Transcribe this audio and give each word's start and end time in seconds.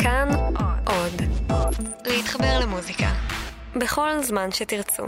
כאן 0.00 0.28
עוד. 0.86 1.22
להתחבר 2.06 2.58
למוזיקה. 2.60 3.12
בכל 3.76 4.22
זמן 4.22 4.52
שתרצו. 4.52 5.02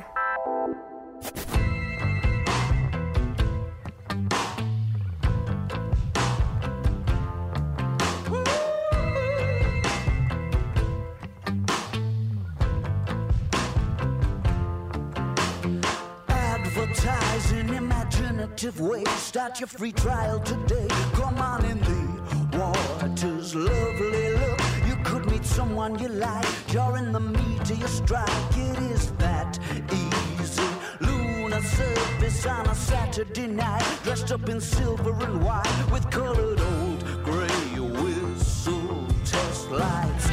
Advertising 16.29 17.70
imaginative 17.75 18.80
ways. 18.80 19.09
Start 19.09 19.61
your 19.61 19.68
free 19.68 19.93
trial 19.93 20.40
today. 20.40 20.88
Come 21.14 21.38
on 21.38 21.64
in 21.72 21.79
the 21.88 22.00
waters, 22.59 23.54
lovely 23.54 23.68
look. 23.70 23.79
You 23.98 24.31
could 24.31 24.31
meet 25.29 25.45
someone 25.45 26.00
you 26.00 26.09
like. 26.09 26.45
In 26.97 27.11
the 27.11 27.19
your 27.75 27.87
strike. 27.87 28.57
It 28.57 28.79
is 28.91 29.11
that 29.14 29.59
easy. 29.91 30.64
Lunar 31.00 31.61
surface 31.61 32.45
on 32.45 32.66
a 32.68 32.76
Saturday 32.76 33.48
night. 33.48 33.86
Dressed 34.04 34.31
up 34.31 34.50
in 34.50 34.59
silver 34.59 35.14
and 35.26 35.44
white 35.44 35.86
with 35.91 36.09
colored 36.09 36.59
old 36.59 37.04
gray 37.23 37.80
whistle 37.80 39.08
test 39.26 39.70
lights. 39.70 40.33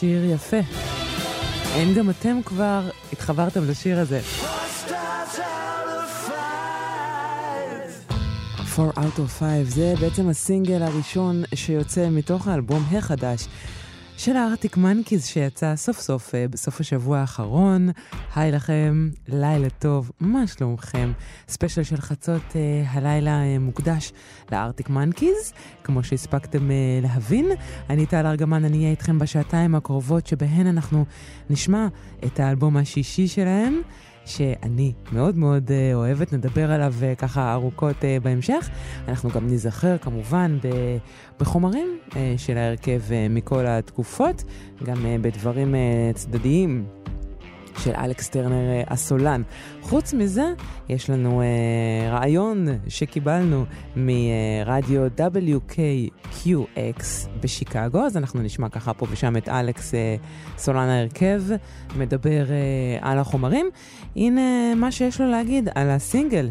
שיר 0.00 0.24
יפה. 0.24 0.56
האם 1.74 1.94
גם 1.94 2.10
אתם 2.10 2.42
כבר 2.44 2.80
התחברתם 3.12 3.70
לשיר 3.70 4.00
הזה? 4.00 4.20
4 8.78 8.90
out 8.90 9.18
of 9.18 9.28
5 9.38 9.68
זה 9.68 9.94
בעצם 10.00 10.28
הסינגל 10.28 10.82
הראשון 10.82 11.42
שיוצא 11.54 12.08
מתוך 12.10 12.48
האלבום 12.48 12.84
החדש 12.92 13.46
של 14.24 14.36
הארטיק 14.36 14.76
מנקיז 14.76 15.26
שיצא 15.26 15.76
סוף 15.76 16.00
סוף 16.00 16.34
אה, 16.34 16.48
בסוף 16.48 16.80
השבוע 16.80 17.18
האחרון. 17.18 17.88
היי 18.34 18.52
לכם, 18.52 19.10
לילה 19.28 19.70
טוב, 19.70 20.10
מה 20.20 20.46
שלומכם? 20.46 21.12
ספיישל 21.48 21.82
של 21.82 21.96
חצות 21.96 22.42
uh, 22.52 22.56
הלילה 22.88 23.40
uh, 23.40 23.58
מוקדש 23.58 24.12
לארטיק 24.52 24.90
מנקיז, 24.90 25.52
כמו 25.84 26.04
שהספקתם 26.04 26.70
להבין. 27.02 27.46
אני 27.90 28.06
טל 28.06 28.26
ארגמן, 28.26 28.64
אני 28.64 28.78
אהיה 28.78 28.90
איתכם 28.90 29.18
בשעתיים 29.18 29.74
הקרובות 29.74 30.26
שבהן 30.26 30.66
אנחנו 30.66 31.04
נשמע 31.50 31.86
את 32.24 32.40
האלבום 32.40 32.76
השישי 32.76 33.28
שלהם. 33.28 33.82
שאני 34.24 34.92
מאוד 35.12 35.36
מאוד 35.36 35.68
uh, 35.68 35.94
אוהבת, 35.94 36.32
נדבר 36.32 36.70
עליו 36.72 36.94
uh, 37.00 37.18
ככה 37.18 37.52
ארוכות 37.52 37.96
uh, 37.96 38.24
בהמשך. 38.24 38.70
אנחנו 39.08 39.30
גם 39.30 39.46
ניזכר 39.46 39.98
כמובן 39.98 40.58
בחומרים 41.40 41.98
של 42.36 42.56
ההרכב 42.58 43.00
מכל 43.30 43.66
התקופות, 43.66 44.44
גם 44.84 44.96
בדברים 45.22 45.74
צדדיים. 46.14 47.03
של 47.78 47.92
אלכס 47.94 48.28
טרנר 48.28 48.70
אה, 48.70 48.82
הסולן. 48.86 49.42
חוץ 49.82 50.14
מזה, 50.14 50.52
יש 50.88 51.10
לנו 51.10 51.42
אה, 51.42 51.46
רעיון 52.10 52.66
שקיבלנו 52.88 53.64
מרדיו 53.96 55.02
WKQX 55.18 57.02
בשיקגו, 57.40 58.00
אז 58.00 58.16
אנחנו 58.16 58.42
נשמע 58.42 58.68
ככה 58.68 58.94
פה 58.94 59.06
ושם 59.10 59.36
את 59.36 59.48
אלכס 59.48 59.94
אה, 59.94 60.16
סולן 60.58 60.88
ההרכב 60.88 61.42
מדבר 61.96 62.50
אה, 62.50 62.98
על 63.00 63.18
החומרים. 63.18 63.66
הנה 64.16 64.74
מה 64.74 64.92
שיש 64.92 65.20
לו 65.20 65.30
להגיד 65.30 65.68
על 65.74 65.90
הסינגל 65.90 66.48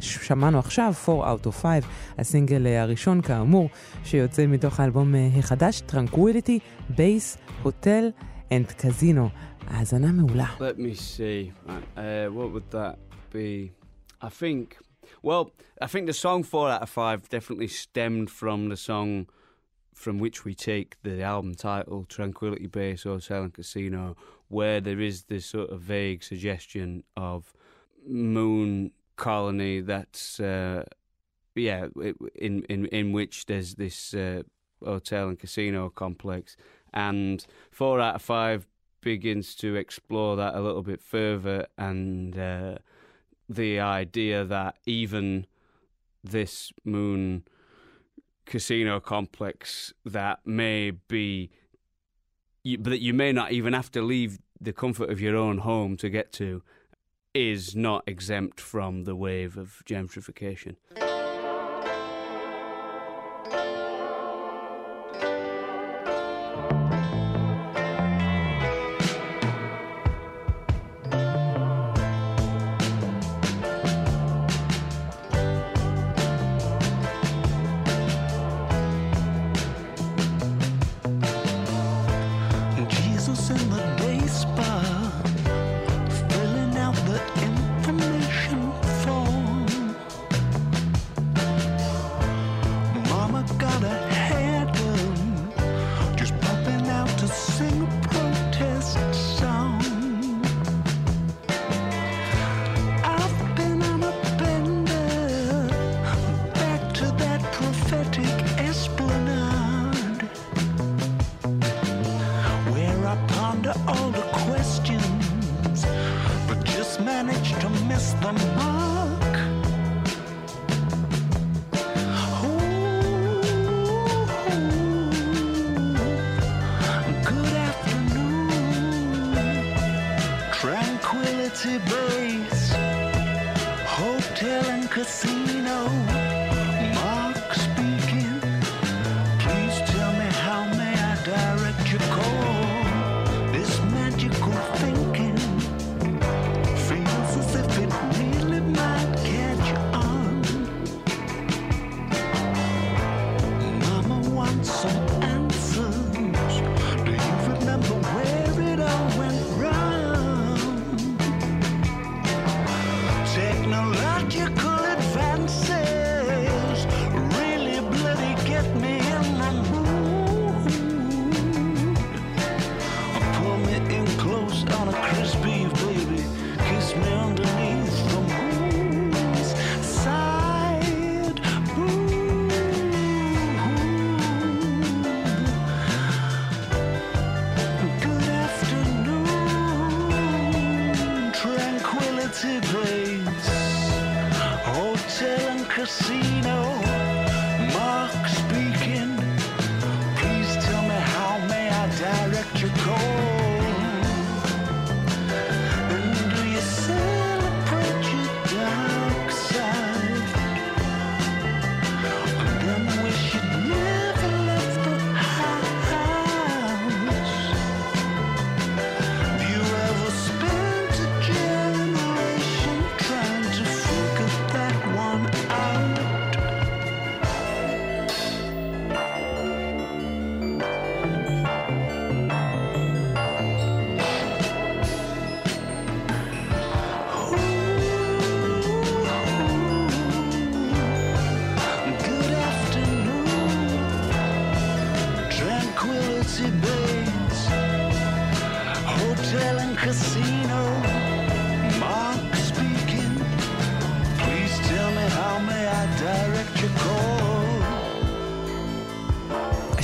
ששמענו 0.00 0.58
עכשיו, 0.58 0.94
4 1.08 1.32
out 1.32 1.46
of 1.46 1.50
5, 1.62 1.84
הסינגל 2.18 2.66
הראשון 2.66 3.20
כאמור, 3.20 3.68
שיוצא 4.04 4.46
מתוך 4.46 4.80
האלבום 4.80 5.14
החדש, 5.38 5.82
Tranquility, 5.90 6.58
Base, 6.96 7.36
Hotel 7.64 8.04
and 8.50 8.82
Casino. 8.82 9.28
as 9.68 9.92
an 9.92 10.02
amula. 10.04 10.58
Let 10.58 10.78
me 10.78 10.94
see. 10.94 11.52
Uh, 11.96 12.26
what 12.26 12.52
would 12.52 12.70
that 12.70 12.98
be? 13.30 13.72
I 14.20 14.28
think. 14.28 14.78
Well, 15.22 15.52
I 15.80 15.86
think 15.86 16.06
the 16.06 16.12
song 16.12 16.42
four 16.42 16.70
out 16.70 16.82
of 16.82 16.88
five 16.88 17.28
definitely 17.28 17.68
stemmed 17.68 18.30
from 18.30 18.68
the 18.68 18.76
song 18.76 19.28
from 19.94 20.18
which 20.18 20.44
we 20.44 20.54
take 20.54 20.96
the 21.02 21.22
album 21.22 21.54
title 21.54 22.04
Tranquility 22.04 22.66
Base 22.66 23.04
Hotel 23.04 23.42
and 23.42 23.54
Casino, 23.54 24.16
where 24.48 24.80
there 24.80 25.00
is 25.00 25.24
this 25.24 25.46
sort 25.46 25.70
of 25.70 25.80
vague 25.80 26.22
suggestion 26.24 27.04
of 27.16 27.52
moon 28.06 28.90
colony 29.16 29.80
that's 29.80 30.40
uh, 30.40 30.84
yeah 31.54 31.86
in 32.34 32.64
in 32.64 32.86
in 32.86 33.12
which 33.12 33.46
there's 33.46 33.74
this 33.74 34.14
uh, 34.14 34.42
hotel 34.84 35.28
and 35.28 35.38
casino 35.38 35.88
complex 35.90 36.56
and 36.92 37.46
four 37.70 38.00
out 38.00 38.16
of 38.16 38.22
five 38.22 38.66
begins 39.02 39.54
to 39.56 39.76
explore 39.76 40.36
that 40.36 40.54
a 40.54 40.60
little 40.60 40.82
bit 40.82 41.02
further 41.02 41.66
and 41.76 42.38
uh, 42.38 42.76
the 43.48 43.78
idea 43.78 44.44
that 44.44 44.76
even 44.86 45.46
this 46.24 46.72
moon 46.84 47.42
casino 48.46 49.00
complex 49.00 49.92
that 50.04 50.40
may 50.46 50.90
be 50.90 51.50
you, 52.62 52.78
that 52.78 53.00
you 53.00 53.12
may 53.12 53.32
not 53.32 53.52
even 53.52 53.72
have 53.72 53.90
to 53.90 54.02
leave 54.02 54.38
the 54.60 54.72
comfort 54.72 55.10
of 55.10 55.20
your 55.20 55.36
own 55.36 55.58
home 55.58 55.96
to 55.96 56.08
get 56.08 56.32
to 56.32 56.62
is 57.34 57.74
not 57.74 58.04
exempt 58.06 58.60
from 58.60 59.04
the 59.04 59.16
wave 59.16 59.56
of 59.56 59.82
gentrification. 59.86 60.76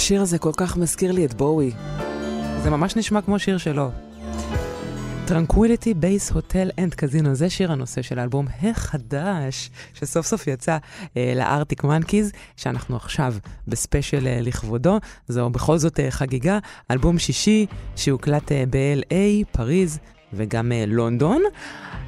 השיר 0.09 0.23
הזה 0.23 0.38
כל 0.38 0.53
כך 0.57 0.77
מזכיר 0.77 1.12
לי 1.12 1.25
את 1.25 1.35
בואי. 1.35 1.71
זה 2.62 2.71
ממש 2.71 2.97
נשמע 2.97 3.23
כמו 3.23 3.38
שיר 3.38 3.59
שלו. 3.59 3.91
Tranquility 5.27 5.95
Base 6.03 6.33
Hotel 6.33 6.81
and 6.81 6.95
Casino, 6.95 7.29
זה 7.33 7.50
שיר 7.50 7.73
הנושא 7.73 8.03
של 8.03 8.19
האלבום 8.19 8.47
החדש, 8.62 9.71
שסוף 9.95 10.27
סוף 10.27 10.47
יצא 10.47 10.79
אה, 11.17 11.33
לארטיק 11.37 11.85
מנקיז, 11.85 12.33
שאנחנו 12.57 12.97
עכשיו 12.97 13.35
בספיישל 13.67 14.27
אה, 14.27 14.41
לכבודו. 14.41 14.99
זו 15.29 15.50
בכל 15.50 15.79
זאת 15.79 16.00
אה, 16.00 16.11
חגיגה, 16.11 16.59
אלבום 16.91 17.19
שישי 17.19 17.67
שהוקלט 17.97 18.53
אה, 18.53 18.65
ב-LA, 18.71 19.45
פריז, 19.53 19.99
וגם 20.32 20.73
אה, 20.73 20.85
לונדון. 20.87 21.42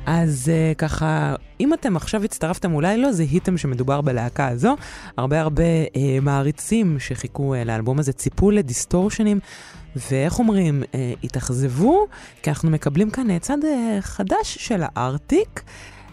אז 0.06 0.48
אה, 0.52 0.72
ככה, 0.78 1.34
אם 1.60 1.74
אתם 1.74 1.96
עכשיו 1.96 2.24
הצטרפתם, 2.24 2.74
אולי 2.74 2.98
לא 2.98 3.12
זיהיתם 3.12 3.58
שמדובר 3.58 4.00
בלהקה 4.00 4.48
הזו. 4.48 4.76
הרבה 5.16 5.40
הרבה 5.40 5.62
אה, 5.62 6.18
מעריצים 6.22 6.96
שחיכו 6.98 7.54
לאלבום 7.66 7.98
הזה 7.98 8.12
ציפו 8.12 8.50
לדיסטורשנים, 8.50 9.40
ואיך 10.10 10.38
אומרים, 10.38 10.82
uh, 10.82 10.96
התאכזבו, 11.24 12.06
כי 12.42 12.50
אנחנו 12.50 12.70
מקבלים 12.70 13.10
כאן 13.10 13.38
צד 13.38 13.58
uh, 13.62 13.66
חדש 14.00 14.58
של 14.58 14.82
הארטיק. 14.82 15.62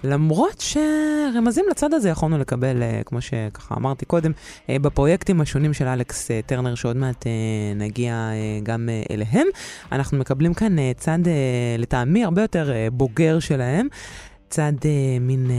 למרות 0.04 0.60
שרמזים 0.60 1.66
לצד 1.72 1.94
הזה 1.94 2.10
יכולנו 2.10 2.38
לקבל, 2.38 2.84
אה, 2.84 3.02
כמו 3.06 3.22
שככה 3.22 3.76
אמרתי 3.76 4.06
קודם, 4.06 4.32
אה, 4.70 4.80
בפרויקטים 4.80 5.42
השונים 5.42 5.74
של 5.74 5.88
אלכס 5.88 6.32
אה, 6.32 6.40
טרנר, 6.46 6.76
שעוד 6.76 6.98
מעט 6.98 7.26
נגיע 7.76 8.30
גם 8.64 8.90
אליהם. 9.12 9.48
אנחנו 9.92 10.18
מקבלים 10.18 10.54
כאן 10.54 10.76
צד, 10.98 11.20
לטעמי, 11.78 12.24
הרבה 12.24 12.42
יותר 12.42 12.72
בוגר 12.92 13.40
שלהם. 13.40 13.88
צד 14.50 14.74
מין 15.22 15.52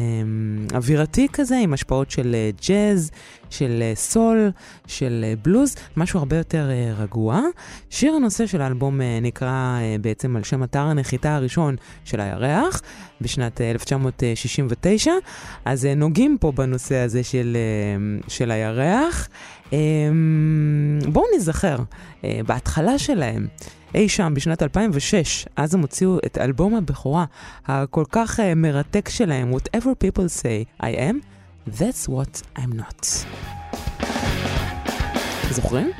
אווירתי 0.75 1.26
כזה, 1.33 1.59
עם 1.62 1.73
השפעות 1.73 2.11
של 2.11 2.37
ג'אז, 2.68 3.11
של 3.50 3.78
אה, 3.82 3.92
סול, 3.94 4.50
של 4.86 5.24
אה, 5.28 5.34
בלוז, 5.42 5.74
משהו 5.96 6.18
הרבה 6.18 6.36
יותר 6.36 6.70
אה, 6.70 6.92
רגוע. 7.02 7.40
שיר 7.90 8.14
הנושא 8.14 8.46
של 8.46 8.62
האלבום 8.62 9.00
נקרא 9.22 9.78
בעצם 10.00 10.36
על 10.36 10.42
שם 10.42 10.62
אתר 10.62 10.80
הנחיתה 10.80 11.36
הראשון 11.36 11.76
של 12.04 12.20
הירח 12.20 12.82
בשנת 13.20 13.60
1969, 13.60 15.12
אז 15.64 15.88
נוגעים 15.96 16.36
פה 16.40 16.52
בנושא 16.52 16.96
הזה 16.96 17.24
של, 17.24 17.56
של 18.28 18.50
הירח. 18.50 19.28
אמ, 19.72 20.98
בואו 21.12 21.24
נזכר, 21.36 21.76
בהתחלה 22.22 22.98
שלהם, 22.98 23.46
אי 23.94 24.08
שם 24.08 24.32
בשנת 24.36 24.62
2006, 24.62 25.46
אז 25.56 25.74
הם 25.74 25.80
הוציאו 25.80 26.18
את 26.26 26.38
אלבום 26.38 26.74
הבכורה 26.74 27.24
הכל 27.66 28.04
כך 28.12 28.40
מרתק 28.56 29.08
שלהם, 29.08 29.52
Whatever 29.54 30.04
People 30.04 30.42
Say 30.42 30.82
I 30.82 30.84
Am. 30.84 31.38
That's 31.76 32.08
what 32.08 32.42
I'm 32.56 32.72
not. 32.72 33.26
זוכרים? 35.50 35.92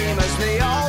As 0.00 0.38
they 0.38 0.60
all 0.60 0.87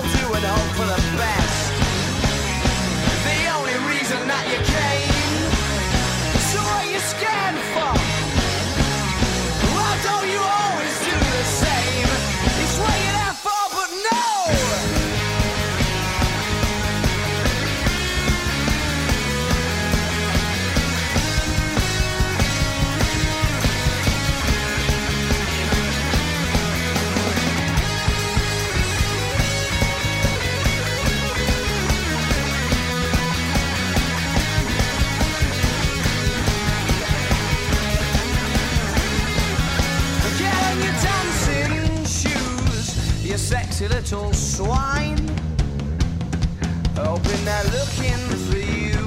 looking 47.77 48.23
for 48.45 48.57
you. 48.57 48.99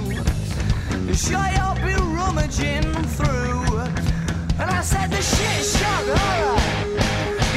Sure, 1.14 1.49
you'll 1.56 1.80
be 1.87 1.94
rummaging 2.18 2.88
through. 3.16 3.78
And 4.61 4.68
I 4.78 4.82
said, 4.82 5.11
the 5.11 5.23
shit 5.32 5.61
shock 5.76 6.04
horror. 6.16 6.61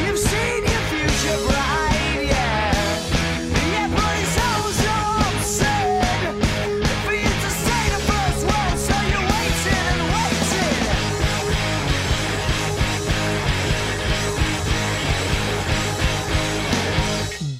You've 0.01 0.19
seen 0.29 0.61
your 0.71 0.83
future 0.89 1.39
bright. 1.47 1.85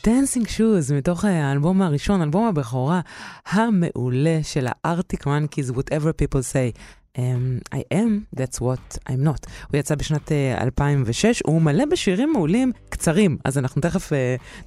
דנסינג 0.08 0.48
שוז, 0.48 0.92
מתוך 0.92 1.26
האלבום 1.26 1.82
הראשון, 1.82 2.22
אלבום 2.22 2.48
הבכורה 2.48 3.02
המעולה 3.56 4.40
של 4.44 4.68
הארטיק 4.70 5.26
מנקיז, 5.28 5.72
whatever 5.72 6.12
people 6.22 6.42
say. 6.54 6.80
Um, 7.18 7.62
I 7.72 7.84
am, 7.94 8.28
that's 8.36 8.60
what 8.60 8.98
I'm 9.10 9.24
not. 9.24 9.48
הוא 9.72 9.80
יצא 9.80 9.96
בשנת 9.96 10.28
uh, 10.28 10.62
2006, 10.62 11.42
הוא 11.46 11.62
מלא 11.62 11.86
בשירים 11.86 12.34
מעולים 12.34 12.72
קצרים, 12.90 13.38
אז 13.46 13.58
אנחנו 13.58 13.82
תכף 13.82 14.12
uh, 14.12 14.16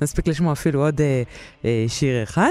נספיק 0.03 0.29
לשמוע 0.29 0.53
אפילו 0.53 0.85
עוד 0.85 1.01
uh, 1.01 1.63
uh, 1.63 1.65
שיר 1.89 2.23
אחד. 2.23 2.51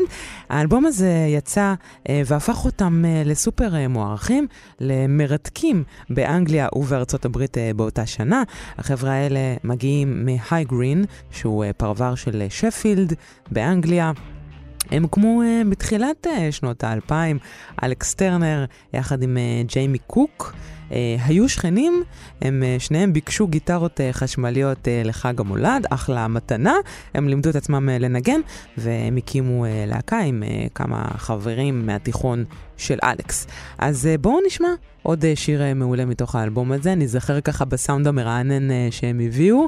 האלבום 0.49 0.85
הזה 0.85 1.25
יצא 1.29 1.73
uh, 2.03 2.09
והפך 2.25 2.65
אותם 2.65 3.03
uh, 3.05 3.27
לסופר 3.27 3.73
uh, 3.73 3.87
מוערכים, 3.87 4.47
למרתקים 4.79 5.83
באנגליה 6.09 6.67
ובארצות 6.75 7.25
הברית 7.25 7.57
uh, 7.57 7.77
באותה 7.77 8.05
שנה. 8.05 8.43
החבר'ה 8.77 9.11
האלה 9.11 9.55
מגיעים 9.63 10.25
מהי 10.25 10.63
גרין, 10.63 11.05
שהוא 11.31 11.65
uh, 11.65 11.73
פרבר 11.73 12.15
של 12.15 12.43
שפילד 12.49 13.13
באנגליה. 13.51 14.11
הם 14.91 15.03
הוקמו 15.03 15.41
uh, 15.41 15.69
בתחילת 15.69 16.27
uh, 16.27 16.51
שנות 16.51 16.83
האלפיים, 16.83 17.39
אלכס 17.83 18.13
טרנר 18.13 18.65
יחד 18.93 19.23
עם 19.23 19.37
uh, 19.37 19.71
ג'יימי 19.71 19.97
קוק. 19.97 20.53
היו 21.25 21.49
שכנים, 21.49 22.03
הם 22.41 22.63
שניהם 22.79 23.13
ביקשו 23.13 23.47
גיטרות 23.47 23.99
חשמליות 24.11 24.87
לחג 25.05 25.39
המולד, 25.39 25.85
אחלה 25.89 26.27
מתנה. 26.27 26.73
הם 27.13 27.29
לימדו 27.29 27.49
את 27.49 27.55
עצמם 27.55 27.89
לנגן, 27.89 28.39
והם 28.77 29.17
הקימו 29.17 29.65
להקה 29.87 30.19
עם 30.19 30.43
כמה 30.75 31.05
חברים 31.17 31.85
מהתיכון 31.85 32.45
של 32.77 32.97
אלכס. 33.03 33.47
אז 33.77 34.09
בואו 34.21 34.39
נשמע 34.47 34.67
עוד 35.03 35.25
שיר 35.35 35.61
מעולה 35.75 36.05
מתוך 36.05 36.35
האלבום 36.35 36.71
הזה, 36.71 36.95
נזכר 36.95 37.41
ככה 37.41 37.65
בסאונד 37.65 38.07
המרענן 38.07 38.91
שהם 38.91 39.19
הביאו. 39.19 39.67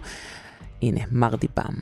הנה, 0.82 1.01
מרדי 1.12 1.47
פעם. 1.53 1.73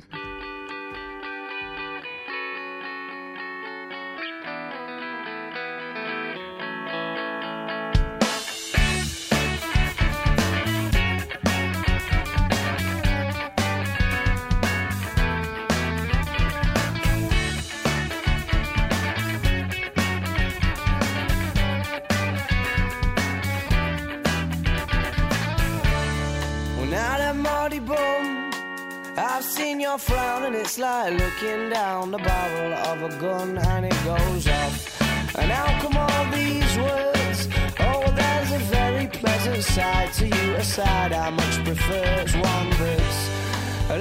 It's 30.68 30.78
like 30.78 31.14
looking 31.14 31.70
down 31.70 32.12
the 32.12 32.18
barrel 32.18 32.74
of 32.74 33.02
a 33.02 33.22
gun 33.22 33.58
and 33.58 33.86
it 33.86 34.00
goes 34.04 34.46
off. 34.50 35.02
And 35.40 35.50
how 35.50 35.70
come 35.80 35.96
all 35.96 36.26
these 36.30 36.78
words? 36.78 37.48
Oh, 37.80 38.04
there's 38.20 38.52
a 38.52 38.60
very 38.78 39.08
pleasant 39.08 39.64
side 39.64 40.12
to 40.16 40.26
you, 40.26 40.56
a 40.56 40.64
side 40.66 41.14
I 41.14 41.30
much 41.30 41.64
prefer. 41.64 42.04
It's 42.20 42.34
one 42.34 42.70
that's 42.82 43.20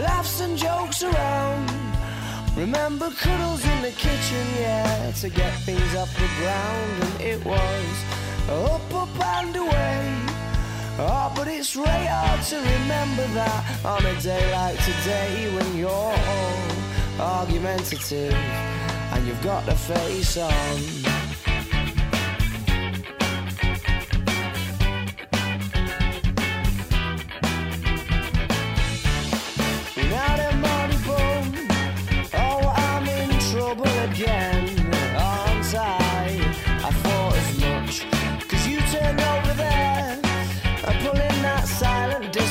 laughs 0.09 0.41
and 0.41 0.59
jokes 0.59 1.05
around. 1.05 1.71
Remember 2.57 3.11
cuddles 3.11 3.65
in 3.65 3.83
the 3.83 3.93
kitchen, 3.93 4.45
yeah, 4.59 5.13
to 5.21 5.29
get 5.29 5.53
things 5.61 5.95
off 5.95 6.13
the 6.15 6.31
ground, 6.41 6.93
and 7.05 7.21
it 7.21 7.45
was 7.45 7.97
up, 8.49 8.93
up 8.93 9.21
and 9.39 9.55
away. 9.55 10.36
Oh, 10.99 11.31
but 11.37 11.47
it's 11.47 11.77
really 11.77 12.07
hard 12.07 12.43
to 12.45 12.57
remember 12.57 13.27
that 13.35 13.85
on 13.85 14.07
a 14.07 14.19
day 14.23 14.51
like 14.51 14.79
today 14.83 15.55
when 15.55 15.77
you're 15.77 15.91
all 15.91 16.17
argumentative 17.21 18.33
and 18.33 19.27
you've 19.27 19.43
got 19.43 19.69
a 19.69 19.77
face 19.77 20.39
on. 20.39 21.26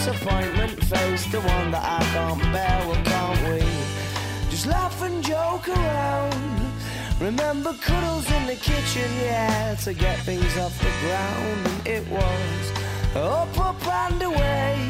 Disappointment 0.05 0.83
face, 0.83 1.25
the 1.31 1.41
one 1.41 1.71
that 1.71 1.83
I 1.83 2.03
can't 2.13 2.39
bear, 2.53 2.79
well, 2.85 3.03
can't 3.05 3.41
we? 3.49 3.65
Just 4.51 4.67
laugh 4.67 5.01
and 5.01 5.23
joke 5.23 5.67
around. 5.67 6.71
Remember 7.19 7.73
cuddles 7.81 8.29
in 8.31 8.45
the 8.45 8.53
kitchen, 8.53 9.09
yeah, 9.19 9.73
to 9.83 9.95
get 9.95 10.19
things 10.19 10.57
off 10.59 10.77
the 10.77 10.93
ground, 11.01 11.67
and 11.69 11.87
it 11.87 12.07
was 12.07 13.15
up, 13.15 13.57
up 13.57 13.87
and 13.87 14.21
away. 14.21 14.87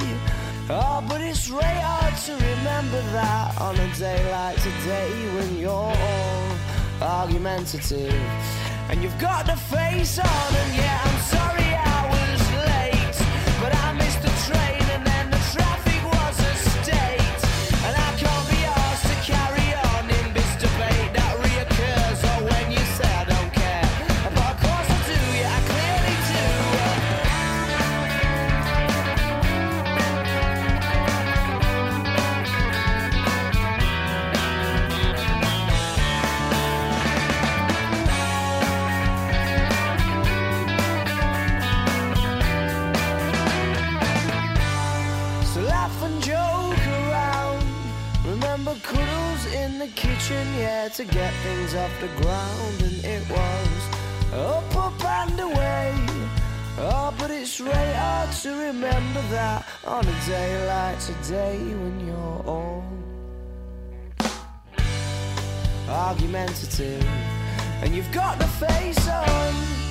Oh, 0.69 1.01
but 1.07 1.21
it's 1.21 1.49
really 1.49 1.63
hard 1.63 2.15
to 2.25 2.33
remember 2.33 3.01
that 3.13 3.61
on 3.61 3.75
a 3.79 3.95
day 3.95 4.19
like 4.31 4.57
today 4.57 5.13
when 5.35 5.57
you're 5.57 5.71
all 5.71 6.47
argumentative 7.01 8.11
and 8.89 9.01
you've 9.01 9.17
got 9.17 9.45
the 9.45 9.55
face 9.55 10.19
on. 10.19 10.55
And 10.61 10.75
yeah, 10.75 10.99
I'm 11.05 11.19
sorry 11.21 11.64
fortune, 50.25 50.53
yeah, 50.55 50.87
to 50.87 51.03
get 51.05 51.33
things 51.43 51.75
off 51.75 51.91
the 52.01 52.07
ground, 52.21 52.81
and 52.81 53.05
it 53.05 53.29
was 53.29 54.33
up, 54.33 54.75
up 54.75 55.05
and 55.05 55.39
away. 55.39 55.93
Oh, 56.77 57.13
but 57.17 57.31
it's 57.31 57.59
really 57.59 57.93
hard 57.93 58.31
to 58.31 58.49
remember 58.49 59.21
that 59.29 59.65
on 59.85 60.05
a 60.05 60.25
day 60.25 60.67
like 60.67 60.99
today 60.99 61.57
when 61.57 62.07
you're 62.07 62.43
all 62.45 62.83
argumentative 65.87 67.05
and 67.81 67.95
you've 67.95 68.11
got 68.11 68.37
the 68.39 68.47
face 68.47 69.07
on. 69.07 69.84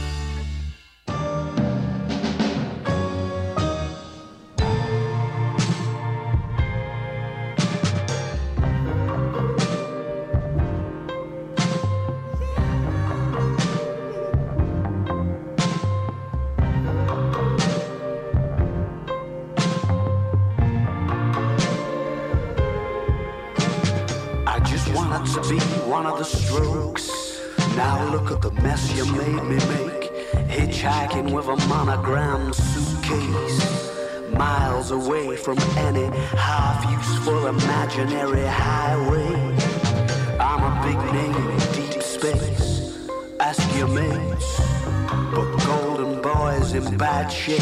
The 26.18 26.24
strokes. 26.24 27.10
Now 27.76 28.08
look 28.10 28.30
at 28.30 28.40
the 28.40 28.52
mess 28.62 28.94
you 28.96 29.04
made 29.12 29.42
me 29.44 29.56
make. 29.74 30.10
Hitchhiking 30.48 31.32
with 31.32 31.46
a 31.48 31.56
monogram 31.66 32.52
suitcase. 32.52 33.90
Miles 34.30 34.90
away 34.92 35.36
from 35.36 35.58
any 35.76 36.06
half 36.36 36.78
useful 36.90 37.46
imaginary 37.48 38.46
highway. 38.46 39.34
I'm 40.38 40.62
a 40.70 40.72
big 40.86 40.98
name 41.12 41.48
in 41.50 41.58
deep 41.72 42.02
space. 42.02 43.08
Ask 43.40 43.76
your 43.76 43.88
mates. 43.88 44.60
But 45.34 45.56
Golden 45.66 46.22
Boy's 46.22 46.74
in 46.74 46.96
bad 46.96 47.28
shape. 47.28 47.60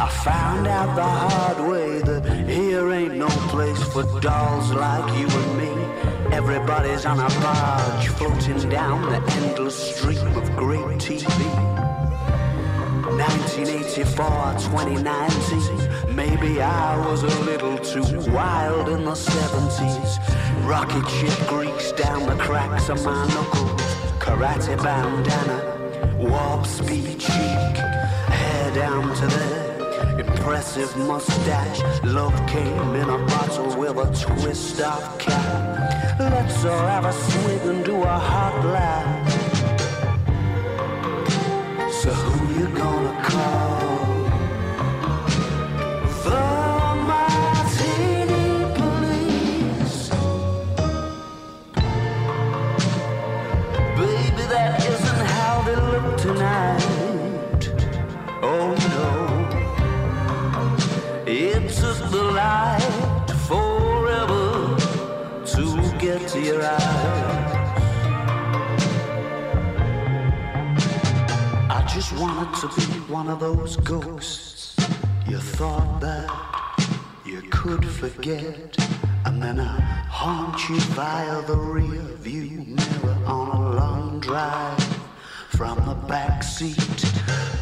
I 0.00 0.08
found 0.24 0.66
out 0.66 0.96
the 0.96 1.02
hard 1.02 1.70
way 1.70 2.00
that 2.00 2.48
here 2.48 2.90
ain't 2.92 3.16
no 3.16 3.28
place 3.52 3.82
for 3.92 4.04
dolls 4.20 4.72
like 4.72 5.18
you 5.18 5.28
and 5.28 5.58
me. 5.58 5.93
Everybody's 6.34 7.06
on 7.06 7.20
a 7.20 7.28
barge 7.40 8.08
floating 8.08 8.68
down 8.68 9.02
the 9.02 9.22
endless 9.34 9.94
stream 9.94 10.36
of 10.36 10.44
great 10.56 10.98
TV. 10.98 11.24
1984, 13.16 14.04
2019. 14.58 16.16
Maybe 16.16 16.60
I 16.60 16.96
was 17.06 17.22
a 17.22 17.40
little 17.44 17.78
too 17.78 18.32
wild 18.32 18.88
in 18.88 19.04
the 19.04 19.12
70s. 19.12 20.18
Rocket 20.66 21.08
ship 21.08 21.46
grease 21.46 21.92
down 21.92 22.26
the 22.26 22.34
cracks 22.34 22.88
of 22.88 23.04
my 23.04 23.26
knuckles. 23.28 23.80
Karate 24.18 24.76
bandana, 24.82 26.18
warp 26.18 26.66
speed 26.66 27.20
cheek, 27.20 27.76
hair 27.78 28.74
down 28.74 29.14
to 29.14 29.26
there. 29.28 29.63
Impressive 30.44 30.94
mustache, 30.98 31.80
love 32.04 32.34
came 32.46 32.94
in 32.96 33.08
a 33.08 33.16
bottle 33.28 33.74
with 33.78 33.96
a 33.96 34.04
twist 34.14 34.78
of 34.78 35.18
cap. 35.18 36.20
Let's 36.20 36.66
all 36.66 36.86
have 36.86 37.06
a 37.06 37.12
swig 37.14 37.62
and 37.62 37.82
do 37.82 38.02
a 38.02 38.18
hot 38.18 38.62
laugh. 38.66 39.32
So 41.90 42.10
who 42.10 42.60
you 42.60 42.68
gonna 42.76 43.22
call? 43.24 43.93
The 62.14 62.22
light 62.22 63.28
forever 63.48 64.76
to 65.44 65.98
get 65.98 66.20
to 66.28 66.40
your 66.40 66.62
eyes. 66.62 67.56
I 71.68 71.84
just 71.92 72.12
wanted 72.20 72.50
to 72.60 72.68
be 72.76 72.98
one 73.12 73.28
of 73.28 73.40
those 73.40 73.76
ghosts 73.78 74.76
you 75.26 75.38
thought 75.38 76.00
that 76.02 76.30
you 77.26 77.42
could 77.50 77.84
forget. 77.84 78.76
And 79.24 79.42
then 79.42 79.58
I 79.58 79.76
haunt 80.08 80.68
you 80.68 80.78
via 80.94 81.42
the 81.42 81.56
rear 81.56 82.02
view 82.26 82.64
mirror 82.76 83.18
on 83.26 83.48
a 83.48 83.60
long 83.80 84.20
drive 84.20 84.84
from 85.48 85.84
the 85.84 85.96
back 86.06 86.44
seat. 86.44 87.00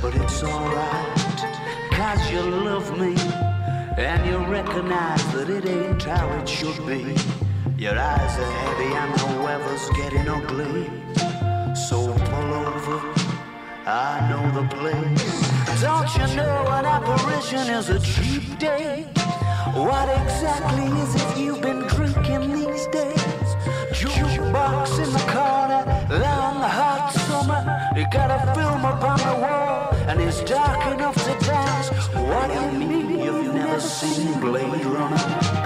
But 0.03 0.15
it's 0.15 0.43
alright, 0.43 1.17
cause 1.93 2.31
you 2.31 2.43
love 2.43 2.99
me 2.99 3.15
and 3.99 4.27
you 4.27 4.39
recognize 4.51 5.25
that 5.33 5.51
it 5.51 5.67
ain't 5.67 6.03
how 6.03 6.29
it 6.39 6.49
should 6.49 6.87
be. 6.87 7.15
Your 7.77 7.99
eyes 7.99 8.39
are 8.39 8.53
heavy 8.63 8.95
and 8.95 9.13
the 9.19 9.45
weather's 9.45 9.89
getting 9.91 10.29
ugly. 10.29 10.91
So 11.75 12.13
pull 12.13 12.55
over. 12.55 13.01
I 13.87 14.27
know 14.29 14.45
the 14.61 14.69
place. 14.69 15.81
Don't 15.81 16.09
you 16.15 16.37
know 16.37 16.67
an 16.69 16.85
apparition 16.87 17.67
is 17.75 17.89
a 17.91 17.99
cheap 18.01 18.59
date? 18.59 19.09
What 19.75 20.09
exactly 20.21 20.87
is 21.01 21.15
it 21.15 21.39
you've 21.39 21.61
been 21.61 21.81
drinking 21.89 22.53
these 22.53 22.87
days? 22.89 23.49
Jukebox 23.93 24.99
in 25.03 25.11
the 25.13 25.25
corner, 25.33 25.83
long 26.21 26.61
hot 26.61 27.13
summer. 27.27 27.63
You 27.97 28.07
got 28.13 28.31
a 28.31 28.55
film 28.55 28.85
up 28.85 29.03
on 29.03 29.19
the 29.19 29.41
wall, 29.41 29.72
and 30.13 30.21
it's 30.21 30.43
dark 30.43 30.93
enough 30.93 31.15
to 31.15 31.47
dance. 31.47 31.89
What 32.13 32.49
do 32.53 32.79
you 32.79 32.87
mean 32.87 33.19
you've 33.19 33.55
never 33.55 33.81
seen 33.81 34.39
Blade 34.41 34.85
Runner? 34.85 35.62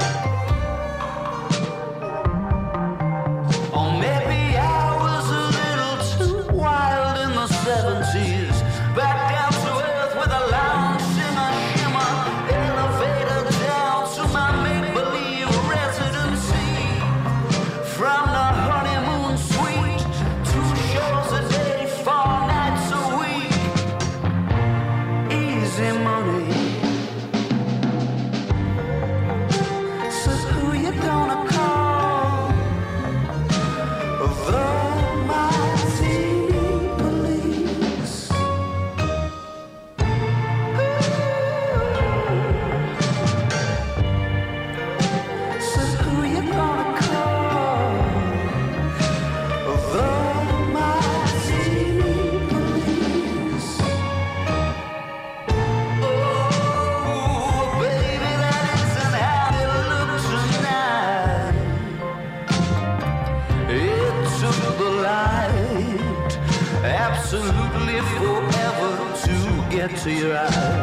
To 69.89 70.13
your 70.13 70.37
eyes. 70.37 70.76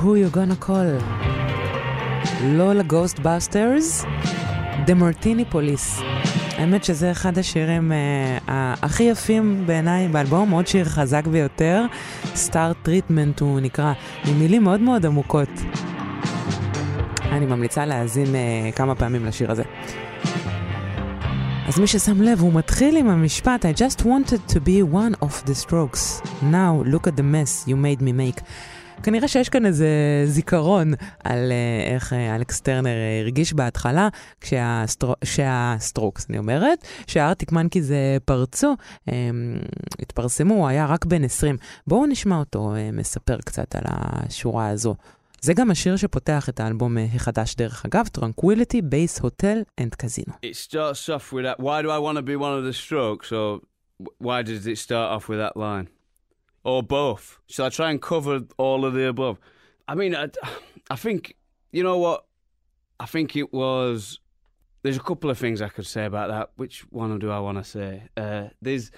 Who 0.00 0.16
you 0.16 0.30
gonna 0.36 0.64
call? 0.66 1.04
לא 2.42 2.74
לגוסטבאסטרס? 2.74 4.04
The 4.86 4.90
Martini 4.90 5.54
Police. 5.54 6.02
האמת 6.58 6.84
שזה 6.84 7.10
אחד 7.10 7.38
השירים 7.38 7.92
uh, 7.92 8.50
הכי 8.82 9.02
יפים 9.02 9.66
בעיניי 9.66 10.08
באלבום, 10.08 10.50
עוד 10.50 10.66
שיר 10.66 10.84
חזק 10.84 11.26
ביותר, 11.26 11.84
סטאר 12.34 12.72
טריטמנט 12.82 13.40
הוא 13.40 13.60
נקרא, 13.60 13.92
עם 14.26 14.38
מילים 14.38 14.64
מאוד 14.64 14.80
מאוד 14.80 15.06
עמוקות. 15.06 15.48
אני 17.32 17.46
ממליצה 17.46 17.86
להאזין 17.86 18.26
uh, 18.26 18.76
כמה 18.76 18.94
פעמים 18.94 19.26
לשיר 19.26 19.50
הזה. 19.50 19.62
אז 21.68 21.78
מי 21.78 21.86
ששם 21.86 22.22
לב, 22.22 22.40
הוא 22.40 22.52
מתחיל 22.52 22.96
עם 22.96 23.08
המשפט 23.08 23.64
I 23.64 23.68
just 23.78 24.00
wanted 24.00 24.52
to 24.52 24.56
be 24.56 24.94
one 24.94 25.24
of 25.24 25.50
the 25.50 25.54
strokes. 25.54 26.22
Now 26.42 26.82
look 26.92 27.06
at 27.06 27.16
the 27.16 27.22
mess 27.22 27.64
you 27.68 27.76
made 27.76 28.02
me 28.02 28.12
make. 28.12 28.42
כנראה 29.02 29.28
שיש 29.28 29.48
כאן 29.48 29.66
איזה 29.66 29.88
זיכרון 30.24 30.92
על 31.24 31.52
uh, 31.52 31.92
איך 31.94 32.12
uh, 32.12 32.16
אלכס 32.36 32.60
טרנר 32.60 32.90
uh, 32.90 33.22
הרגיש 33.22 33.52
בהתחלה, 33.52 34.08
כשהסטרוקס, 35.22 36.26
אני 36.30 36.38
אומרת, 36.38 36.86
שהארטיק 37.06 37.52
מנקיז 37.52 37.94
פרצו, 38.24 38.76
um, 39.08 39.12
התפרסמו, 39.98 40.54
הוא 40.54 40.68
היה 40.68 40.86
רק 40.86 41.04
בן 41.04 41.24
20. 41.24 41.56
בואו 41.86 42.06
נשמע 42.06 42.38
אותו 42.38 42.72
מספר 42.92 43.36
קצת 43.44 43.74
על 43.74 43.82
השורה 43.86 44.68
הזו. 44.68 44.94
זה 45.40 45.54
גם 45.54 45.70
השיר 45.70 45.96
שפותח 45.96 46.48
את 46.48 46.60
האלבום 46.60 46.96
החדש 47.14 47.54
דרך 47.54 47.86
אגב, 47.86 48.06
Tranquility 48.18 48.82
Base 48.92 49.22
Hotel 49.22 49.80
and 49.80 50.02
Casino. 50.02 50.32
Off 51.16 51.32
with 51.32 51.44
that, 51.44 51.58
why 51.60 51.82
do 51.82 51.90
I 51.90 51.98
want 51.98 52.16
to 52.16 52.22
be 52.22 52.36
one 52.36 52.54
of 52.58 52.64
the 52.64 52.74
strokes, 52.84 53.32
or 53.32 53.60
why 54.18 54.42
did 54.42 54.66
it 54.66 54.78
start 54.78 55.08
off 55.14 55.28
with 55.30 55.38
that 55.38 55.56
line? 55.56 55.86
Or 56.64 56.82
both? 56.82 57.38
Shall 57.48 57.66
I 57.66 57.68
try 57.70 57.90
and 57.90 58.00
cover 58.00 58.42
all 58.58 58.84
of 58.84 58.94
the 58.94 59.06
above? 59.06 59.38
I 59.88 59.94
mean, 59.94 60.14
I, 60.14 60.30
I 60.90 60.96
think 60.96 61.36
you 61.72 61.82
know 61.82 61.98
what. 61.98 62.24
I 62.98 63.06
think 63.06 63.34
it 63.34 63.52
was. 63.52 64.20
There's 64.82 64.96
a 64.96 65.00
couple 65.00 65.30
of 65.30 65.38
things 65.38 65.62
I 65.62 65.68
could 65.68 65.86
say 65.86 66.04
about 66.04 66.28
that. 66.28 66.50
Which 66.56 66.80
one 66.90 67.18
do 67.18 67.30
I 67.30 67.38
want 67.38 67.58
to 67.58 67.64
say? 67.64 68.02
Uh, 68.16 68.48
there's. 68.60 68.90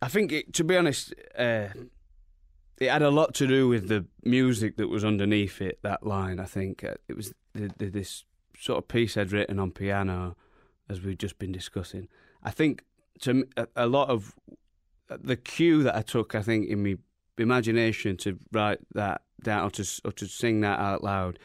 I 0.00 0.06
think, 0.06 0.30
it, 0.30 0.52
to 0.54 0.62
be 0.62 0.76
honest, 0.76 1.12
uh, 1.36 1.68
it 2.80 2.88
had 2.88 3.02
a 3.02 3.10
lot 3.10 3.34
to 3.34 3.48
do 3.48 3.66
with 3.66 3.88
the 3.88 4.06
music 4.22 4.76
that 4.76 4.88
was 4.88 5.04
underneath 5.04 5.60
it. 5.60 5.80
That 5.82 6.06
line, 6.06 6.38
I 6.38 6.44
think, 6.44 6.84
uh, 6.84 6.94
it 7.08 7.16
was 7.16 7.34
the, 7.52 7.70
the, 7.78 7.86
this 7.86 8.24
sort 8.56 8.78
of 8.78 8.86
piece 8.86 9.16
I'd 9.16 9.32
written 9.32 9.58
on 9.58 9.72
piano, 9.72 10.36
as 10.88 11.00
we've 11.00 11.18
just 11.18 11.40
been 11.40 11.50
discussing. 11.50 12.06
I 12.44 12.50
think 12.52 12.84
to 13.22 13.44
a, 13.56 13.66
a 13.74 13.86
lot 13.86 14.08
of 14.08 14.36
the 15.08 15.36
cue 15.36 15.82
that 15.82 15.96
I 15.96 16.02
took, 16.02 16.34
I 16.34 16.42
think, 16.42 16.68
in 16.68 16.82
my 16.82 16.96
imagination 17.38 18.16
to 18.18 18.38
write 18.52 18.80
that 18.94 19.22
down 19.42 19.64
or 19.64 19.70
to 19.70 20.00
or 20.04 20.12
to 20.12 20.26
sing 20.26 20.60
that 20.60 20.78
out 20.78 21.02
loud, 21.02 21.38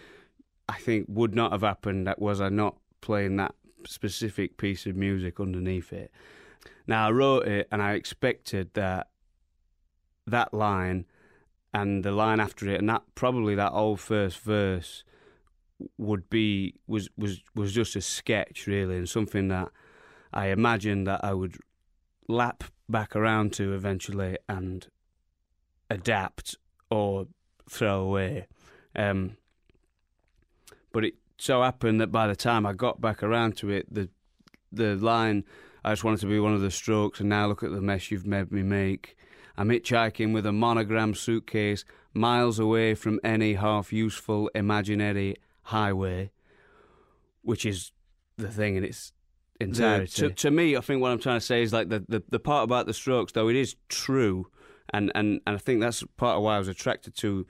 I 0.68 0.78
think 0.78 1.06
would 1.10 1.36
not 1.36 1.52
have 1.52 1.62
happened. 1.62 2.08
That 2.08 2.20
was 2.20 2.42
I 2.42 2.50
not 2.50 2.78
playing 3.02 3.38
that 3.38 3.56
specific 3.86 4.58
piece 4.58 4.86
of 4.86 4.96
music 4.96 5.40
underneath 5.40 5.94
it. 5.94 6.12
Now 6.88 7.08
I 7.08 7.12
wrote 7.12 7.48
it 7.48 7.68
and 7.72 7.82
I 7.82 7.94
expected 7.94 8.74
that 8.74 9.08
that 10.26 10.54
line 10.54 11.06
and 11.74 12.04
the 12.04 12.12
line 12.12 12.40
after 12.40 12.70
it 12.70 12.80
and 12.80 12.90
that 12.90 13.04
probably 13.16 13.56
that 13.56 13.72
old 13.72 14.00
first 14.00 14.40
verse 14.40 15.04
would 15.98 16.30
be 16.30 16.76
was 16.88 17.10
was 17.18 17.42
was 17.56 17.74
just 17.74 17.96
a 17.96 18.02
sketch 18.02 18.68
really 18.68 18.98
and 18.98 19.10
something 19.10 19.50
that 19.50 19.70
I 20.32 20.48
imagined 20.48 21.08
that 21.08 21.24
I 21.24 21.34
would 21.34 21.58
lap 22.28 22.64
back 22.90 23.16
around 23.16 23.54
to 23.54 23.74
eventually 23.74 24.38
and 24.48 24.88
adapt 25.90 26.56
or 26.90 27.28
throw 27.70 28.02
away. 28.02 28.48
Um, 28.96 29.38
but 30.92 31.06
it 31.06 31.16
so 31.38 31.62
happened 31.62 32.00
that 32.02 32.12
by 32.12 32.28
the 32.28 32.36
time 32.36 32.66
I 32.66 32.74
got 32.74 33.02
back 33.02 33.24
around 33.24 33.58
to 33.58 33.70
it, 33.70 33.94
the 33.94 34.10
the 34.72 34.96
line 34.96 35.44
I 35.84 35.92
just 35.92 36.04
wanted 36.04 36.22
to 36.22 36.28
be 36.28 36.40
one 36.40 36.54
of 36.54 36.62
the 36.62 36.72
strokes, 36.72 37.20
and 37.20 37.30
now 37.30 37.48
look 37.48 37.64
at 37.64 37.72
the 37.72 37.82
mess 37.82 38.12
you've 38.12 38.26
made 38.26 38.52
me 38.52 38.64
make. 38.64 39.18
I'm 39.58 39.70
hitchhiking 39.70 40.34
with 40.34 40.46
a 40.46 40.52
monogram 40.52 41.14
suitcase, 41.14 41.86
miles 42.14 42.60
away 42.60 42.96
from 42.96 43.20
any 43.24 43.56
half 43.56 43.92
useful 43.92 44.50
imaginary 44.56 45.36
highway, 45.64 46.32
which 47.42 47.66
is 47.66 47.92
the 48.38 48.50
thing, 48.50 48.78
and 48.78 48.86
it's 48.86 49.14
entirety. 49.60 50.22
To, 50.22 50.30
to 50.30 50.52
me, 50.52 50.76
I 50.76 50.82
think 50.82 51.02
what 51.02 51.12
I'm 51.12 51.20
trying 51.20 51.40
to 51.40 51.46
say 51.46 51.62
is 51.62 51.74
like 51.74 51.90
the, 51.90 52.04
the, 52.08 52.24
the 52.30 52.40
part 52.40 52.64
about 52.64 52.86
the 52.86 52.94
Strokes, 52.94 53.32
though 53.32 53.50
it 53.50 53.56
is 53.56 53.76
true, 53.90 54.48
and, 54.94 55.12
and, 55.16 55.42
and 55.46 55.56
I 55.56 55.60
think 55.60 55.82
that's 55.82 56.04
part 56.18 56.38
of 56.38 56.44
why 56.44 56.56
I 56.56 56.60
was 56.60 56.68
attracted 56.68 57.16
to 57.18 57.46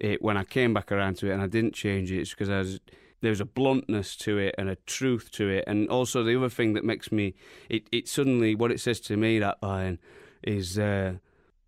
it 0.00 0.22
when 0.22 0.36
I 0.36 0.44
came 0.44 0.72
back 0.74 0.92
around 0.92 1.16
to 1.18 1.30
it, 1.30 1.32
and 1.32 1.42
I 1.42 1.46
didn't 1.46 1.74
change 1.74 2.10
it. 2.10 2.20
It's 2.20 2.30
because 2.30 2.48
I 2.48 2.58
was 2.58 2.80
there's 3.20 3.40
a 3.40 3.44
bluntness 3.44 4.14
to 4.16 4.38
it 4.38 4.54
and 4.58 4.68
a 4.68 4.76
truth 4.86 5.30
to 5.32 5.48
it, 5.48 5.64
and 5.66 5.88
also 5.88 6.22
the 6.22 6.36
other 6.36 6.48
thing 6.48 6.74
that 6.74 6.84
makes 6.84 7.10
me 7.10 7.34
it 7.68 7.88
it 7.90 8.08
suddenly 8.08 8.54
what 8.54 8.70
it 8.70 8.80
says 8.80 9.00
to 9.00 9.16
me 9.16 9.38
that 9.38 9.62
line 9.62 9.98
is 10.42 10.78
uh, 10.78 11.14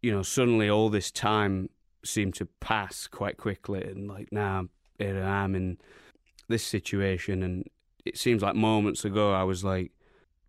you 0.02 0.12
know 0.12 0.22
suddenly 0.22 0.68
all 0.68 0.88
this 0.88 1.10
time 1.10 1.68
seemed 2.04 2.34
to 2.34 2.46
pass 2.60 3.06
quite 3.06 3.36
quickly, 3.36 3.82
and 3.82 4.08
like 4.08 4.28
now 4.30 4.66
here 4.98 5.22
I 5.22 5.44
am 5.44 5.54
in 5.54 5.78
this 6.48 6.64
situation, 6.64 7.42
and 7.42 7.68
it 8.04 8.18
seems 8.18 8.42
like 8.42 8.54
moments 8.54 9.04
ago 9.04 9.32
I 9.32 9.44
was 9.44 9.64
like, 9.64 9.92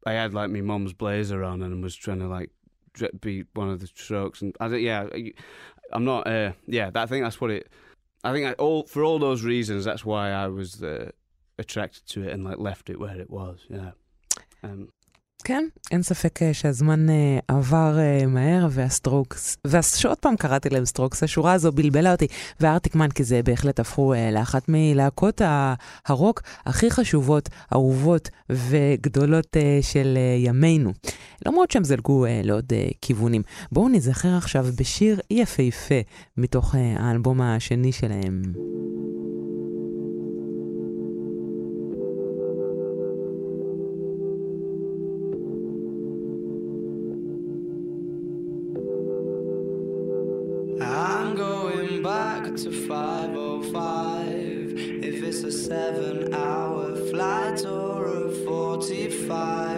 I 0.06 0.14
had 0.14 0.34
like 0.34 0.50
my 0.50 0.62
mum's 0.62 0.94
blazer 0.94 1.44
on 1.44 1.62
and 1.62 1.84
was 1.84 1.96
trying 1.96 2.20
to 2.20 2.28
like 2.28 2.50
be 3.22 3.46
one 3.54 3.70
of 3.70 3.80
the 3.80 3.88
strokes, 3.88 4.42
and 4.42 4.56
I 4.60 4.68
yeah, 4.76 5.08
I'm 5.92 6.06
not. 6.06 6.28
Uh, 6.28 6.54
yeah, 6.68 6.92
I 6.94 7.06
think 7.06 7.24
that's 7.24 7.40
what 7.40 7.52
it. 7.52 7.70
I 8.24 8.34
think 8.34 8.48
I, 8.48 8.54
all 8.54 8.84
for 8.84 9.04
all 9.04 9.20
those 9.20 9.44
reasons, 9.44 9.86
that's 9.86 10.06
why 10.06 10.32
I 10.32 10.48
was 10.48 10.82
uh, 10.84 11.12
attracted 11.58 12.08
to 12.08 12.24
it 12.24 12.34
and 12.34 12.44
like 12.44 12.58
left 12.58 12.90
it 12.90 13.00
where 13.00 13.20
it 13.20 13.30
was. 13.30 13.66
Yeah. 13.70 13.92
Um, 14.64 14.90
כן, 15.44 15.68
אין 15.92 16.04
ספק 16.04 16.44
אה, 16.44 16.54
שהזמן 16.54 17.10
uh, 17.10 17.12
עבר 17.48 17.98
uh, 17.98 18.28
מהר, 18.28 18.68
והסטרוקס, 18.72 19.58
ועוד 19.66 20.18
פעם 20.18 20.36
קראתי 20.36 20.70
להם 20.70 20.86
סטרוקס, 20.86 21.24
השורה 21.24 21.54
הזו 21.54 21.72
בלבלה 21.72 22.12
אותי, 22.12 22.28
והארטיק 22.60 22.96
מנקי 22.96 23.24
זה 23.24 23.44
בהחלט 23.44 23.80
הפכו 23.80 24.14
לאחת 24.32 24.64
מלהקות 24.68 25.42
הרוק 26.06 26.42
הכי 26.66 26.92
חשובות, 26.92 27.50
אהובות 27.74 28.30
וגדולות 28.50 29.58
של 29.82 30.18
ימינו. 30.38 30.92
למרות 31.46 31.72
שהם 31.72 31.84
זלגו 31.84 32.26
לעוד 32.44 32.74
כיוונים. 33.02 33.42
בואו 33.72 33.90
נזכר 33.90 34.38
עכשיו 34.38 34.66
בשיר 34.80 35.20
יפהפה 35.30 36.00
מתוך 36.38 36.76
האלבום 36.98 37.42
השני 37.42 37.92
שלהם. 37.92 38.42
45 59.32 59.71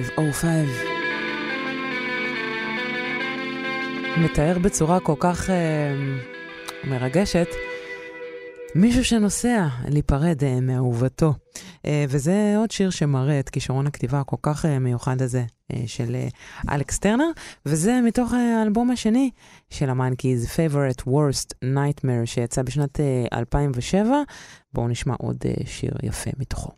0505. 0.00 0.70
מתאר 4.18 4.58
בצורה 4.58 5.00
כל 5.00 5.14
כך 5.20 5.48
uh, 5.48 5.52
מרגשת 6.88 7.46
מישהו 8.74 9.04
שנוסע 9.04 9.66
להיפרד 9.88 10.40
uh, 10.40 10.60
מאהובתו. 10.62 11.34
Uh, 11.34 11.86
וזה 12.08 12.54
עוד 12.56 12.70
שיר 12.70 12.90
שמראה 12.90 13.40
את 13.40 13.50
כישרון 13.50 13.86
הכתיבה 13.86 14.20
הכל 14.20 14.36
כך 14.42 14.64
uh, 14.64 14.68
מיוחד 14.80 15.22
הזה 15.22 15.44
uh, 15.72 15.76
של 15.86 16.16
uh, 16.28 16.72
אלכס 16.74 16.98
טרנר, 16.98 17.30
וזה 17.66 18.00
מתוך 18.04 18.32
האלבום 18.32 18.90
השני 18.90 19.30
של 19.70 19.90
המאנקיז, 19.90 20.46
Favorite 20.46 21.02
Worst 21.08 21.48
Nightmare, 21.64 22.26
שיצא 22.26 22.62
בשנת 22.62 23.00
uh, 23.00 23.36
2007. 23.38 24.22
בואו 24.72 24.88
נשמע 24.88 25.14
עוד 25.18 25.36
uh, 25.36 25.66
שיר 25.66 25.92
יפה 26.02 26.30
מתוכו. 26.38 26.72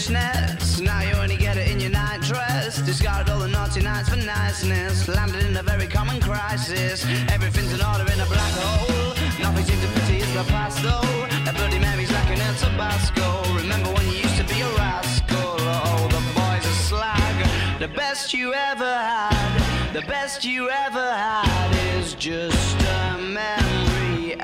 Fishnets. 0.00 0.80
Now 0.80 1.02
you 1.02 1.14
only 1.14 1.36
get 1.36 1.56
it 1.56 1.70
in 1.70 1.80
your 1.80 1.90
night 1.90 2.22
dress. 2.22 2.80
Discarded 2.82 3.30
all 3.32 3.40
the 3.40 3.48
naughty 3.48 3.82
nights 3.82 4.08
for 4.08 4.16
niceness. 4.16 5.08
Landed 5.08 5.44
in 5.44 5.56
a 5.56 5.62
very 5.62 5.86
common 5.86 6.20
crisis. 6.20 7.04
Everything's 7.28 7.72
in 7.72 7.82
order 7.82 8.10
in 8.10 8.20
a 8.20 8.26
black 8.26 8.52
hole. 8.56 9.14
Nothing 9.40 9.64
seems 9.64 9.82
to 9.82 10.00
pity 10.00 10.18
is 10.18 10.32
the 10.32 10.44
past 10.44 10.82
though. 10.82 11.50
A 11.50 11.52
bloody 11.52 11.78
Mary's 11.78 12.12
like 12.12 12.30
an 12.30 12.40
El 12.40 12.54
Tabasco. 12.54 13.54
Remember 13.54 13.90
when 13.92 14.06
you 14.06 14.18
used 14.26 14.36
to 14.38 14.44
be 14.44 14.60
a 14.60 14.70
rascal? 14.76 15.56
Oh, 15.58 16.08
the 16.08 16.22
boys 16.38 16.64
are 16.72 16.80
slag. 16.88 17.78
The 17.78 17.88
best 17.88 18.32
you 18.32 18.54
ever 18.54 18.94
had. 19.12 19.92
The 19.92 20.02
best 20.02 20.44
you 20.44 20.70
ever 20.70 21.12
had 21.12 21.70
is 21.96 22.14
just 22.14 22.76
a 22.82 23.18
memory 23.18 24.40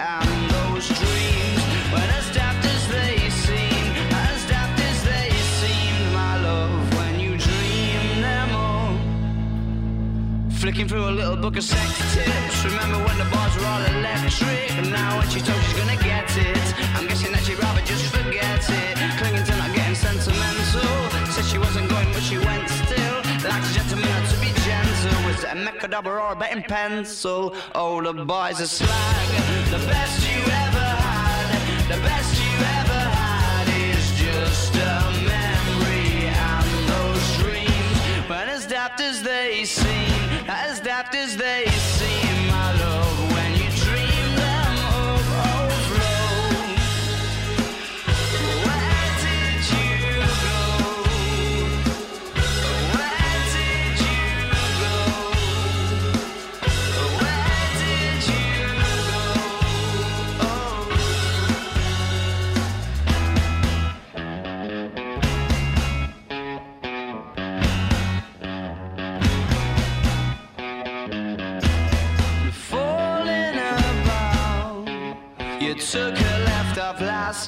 Flicking 10.57 10.88
through 10.88 11.09
a 11.09 11.11
little 11.11 11.36
book 11.36 11.57
of 11.57 11.62
sex 11.62 12.14
tips. 12.14 12.64
Remember 12.64 12.98
when 13.04 13.18
the 13.18 13.24
bars 13.26 13.54
were 13.57 13.66
all 13.66 13.82
electric? 13.82 14.72
And 14.72 14.90
now 14.90 15.18
when 15.18 15.28
she 15.28 15.40
told 15.40 15.62
she's 15.62 15.78
gonna 15.78 16.02
get 16.02 16.28
it, 16.36 16.66
I'm 16.96 17.07
guessing 17.07 17.30
that 17.32 17.44
she'd 17.44 17.59
rather 17.61 17.82
just 17.82 18.07
forget 18.07 18.64
it. 18.68 18.96
Clinging 19.18 19.44
to 19.44 19.57
not 19.57 19.72
getting 19.76 19.94
sentimental. 19.94 21.11
Said 21.30 21.44
she 21.44 21.59
wasn't 21.59 21.88
going, 21.88 22.11
but 22.12 22.22
she 22.22 22.38
went 22.38 22.68
still. 22.68 23.16
Like 23.46 23.62
a 23.62 23.72
gentleman 23.78 24.09
had 24.09 24.26
to 24.32 24.40
be 24.40 24.50
gentle. 24.66 25.24
Was 25.26 25.44
it 25.44 25.52
a 25.52 25.54
Mecca 25.54 25.88
dabber 25.88 26.18
or 26.18 26.32
a 26.32 26.36
betting 26.36 26.64
pencil? 26.64 27.54
Oh, 27.74 28.02
the 28.02 28.24
boys 28.24 28.61
are 28.61 28.66
slag. 28.66 29.28
The 29.70 29.78
best 29.86 30.18
you 30.26 30.40
ever 30.40 30.88
had. 31.07 31.94
The 31.94 32.00
best 32.02 32.32
you 32.42 32.54
ever 32.80 33.02
had 33.20 33.66
is 33.86 34.04
just 34.18 34.74
a 34.74 34.98
memory 35.30 36.26
and 36.26 36.88
those 36.90 37.24
dreams. 37.38 38.26
But 38.26 38.48
as 38.48 38.66
daft 38.66 39.00
as 39.00 39.22
they 39.22 39.64
seem, 39.64 40.05
as 40.49 40.80
daft 40.80 41.14
as 41.14 41.36
they 41.36 41.65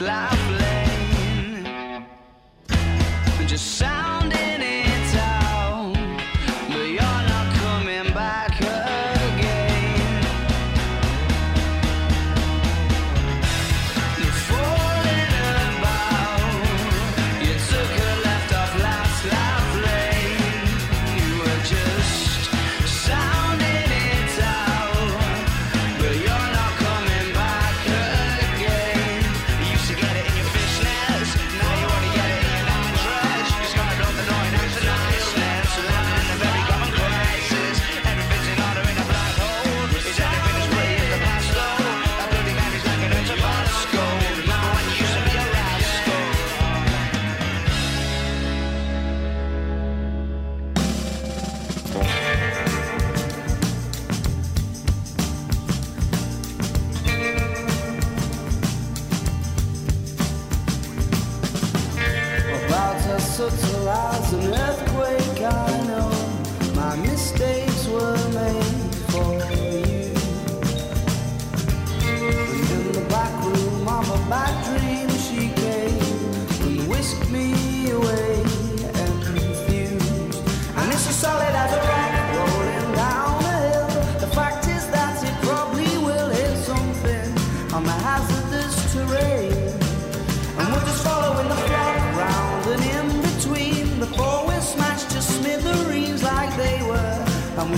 off 0.06 0.37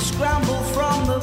scramble 0.01 0.63
from 0.75 1.07
the. 1.07 1.21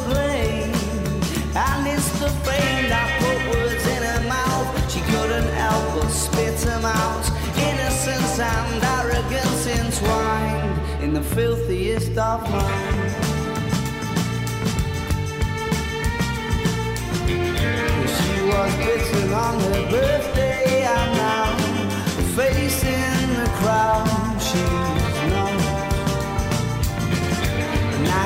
And 1.58 1.88
it's 1.88 2.12
the 2.20 2.30
fame 2.46 2.90
that 2.90 3.10
put 3.20 3.40
words 3.50 3.84
in 3.88 4.04
her 4.04 4.24
mouth. 4.30 4.68
She 4.92 5.02
couldn't 5.02 5.52
help 5.56 5.96
but 5.96 6.10
spit 6.10 6.56
them 6.60 6.86
out. 6.86 7.26
Innocence 7.58 8.40
and 8.40 8.84
arrogance 8.84 9.66
entwined 9.66 11.04
in 11.04 11.14
the 11.14 11.24
filthiest 11.24 12.16
of 12.16 12.42
minds. 12.52 13.14
She 18.16 18.36
was 18.52 18.72
bitten 18.86 19.34
on 19.34 19.60
her 19.60 19.90
birthday 19.90 20.84
and 20.86 21.12
now 21.18 21.58
facing 22.36 23.34
the 23.42 23.50
crowd 23.60 24.27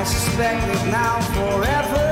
I 0.02 0.04
suspect 0.04 0.66
that 0.66 0.86
now 0.90 1.20
forever 1.30 2.06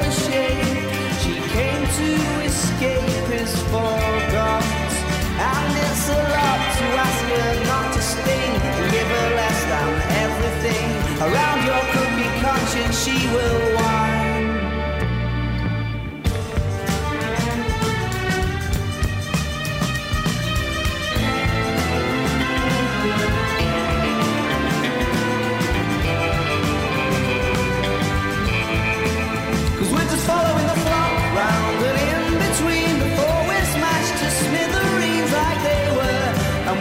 the 0.00 0.10
shame 0.10 0.88
she 1.20 1.34
came 1.52 1.84
to 2.00 2.10
escape 2.40 3.28
is 3.36 3.52
forgot. 3.68 4.64
And 4.64 5.72
it's 5.76 6.08
a 6.08 6.20
lot 6.24 6.60
to 6.80 6.84
ask 7.04 7.24
her 7.36 7.52
not 7.68 7.92
to 7.92 8.00
sting 8.00 8.52
give 8.96 9.08
her 9.16 9.28
less 9.36 9.60
than 9.72 9.88
everything. 10.24 10.88
Around 11.20 11.60
your 11.68 11.82
cookie 11.92 12.32
conscience 12.40 13.04
she 13.04 13.28
will 13.28 13.76
whine. 13.76 14.13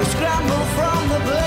Scramble 0.06 0.66
from 0.76 1.10
the 1.10 1.20
blame. 1.26 1.43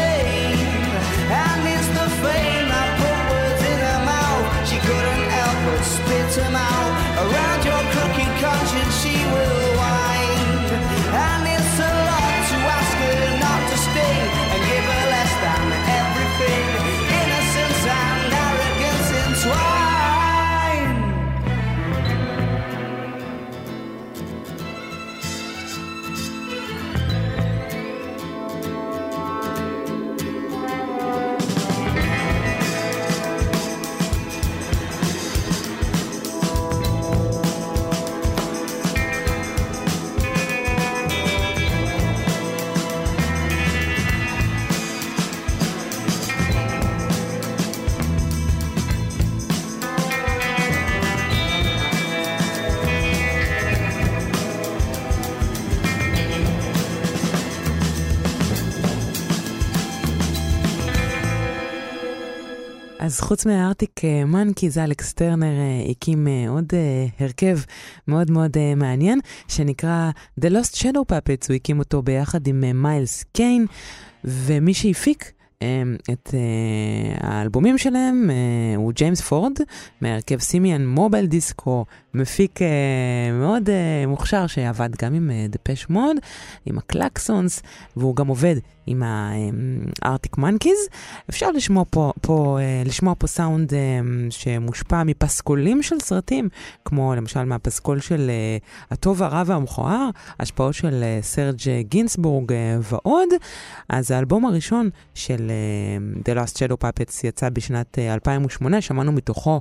חוץ 63.27 63.47
מהארטיק 63.47 64.01
מנקיז, 64.27 64.79
אלכס 64.79 65.12
טרנר 65.12 65.47
אה, 65.47 65.91
הקים 65.91 66.29
אה, 66.29 66.49
עוד 66.49 66.64
אה, 66.72 67.07
הרכב 67.20 67.59
מאוד 68.09 68.31
מאוד 68.31 68.57
אה, 68.57 68.74
מעניין, 68.74 69.20
שנקרא 69.49 70.11
The 70.41 70.45
Lost 70.45 70.74
Shadow 70.74 71.12
Puppets, 71.12 71.47
הוא 71.49 71.55
הקים 71.55 71.79
אותו 71.79 72.03
ביחד 72.03 72.47
עם 72.47 72.64
אה, 72.64 72.72
מיילס 72.72 73.24
קיין, 73.33 73.66
ומי 74.24 74.74
שהפיק 74.74 75.33
אה, 75.62 75.83
את 76.12 76.35
אה, 76.35 77.29
האלבומים 77.29 77.79
שלהם 77.79 78.31
אה, 78.31 78.77
הוא 78.77 78.93
ג'יימס 78.93 79.20
פורד, 79.20 79.53
מהרכב 80.01 80.39
סימיאן 80.39 80.87
מובייל 80.87 81.27
דיסקו, 81.27 81.85
מפיק 82.17 82.62
אה, 82.62 82.69
מאוד 83.33 83.71
אה, 83.71 84.07
מוכשר 84.07 84.47
שעבד 84.47 84.91
גם 85.03 85.14
עם 85.14 85.31
אה, 85.31 85.47
דפש 85.49 85.89
מוד, 85.89 86.17
עם 86.67 86.79
הקלקסונס, 86.79 87.62
והוא 87.97 88.17
גם 88.17 88.27
עובד 88.27 88.57
עם 88.87 89.03
הארטיק 90.03 90.39
מנקיז. 90.39 90.79
אפשר 91.31 91.51
לשמוע 91.51 91.85
פה, 91.91 92.12
פה, 92.21 92.59
לשמוע 92.85 93.14
פה 93.19 93.27
סאונד 93.27 93.73
שמושפע 94.31 95.03
מפסקולים 95.03 95.83
של 95.83 95.97
סרטים, 96.01 96.49
כמו 96.85 97.14
למשל 97.14 97.45
מהפסקול 97.45 98.01
של 98.01 98.31
הטוב, 98.91 99.23
הרע 99.23 99.43
והמכוער, 99.47 100.11
השפעות 100.41 100.75
של 100.75 101.05
סרג' 101.21 101.81
גינסבורג 101.81 102.53
ועוד. 102.83 103.29
אז 103.89 104.11
האלבום 104.11 104.45
הראשון 104.45 104.91
של 105.14 105.51
The 106.19 106.37
Last 106.37 106.57
Shadow 106.57 106.85
Puppets 106.85 107.21
יצא 107.25 107.49
בשנת 107.49 107.99
אה, 107.99 108.14
2008, 108.14 108.81
שמענו 108.81 109.12
מתוכו 109.12 109.61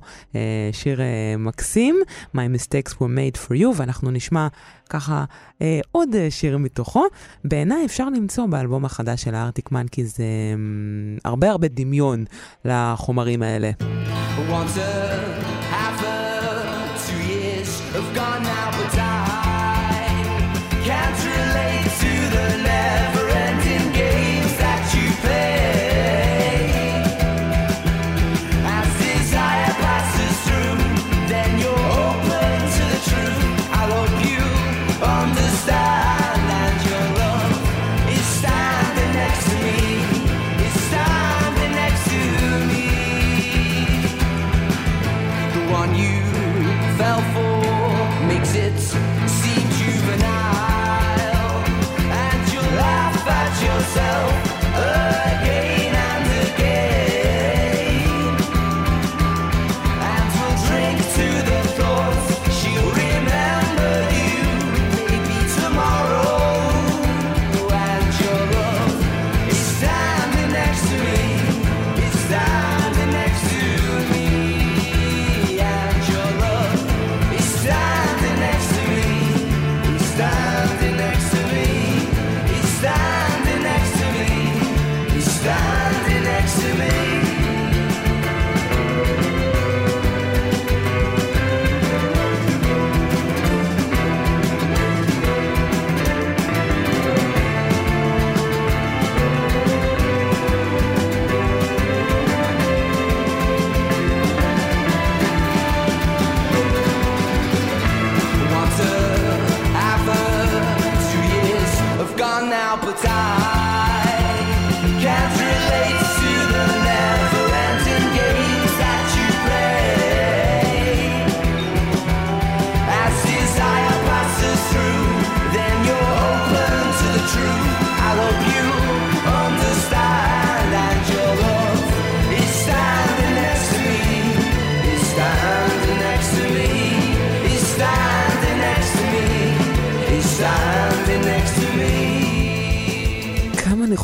שיר 0.72 1.00
מקסים, 1.38 1.96
My 2.36 2.45
Mistakes 2.48 2.94
Were 2.94 2.98
Made 2.98 3.38
For 3.38 3.62
You, 3.62 3.68
ואנחנו 3.76 4.12
נשמע 4.12 4.48
ככה 4.90 5.26
אה, 5.62 5.80
עוד 5.92 6.16
אה, 6.16 6.28
שיר 6.32 6.58
מתוכו. 6.58 7.04
בעיניי 7.44 7.86
אפשר 7.86 8.10
למצוא 8.10 8.46
באלבום 8.46 8.86
החדש 8.86 9.24
של 9.24 9.36
הארטיק 9.36 9.72
מנקיז 9.72 10.16
אה, 10.20 10.26
הרבה 11.26 11.52
הרבה 11.52 11.68
דמיון 11.68 12.26
לחומרים 12.66 13.44
האלה. 13.44 13.72
Once 14.50 14.80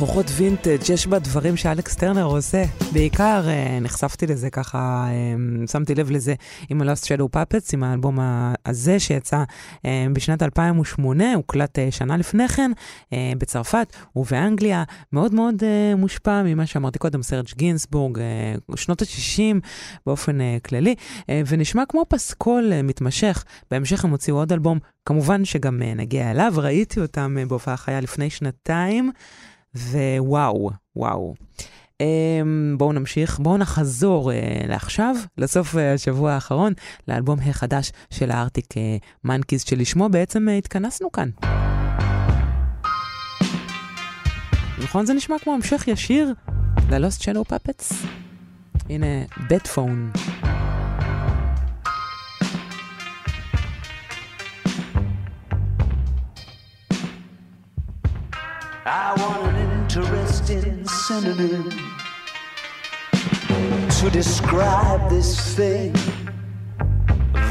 ניחוחות 0.02 0.26
וינטג' 0.36 0.89
יש 0.93 1.08
בדברים 1.08 1.58
שאלכס 1.58 1.95
טרנר 1.95 2.24
עושה. 2.24 2.64
בעיקר 2.93 3.43
אה, 3.47 3.80
נחשפתי 3.82 4.28
לזה 4.28 4.49
ככה, 4.49 5.06
אה, 5.08 5.68
שמתי 5.68 5.95
לב 5.95 6.12
לזה 6.12 6.34
עם 6.70 6.82
ה-Lost 6.82 7.04
Shadow 7.06 7.38
Puppets, 7.38 7.70
עם 7.74 7.84
האלבום 7.84 8.20
הזה 8.66 8.99
שיצא 8.99 9.43
אה, 9.86 10.06
בשנת 10.14 10.43
2008, 10.43 11.34
הוקלט 11.34 11.78
שנה 11.89 12.18
לפני 12.18 12.47
כן 12.47 12.72
בצרפת 13.38 13.95
ובאנגליה, 14.16 14.84
מאוד 15.14 15.34
מאוד 15.34 15.64
מושפע 15.97 16.43
ממה 16.43 16.66
שאמרתי 16.66 16.99
קודם, 16.99 17.24
סרג' 17.24 17.45
גינסבורג, 17.56 18.20
שנות 18.76 19.02
ה-60 19.02 19.60
באופן 20.06 20.38
כללי, 20.66 20.95
ונשמע 21.47 21.84
כמו 21.89 22.06
פסקול 22.10 22.82
מתמשך. 22.84 23.43
בהמשך 23.72 24.06
הם 24.06 24.12
הוציאו 24.12 24.38
עוד 24.38 24.54
אלבום, 24.54 24.80
כמובן 25.06 25.45
שגם 25.45 25.82
נגיע 25.95 26.32
אליו, 26.32 26.54
ראיתי 26.58 26.99
אותם 26.99 27.38
בהופעה 27.47 27.78
חיה 27.78 28.02
לפני 28.02 28.30
שנתיים. 28.30 29.12
ווואו, 29.76 30.72
וואו. 30.95 31.34
אמ, 32.01 32.76
בואו 32.78 32.93
נמשיך, 32.93 33.39
בואו 33.39 33.57
נחזור 33.57 34.32
אה, 34.32 34.38
לעכשיו, 34.67 35.15
לסוף 35.38 35.76
אה, 35.78 35.93
השבוע 35.93 36.32
האחרון, 36.32 36.74
לאלבום 37.07 37.39
החדש 37.39 37.91
של 38.09 38.32
הארטיק 38.32 38.74
מנקיז, 39.24 39.63
שלשמו 39.63 40.09
בעצם 40.09 40.47
התכנסנו 40.57 41.11
כאן. 41.11 41.30
נכון? 44.84 45.05
זה 45.05 45.13
נשמע 45.13 45.36
כמו 45.39 45.53
המשך 45.53 45.88
ישיר 45.88 46.34
ל-Lost 46.89 47.22
Shadow 47.22 47.53
Puppets? 47.53 47.93
הנה, 48.89 49.05
בט 49.49 49.67
פון. 49.67 50.11
I 58.84 59.13
want 59.15 59.55
an 59.55 59.82
interesting 59.84 60.88
synonym 60.88 61.69
to 63.91 64.09
describe 64.09 65.07
this 65.07 65.55
thing 65.55 65.93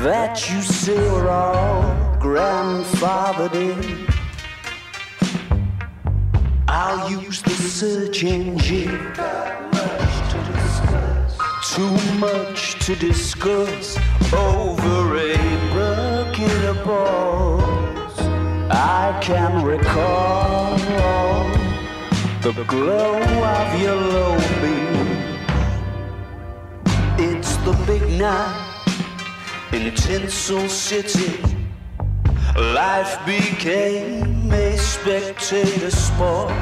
that 0.02 0.50
you 0.50 0.60
say 0.60 0.96
we're 0.96 1.28
all 1.28 1.82
grandfathered 2.18 3.54
in. 3.54 4.08
I'll 6.66 7.08
use 7.08 7.42
the 7.42 7.50
search 7.50 8.24
engine. 8.24 9.12
That 9.14 9.72
much 9.72 10.32
to 10.32 10.38
discuss. 10.52 11.38
Too 11.76 12.18
much 12.18 12.84
to 12.86 12.96
discuss 12.96 13.96
over 14.32 15.16
a 15.16 15.36
bucket 15.72 16.64
of 16.64 16.84
balls. 16.84 17.89
I 18.72 19.18
can 19.20 19.64
recall 19.64 20.76
the 22.40 22.64
glow 22.68 23.18
of 23.18 23.80
your 23.80 23.96
low 23.96 24.38
beam. 24.62 25.06
It's 27.18 27.56
the 27.58 27.72
big 27.84 28.08
night 28.16 28.70
in 29.72 29.92
Tinsel 29.94 30.68
City. 30.68 31.42
Life 32.56 33.18
became 33.26 34.52
a 34.52 34.76
spectator 34.78 35.90
sport. 35.90 36.52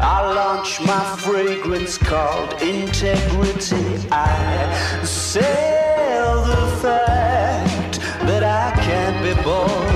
I 0.00 0.32
launched 0.34 0.80
my 0.86 1.04
fragrance 1.18 1.98
called 1.98 2.54
integrity. 2.62 4.08
I 4.10 5.02
sell 5.04 6.44
the 6.44 6.76
fact 6.80 8.00
that 8.26 8.42
I 8.42 8.72
can't 8.80 9.22
be 9.22 9.42
bought. 9.42 9.87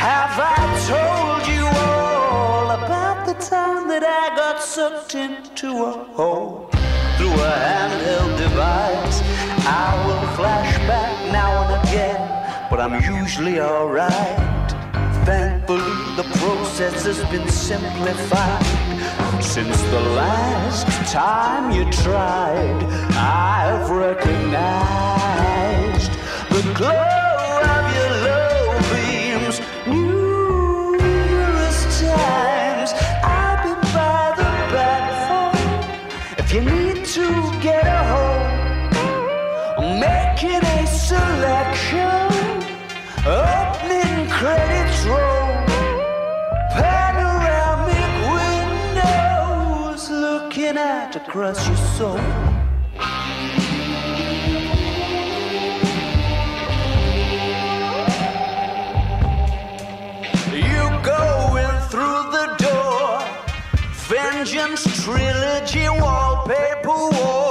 Have 0.00 0.40
I 0.40 0.56
told 0.88 1.44
you 1.54 1.66
all 1.84 2.70
about 2.70 3.26
the 3.26 3.34
time 3.34 3.86
that 3.88 4.02
I 4.02 4.34
got 4.34 4.62
sucked 4.62 5.14
into 5.14 5.68
a 5.68 5.92
hole 6.16 6.70
through 7.18 7.34
a 7.34 7.52
handheld 7.68 8.38
device? 8.38 9.20
I 9.66 10.02
will 10.06 10.26
flash 10.36 10.74
back 10.88 11.12
now 11.30 11.50
and 11.64 11.86
again, 11.86 12.22
but 12.70 12.80
I'm 12.80 12.94
usually 13.14 13.60
alright. 13.60 14.70
Thankfully, 15.26 15.92
the 16.16 16.24
process 16.38 17.04
has 17.04 17.22
been 17.30 17.46
simplified. 17.50 18.64
Since 19.42 19.82
the 19.82 20.00
last 20.16 20.86
time 21.12 21.72
you 21.72 21.84
tried, 21.92 22.84
I've 23.12 23.90
recognized 23.90 24.80
the 26.48 26.62
glow 26.74 27.19
out 50.80 51.14
across 51.16 51.66
your 51.68 51.76
soul. 51.96 52.16
You 60.68 60.82
go 61.12 61.56
in 61.64 61.74
through 61.90 62.22
the 62.36 62.46
door, 62.66 63.22
vengeance 64.08 64.84
trilogy 65.04 65.88
wallpaper 65.88 66.88
walls. 66.88 67.49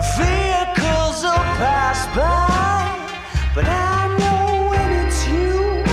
Vehicles 0.00 1.22
will 1.22 1.44
pass 1.60 2.06
by, 2.16 2.88
but 3.54 3.66
I 3.66 4.08
know 4.18 4.70
when 4.70 4.90
it's 5.04 5.28
you. 5.28 5.84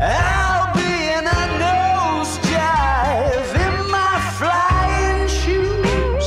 I'll 0.00 0.72
be 0.72 0.92
in 1.16 1.26
a 1.28 1.42
nosedive 1.60 3.52
in 3.66 3.76
my 3.90 4.16
flying 4.38 5.28
shoes, 5.28 6.24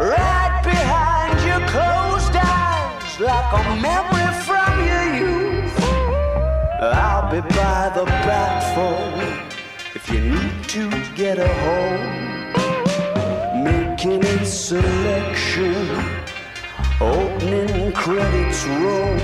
right 0.00 0.56
behind 0.64 1.36
your 1.44 1.60
closed 1.68 2.34
eyes, 2.34 3.20
like 3.20 3.52
a 3.52 3.62
memory 3.76 4.32
from 4.46 4.72
your 4.88 5.08
youth. 5.20 5.76
I'll 6.80 7.28
be 7.30 7.40
by 7.54 7.90
the 7.94 8.06
platform 8.24 9.20
if 9.94 10.08
you 10.10 10.20
need 10.20 10.64
to 10.68 10.88
get 11.14 11.38
a 11.38 11.52
home. 11.66 12.18
Making 13.62 14.24
a 14.24 14.44
selection, 14.46 15.86
opening 17.00 17.92
credits 17.92 18.66
roll. 18.66 19.18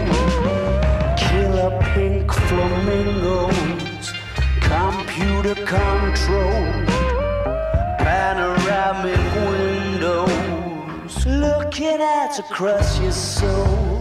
Killer 1.16 1.78
pink 1.94 2.32
flamingos, 2.32 4.12
computer 4.60 5.54
controlled, 5.66 6.86
panoramic 7.98 9.20
windows, 9.50 11.26
looking 11.26 12.00
out 12.00 12.38
across 12.38 12.98
your 13.00 13.12
soul. 13.12 13.95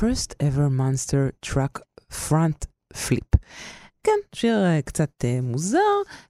First 0.00 0.34
ever 0.40 0.68
monster 0.80 1.48
truck 1.50 1.74
front 2.10 2.66
flip. 2.94 3.38
כן, 4.04 4.18
שיר 4.34 4.64
אה, 4.64 4.82
קצת 4.82 5.10
אה, 5.24 5.38
מוזר, 5.42 5.78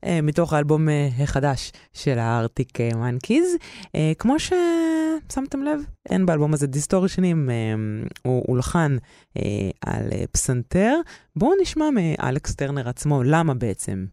אה, 0.04 0.20
מתוך 0.22 0.52
האלבום 0.52 0.88
אה, 0.88 1.08
החדש 1.18 1.72
של 1.92 2.18
הארטיק 2.18 2.80
אה, 2.80 2.90
מנקיז. 2.94 3.56
אה, 3.94 4.12
כמו 4.18 4.36
ששמתם 4.38 5.62
לב, 5.62 5.80
אין 6.08 6.26
באלבום 6.26 6.54
הזה 6.54 6.66
דיסטורשנים, 6.66 7.50
אה, 7.50 7.54
הוא 8.22 8.44
הולחן 8.46 8.96
אה, 9.36 9.42
על 9.86 10.12
אה, 10.12 10.24
פסנתר. 10.32 10.96
בואו 11.36 11.52
נשמע 11.62 11.84
מאלכס 11.90 12.54
טרנר 12.54 12.88
עצמו, 12.88 13.22
למה 13.22 13.54
בעצם? 13.54 14.06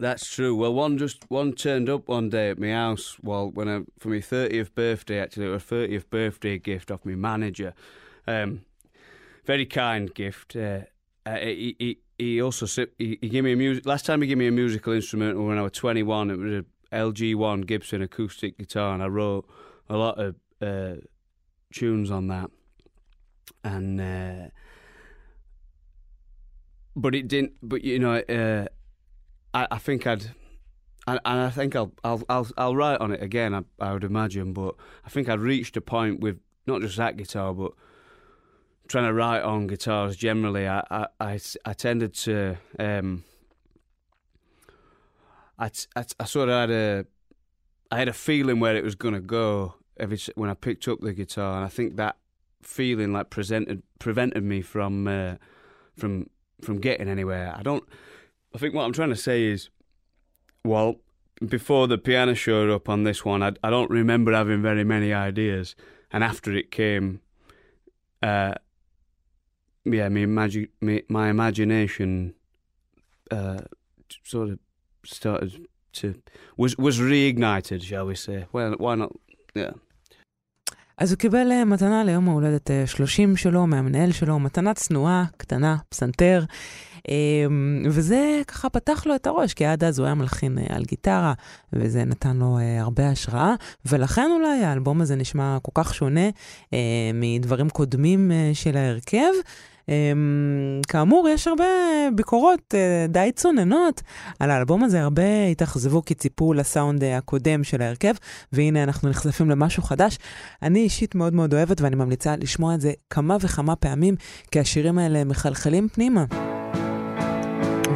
That's 0.00 0.26
true. 0.36 0.54
Well, 0.56 0.74
one 0.74 0.98
just 0.98 1.18
one 1.28 1.52
turned 1.52 1.88
up 1.88 2.08
one 2.08 2.28
day 2.28 2.50
at 2.50 2.58
my 2.58 2.72
house 2.82 3.06
while 3.26 3.48
when 3.56 3.68
I 3.68 3.76
for 4.00 4.08
my 4.08 4.20
thirtieth 4.32 4.70
birthday. 4.74 5.18
Actually, 5.24 5.46
it 5.50 5.54
was 5.58 5.64
thirtieth 5.74 6.06
birthday 6.10 6.56
gift 6.68 6.90
off 6.92 7.00
my 7.10 7.16
manager. 7.30 7.70
Um, 8.32 8.50
very 9.44 9.66
kind 9.66 10.12
gift. 10.14 10.56
Uh, 10.56 10.80
uh, 11.24 11.36
he, 11.36 11.76
he 11.78 11.98
he 12.18 12.42
also 12.42 12.66
he, 12.98 13.18
he 13.20 13.28
gave 13.28 13.44
me 13.44 13.52
a 13.52 13.56
music. 13.56 13.86
Last 13.86 14.06
time 14.06 14.22
he 14.22 14.28
gave 14.28 14.38
me 14.38 14.46
a 14.46 14.52
musical 14.52 14.92
instrument 14.92 15.40
when 15.40 15.58
I 15.58 15.62
was 15.62 15.72
twenty 15.72 16.02
one. 16.02 16.30
It 16.30 16.38
was 16.38 16.52
a 16.52 16.64
LG 16.94 17.34
one 17.36 17.62
Gibson 17.62 18.02
acoustic 18.02 18.58
guitar, 18.58 18.94
and 18.94 19.02
I 19.02 19.06
wrote 19.06 19.48
a 19.88 19.96
lot 19.96 20.18
of 20.18 20.36
uh, 20.60 21.00
tunes 21.72 22.10
on 22.10 22.28
that. 22.28 22.50
And 23.64 24.00
uh, 24.00 24.48
but 26.94 27.14
it 27.14 27.28
didn't. 27.28 27.52
But 27.62 27.82
you 27.82 27.98
know. 27.98 28.16
Uh, 28.16 28.66
I, 29.54 29.68
I 29.72 29.78
think 29.78 30.06
I'd, 30.06 30.30
and, 31.06 31.20
and 31.24 31.40
I 31.40 31.50
think 31.50 31.76
I'll, 31.76 31.92
I'll, 32.04 32.22
I'll, 32.28 32.48
I'll 32.56 32.76
write 32.76 33.00
on 33.00 33.12
it 33.12 33.22
again. 33.22 33.54
I, 33.54 33.62
I 33.78 33.92
would 33.92 34.04
imagine, 34.04 34.52
but 34.52 34.74
I 35.04 35.08
think 35.08 35.28
I'd 35.28 35.40
reached 35.40 35.76
a 35.76 35.80
point 35.80 36.20
with 36.20 36.38
not 36.66 36.80
just 36.80 36.96
that 36.96 37.16
guitar, 37.16 37.52
but 37.52 37.72
trying 38.88 39.04
to 39.04 39.14
write 39.14 39.42
on 39.42 39.66
guitars 39.66 40.16
generally. 40.16 40.68
I, 40.68 40.84
I, 40.90 41.06
I, 41.20 41.40
I 41.64 41.72
tended 41.72 42.14
to, 42.14 42.58
um, 42.78 43.24
I, 45.58 45.70
I, 45.96 46.24
sort 46.24 46.48
of 46.48 46.54
had 46.54 46.70
a, 46.70 47.06
I 47.90 47.98
had 47.98 48.08
a 48.08 48.12
feeling 48.12 48.60
where 48.60 48.76
it 48.76 48.84
was 48.84 48.94
going 48.94 49.14
to 49.14 49.20
go 49.20 49.74
every 49.98 50.18
when 50.34 50.50
I 50.50 50.54
picked 50.54 50.88
up 50.88 51.00
the 51.00 51.12
guitar, 51.12 51.56
and 51.56 51.64
I 51.64 51.68
think 51.68 51.96
that 51.96 52.16
feeling 52.62 53.12
like 53.12 53.30
presented 53.30 53.82
prevented 53.98 54.42
me 54.42 54.62
from, 54.62 55.06
uh, 55.06 55.34
from, 55.96 56.28
from 56.60 56.78
getting 56.80 57.08
anywhere. 57.08 57.54
I 57.56 57.62
don't. 57.62 57.84
I 58.54 58.58
think 58.58 58.74
what 58.74 58.84
I'm 58.84 58.92
trying 58.92 59.10
to 59.10 59.16
say 59.16 59.44
is, 59.44 59.70
well, 60.64 60.96
before 61.46 61.88
the 61.88 61.98
piano 61.98 62.34
showed 62.34 62.70
up 62.70 62.88
on 62.88 63.04
this 63.04 63.24
one, 63.24 63.42
I, 63.42 63.52
I 63.62 63.70
don't 63.70 63.90
remember 63.90 64.32
having 64.32 64.62
very 64.62 64.84
many 64.84 65.12
ideas, 65.12 65.74
and 66.10 66.22
after 66.22 66.52
it 66.52 66.70
came, 66.70 67.20
uh, 68.22 68.54
yeah, 69.84 70.08
my, 70.08 70.20
imagi- 70.20 70.68
my, 70.80 71.02
my 71.08 71.28
imagination 71.28 72.34
uh, 73.30 73.60
sort 74.24 74.50
of 74.50 74.58
started 75.04 75.66
to 75.92 76.14
was 76.56 76.76
was 76.78 77.00
reignited, 77.00 77.82
shall 77.82 78.06
we 78.06 78.14
say? 78.14 78.46
Well, 78.52 78.74
why 78.78 78.94
not? 78.94 79.12
Yeah. 79.54 79.72
אז 80.98 81.12
הוא 81.12 81.18
קיבל 81.18 81.52
אה, 81.52 81.64
מתנה 81.64 82.04
ליום 82.04 82.28
ההולדת 82.28 82.70
אה, 82.70 82.86
30 82.86 83.36
שלו 83.36 83.66
מהמנהל 83.66 84.12
שלו, 84.12 84.38
מתנה 84.38 84.74
צנועה, 84.74 85.24
קטנה, 85.36 85.76
פסנתר, 85.88 86.44
אה, 87.08 87.46
וזה 87.90 88.40
ככה 88.46 88.68
פתח 88.70 89.06
לו 89.06 89.14
את 89.14 89.26
הראש, 89.26 89.54
כי 89.54 89.64
עד 89.64 89.84
אז 89.84 89.98
הוא 89.98 90.06
היה 90.06 90.14
מלחין 90.14 90.58
אה, 90.58 90.64
על 90.68 90.84
גיטרה, 90.84 91.32
וזה 91.72 92.04
נתן 92.04 92.36
לו 92.36 92.58
אה, 92.58 92.80
הרבה 92.80 93.08
השראה, 93.08 93.54
ולכן 93.86 94.30
אולי 94.30 94.64
האלבום 94.64 95.00
הזה 95.00 95.16
נשמע 95.16 95.58
כל 95.62 95.72
כך 95.74 95.94
שונה 95.94 96.30
אה, 96.72 97.10
מדברים 97.14 97.70
קודמים 97.70 98.32
אה, 98.32 98.50
של 98.54 98.76
ההרכב. 98.76 99.32
Um, 99.82 100.86
כאמור, 100.88 101.28
יש 101.28 101.48
הרבה 101.48 101.64
ביקורות 102.14 102.74
uh, 102.74 103.12
די 103.12 103.30
צוננות 103.34 104.02
על 104.40 104.50
האלבום 104.50 104.84
הזה, 104.84 105.02
הרבה 105.02 105.46
התאכזבו 105.50 106.04
כי 106.04 106.14
ציפו 106.14 106.52
לסאונד 106.52 107.02
uh, 107.02 107.06
הקודם 107.06 107.64
של 107.64 107.82
ההרכב, 107.82 108.14
והנה 108.52 108.82
אנחנו 108.82 109.08
נחשפים 109.08 109.50
למשהו 109.50 109.82
חדש. 109.82 110.18
אני 110.62 110.80
אישית 110.80 111.14
מאוד 111.14 111.34
מאוד 111.34 111.54
אוהבת 111.54 111.80
ואני 111.80 111.96
ממליצה 111.96 112.36
לשמוע 112.36 112.74
את 112.74 112.80
זה 112.80 112.92
כמה 113.10 113.36
וכמה 113.40 113.76
פעמים, 113.76 114.14
כי 114.50 114.60
השירים 114.60 114.98
האלה 114.98 115.24
מחלחלים 115.24 115.88
פנימה. 115.88 116.24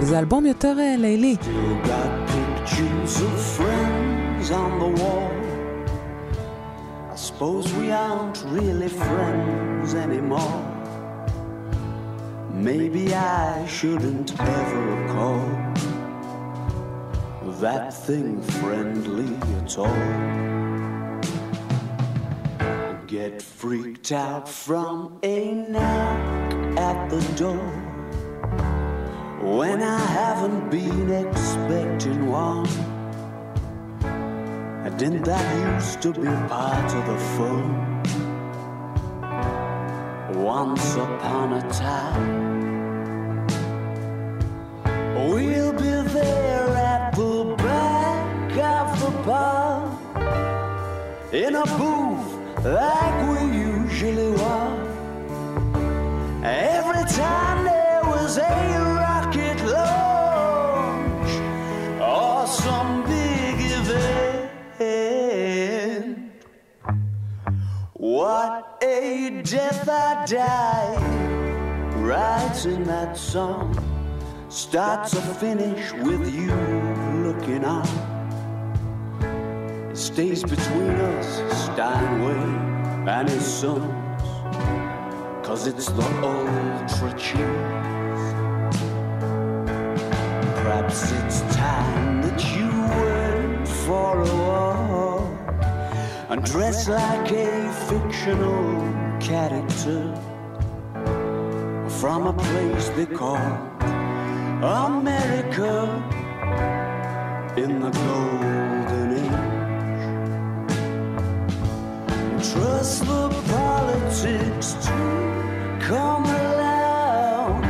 וזה 0.00 0.18
אלבום 0.18 0.46
יותר 0.46 0.76
uh, 0.76 1.00
לילי. 1.00 1.36
I 7.12 7.18
suppose 7.18 7.66
we 7.80 7.90
aren't 7.90 8.38
really 8.56 8.90
friends 8.90 9.94
anymore. 9.94 10.75
Maybe 12.56 13.14
I 13.14 13.66
shouldn't 13.66 14.38
ever 14.40 15.08
call 15.08 15.46
that 17.60 17.92
thing 17.92 18.40
friendly 18.42 19.36
at 19.58 19.78
all. 19.78 19.86
Get 23.06 23.40
freaked 23.40 24.10
out 24.12 24.48
from 24.48 25.18
a 25.22 25.54
knock 25.54 26.78
at 26.78 27.08
the 27.08 27.20
door 27.36 27.70
when 29.42 29.82
I 29.82 29.98
haven't 29.98 30.70
been 30.70 31.10
expecting 31.10 32.26
one. 32.26 32.66
Didn't 34.96 35.24
that 35.24 35.74
used 35.74 36.00
to 36.00 36.12
be 36.14 36.26
part 36.48 36.94
of 36.94 37.06
the 37.06 37.18
fun? 37.36 38.25
Once 40.34 40.96
upon 40.96 41.52
a 41.52 41.70
time, 41.70 43.46
we'll 45.14 45.72
be 45.72 46.08
there 46.10 46.68
at 46.76 47.14
the 47.14 47.54
back 47.58 48.50
of 48.58 49.00
the 49.00 49.10
bar 49.22 49.86
in 51.32 51.54
a 51.54 51.64
booth 51.78 52.64
like 52.64 53.28
we 53.28 53.56
usually 53.56 54.30
were. 54.30 54.76
Every 56.42 57.04
time 57.12 57.64
there 57.64 58.02
was 58.04 58.36
a 58.38 58.75
die. 70.26 70.96
Writing 71.98 72.82
that 72.84 73.16
song. 73.16 73.78
Start 74.48 75.08
to 75.08 75.20
finish 75.20 75.92
with 75.92 76.34
you 76.34 76.52
looking 77.26 77.64
on. 77.64 77.86
It 79.90 79.96
stays 79.96 80.42
between 80.42 80.96
us, 81.12 81.64
Steinway 81.64 83.08
and 83.08 83.28
his 83.28 83.44
sons. 83.44 83.84
Cause 85.46 85.68
it's 85.68 85.90
the 85.92 86.08
ultra 86.24 87.12
cheese. 87.16 88.26
Perhaps 90.60 91.12
it's 91.12 91.40
time 91.54 92.22
that 92.22 92.40
you 92.56 92.68
went 93.00 93.68
for 93.68 94.22
a 94.22 94.36
walk 94.36 95.30
and 96.30 96.42
dress 96.44 96.88
like 96.88 97.30
a 97.30 97.72
fictional 97.88 98.95
character 99.20 100.14
from 101.88 102.26
a 102.26 102.32
place 102.32 102.88
they 102.90 103.06
call 103.06 103.36
America 104.62 106.02
in 107.56 107.80
the 107.80 107.90
golden 107.90 109.12
age. 109.24 109.56
Trust 112.52 113.06
the 113.06 113.28
politics 113.48 114.74
to 114.86 115.78
come 115.80 116.24
along 116.26 117.62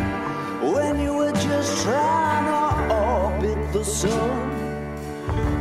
when 0.73 1.01
you 1.01 1.15
were 1.15 1.33
just 1.33 1.83
trying 1.85 2.47
to 2.47 2.95
orbit 2.95 3.73
the 3.73 3.85
sun. 3.85 4.53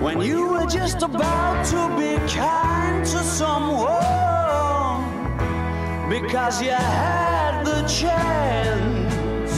When 0.02 0.22
you 0.22 0.50
were 0.50 0.66
just 0.66 1.02
about 1.02 1.66
to 1.66 1.88
be 1.98 2.18
kind 2.34 3.06
to 3.06 3.24
someone 3.24 4.15
because 6.22 6.62
you 6.62 6.70
had 6.70 7.64
the 7.66 7.82
chance. 7.88 9.56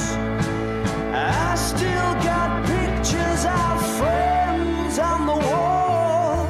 I 1.13 1.55
still 1.55 2.13
got 2.29 2.65
pictures 2.65 3.45
of 3.45 3.97
friends 3.97 4.97
on 4.97 5.27
the 5.27 5.35
wall. 5.35 6.47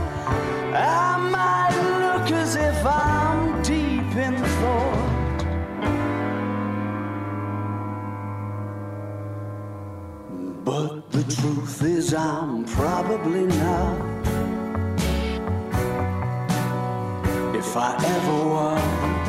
I 0.73 1.17
might 1.35 1.75
look 2.03 2.31
as 2.31 2.55
if 2.55 2.85
I'm 2.85 3.61
deep 3.63 4.15
in 4.15 4.35
thought. 4.59 5.39
But 10.63 11.11
the 11.11 11.23
truth 11.23 11.83
is, 11.83 12.13
I'm 12.13 12.63
probably 12.65 13.45
not. 13.45 13.97
If 17.55 17.75
I 17.75 17.95
ever 18.15 18.47
was. 18.47 19.26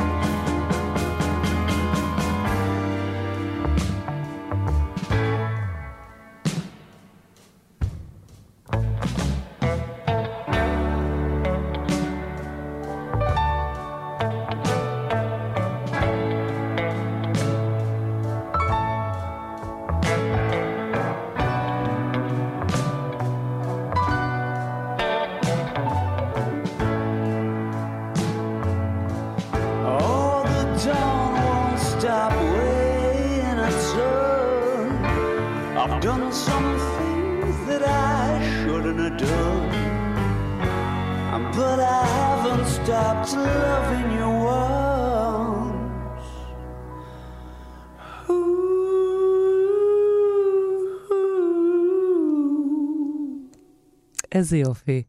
איזה 54.39 54.57
יופי. 54.57 55.03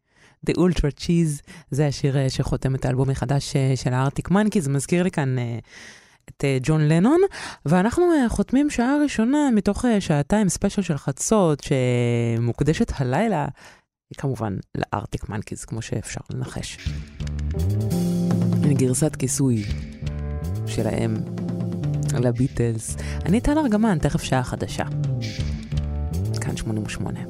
The 0.46 0.52
Ultra 0.52 1.00
Cheese, 1.00 1.50
זה 1.70 1.86
השיר 1.86 2.18
אה, 2.18 2.30
שחותם 2.30 2.74
את 2.74 2.84
האלבום 2.84 3.10
החדש 3.10 3.56
אה, 3.56 3.72
של 3.76 3.92
הארטיק 3.92 4.30
מנקי, 4.30 4.60
זה 4.60 4.70
מזכיר 4.70 5.02
לי 5.02 5.10
כאן 5.10 5.38
אה, 5.38 5.58
את 6.28 6.44
ג'ון 6.62 6.88
לנון, 6.88 7.20
ואנחנו 7.66 8.04
חותמים 8.28 8.70
שעה 8.70 8.96
ראשונה 9.02 9.38
מתוך 9.54 9.84
שעתיים 10.00 10.48
ספיישל 10.48 10.82
של 10.82 10.98
חצות, 10.98 11.62
שמוקדשת 11.62 12.92
הלילה, 12.94 13.46
כמובן, 14.16 14.56
לארטיק 14.74 15.28
מנקיז, 15.28 15.64
כמו 15.64 15.82
שאפשר 15.82 16.20
לנחש. 16.30 16.88
הנה 18.62 18.74
גרסת 18.74 19.16
כיסוי 19.16 19.64
שלהם 20.66 21.14
לביטלס. 22.20 22.96
אני 23.24 23.40
טל 23.40 23.58
ארגמן, 23.58 23.98
תכף 23.98 24.22
שעה 24.22 24.42
חדשה. 24.42 24.84
כאן 26.40 26.56
88. 26.56 27.20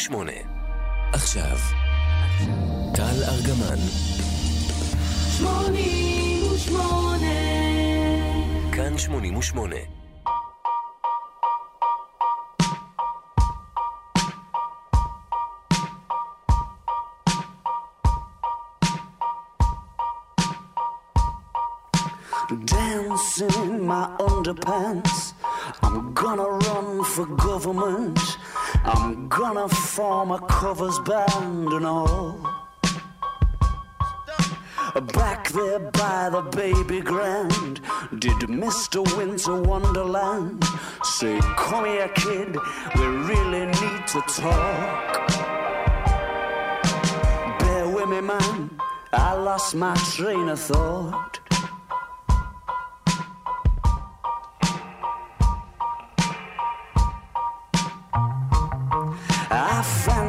88. 0.00 0.32
עכשיו, 1.12 1.58
טל 2.94 3.24
ארגמן. 3.28 3.76
88 5.38 7.26
כאן 8.72 8.98
88 8.98 9.76
Dancing 22.66 23.54
in 23.64 23.86
my 23.86 24.04
underpants. 24.20 24.99
covers 30.47 30.99
band 30.99 31.73
and 31.73 31.85
all. 31.85 32.39
Back 35.13 35.49
there 35.49 35.79
by 35.79 36.29
the 36.29 36.41
baby 36.41 37.01
grand, 37.01 37.81
did 38.19 38.39
Mr. 38.49 38.99
Winter 39.17 39.61
Wonderland 39.61 40.63
say, 41.03 41.39
Come 41.57 41.85
here, 41.85 42.09
kid, 42.09 42.57
we 42.95 43.05
really 43.05 43.65
need 43.67 44.07
to 44.07 44.21
talk. 44.27 45.29
Bear 47.59 47.87
with 47.89 48.09
me, 48.09 48.21
man, 48.21 48.79
I 49.13 49.33
lost 49.33 49.75
my 49.75 49.95
train 49.95 50.49
of 50.49 50.59
thought. 50.59 51.40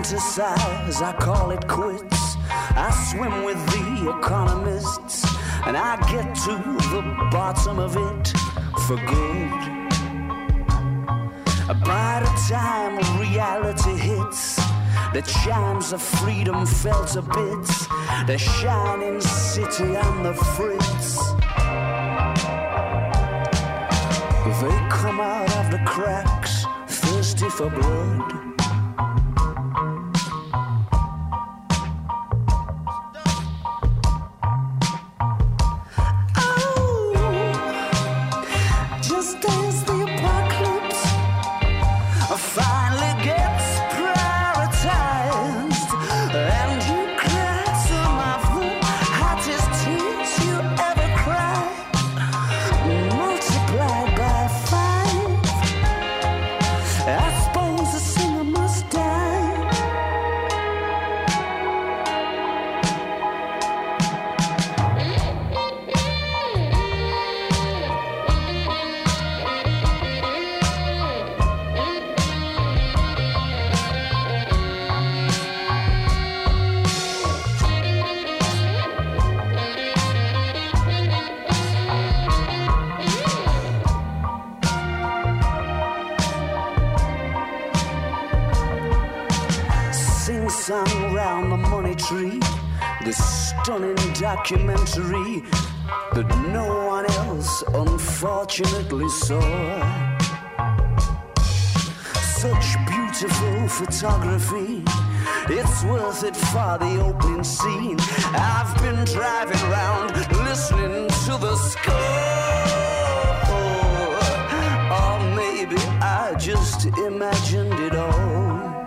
Fantasize, 0.03 1.03
I 1.03 1.13
call 1.19 1.51
it 1.51 1.67
quits. 1.69 2.37
I 2.51 2.91
swim 3.11 3.45
with 3.45 3.59
the 3.67 4.19
economists, 4.19 5.25
and 5.67 5.77
I 5.77 5.97
get 6.11 6.35
to 6.45 6.55
the 6.91 7.29
bottom 7.31 7.79
of 7.79 7.97
it 7.97 8.29
for 8.87 8.97
good. 8.97 9.51
By 11.85 12.21
the 12.21 12.33
time 12.49 12.99
reality 13.21 13.97
hits, 13.97 14.57
the 15.13 15.23
chimes 15.23 15.93
of 15.93 16.03
freedom 16.03 16.67
fell 16.67 17.05
to 17.07 17.23
bits, 17.23 17.87
the 18.27 18.39
shining 18.39 19.21
city 19.21 19.97
on 19.97 20.23
the 20.25 20.35
fritz. 20.35 21.19
They 24.61 24.89
come 24.91 25.21
out 25.21 25.57
of 25.57 25.71
the 25.71 25.81
cracks, 25.85 26.65
thirsty 26.87 27.49
for 27.49 27.71
blood. 27.71 28.52
Documentary 94.43 95.41
that 96.15 96.27
no 96.53 96.67
one 96.89 97.07
else 97.13 97.63
unfortunately 97.75 99.09
saw. 99.09 99.41
Such 102.43 102.67
beautiful 102.89 103.69
photography, 103.69 104.83
it's 105.49 105.85
worth 105.85 106.25
it 106.25 106.35
for 106.35 106.77
the 106.81 107.01
opening 107.01 107.45
scene. 107.45 107.97
I've 108.35 108.75
been 108.83 109.05
driving 109.05 109.63
round 109.71 110.17
listening 110.45 111.07
to 111.27 111.33
the 111.39 111.55
score. 111.55 111.95
Or 114.99 115.21
maybe 115.37 115.81
I 116.01 116.35
just 116.37 116.87
imagined 116.87 117.75
it 117.75 117.95
all. 117.95 118.83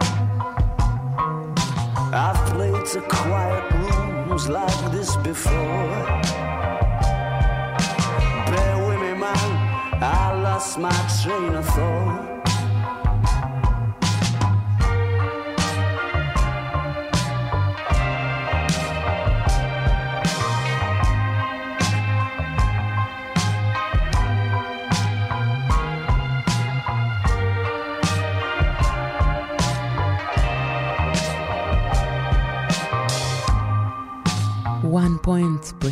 I've 2.12 2.45
played 2.51 2.86
to 2.88 3.01
quiet 3.08 3.85
rooms 4.36 4.50
like 4.50 4.92
this 4.92 5.16
before. 5.18 6.06
Bear 8.52 8.88
with 8.88 9.00
me, 9.00 9.14
man, 9.14 10.04
I 10.04 10.42
lost 10.42 10.78
my 10.78 10.92
train 11.24 11.56
of 11.56 11.66
thought. 11.66 12.35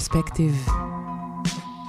Perspective, 0.03 0.71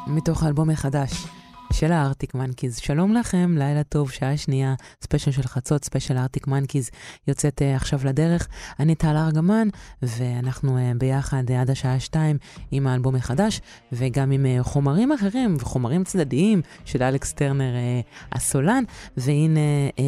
מתוך 0.07 0.43
האלבום 0.43 0.71
החדש 0.71 1.27
של 1.73 1.93
הארטיק 1.93 2.35
מנקיז. 2.35 2.77
שלום 2.79 3.15
לכם, 3.15 3.55
לילה 3.59 3.83
טוב, 3.83 4.11
שעה 4.11 4.37
שנייה, 4.37 4.75
ספיישל 5.03 5.31
של 5.31 5.43
חצות, 5.43 5.85
ספיישל 5.85 6.17
הארטיק 6.17 6.47
מנקיז 6.47 6.91
יוצאת 7.29 7.63
uh, 7.63 7.77
עכשיו 7.77 8.01
לדרך. 8.05 8.49
אני 8.81 8.95
טל 8.95 9.17
ארגמן, 9.17 9.69
ואנחנו 10.03 10.79
uh, 10.79 10.99
ביחד 10.99 11.43
uh, 11.49 11.53
עד 11.53 11.71
השעה 11.71 12.01
שתיים 12.01 12.39
עם 12.71 12.87
האלבום 12.87 13.15
החדש, 13.15 13.61
וגם 13.93 14.31
עם 14.31 14.47
uh, 14.47 14.63
חומרים 14.63 15.13
אחרים 15.13 15.57
וחומרים 15.59 16.05
צדדיים 16.05 16.63
של 16.85 17.03
אלכס 17.03 17.33
טרנר 17.33 17.75
uh, 17.75 18.37
הסולן. 18.37 18.85
והנה, 19.17 19.61
uh, 19.97 20.01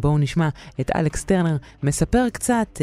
בואו 0.00 0.18
נשמע 0.18 0.48
את 0.80 0.90
אלכס 0.96 1.24
טרנר 1.24 1.56
מספר 1.82 2.26
קצת 2.32 2.78
uh, 2.78 2.80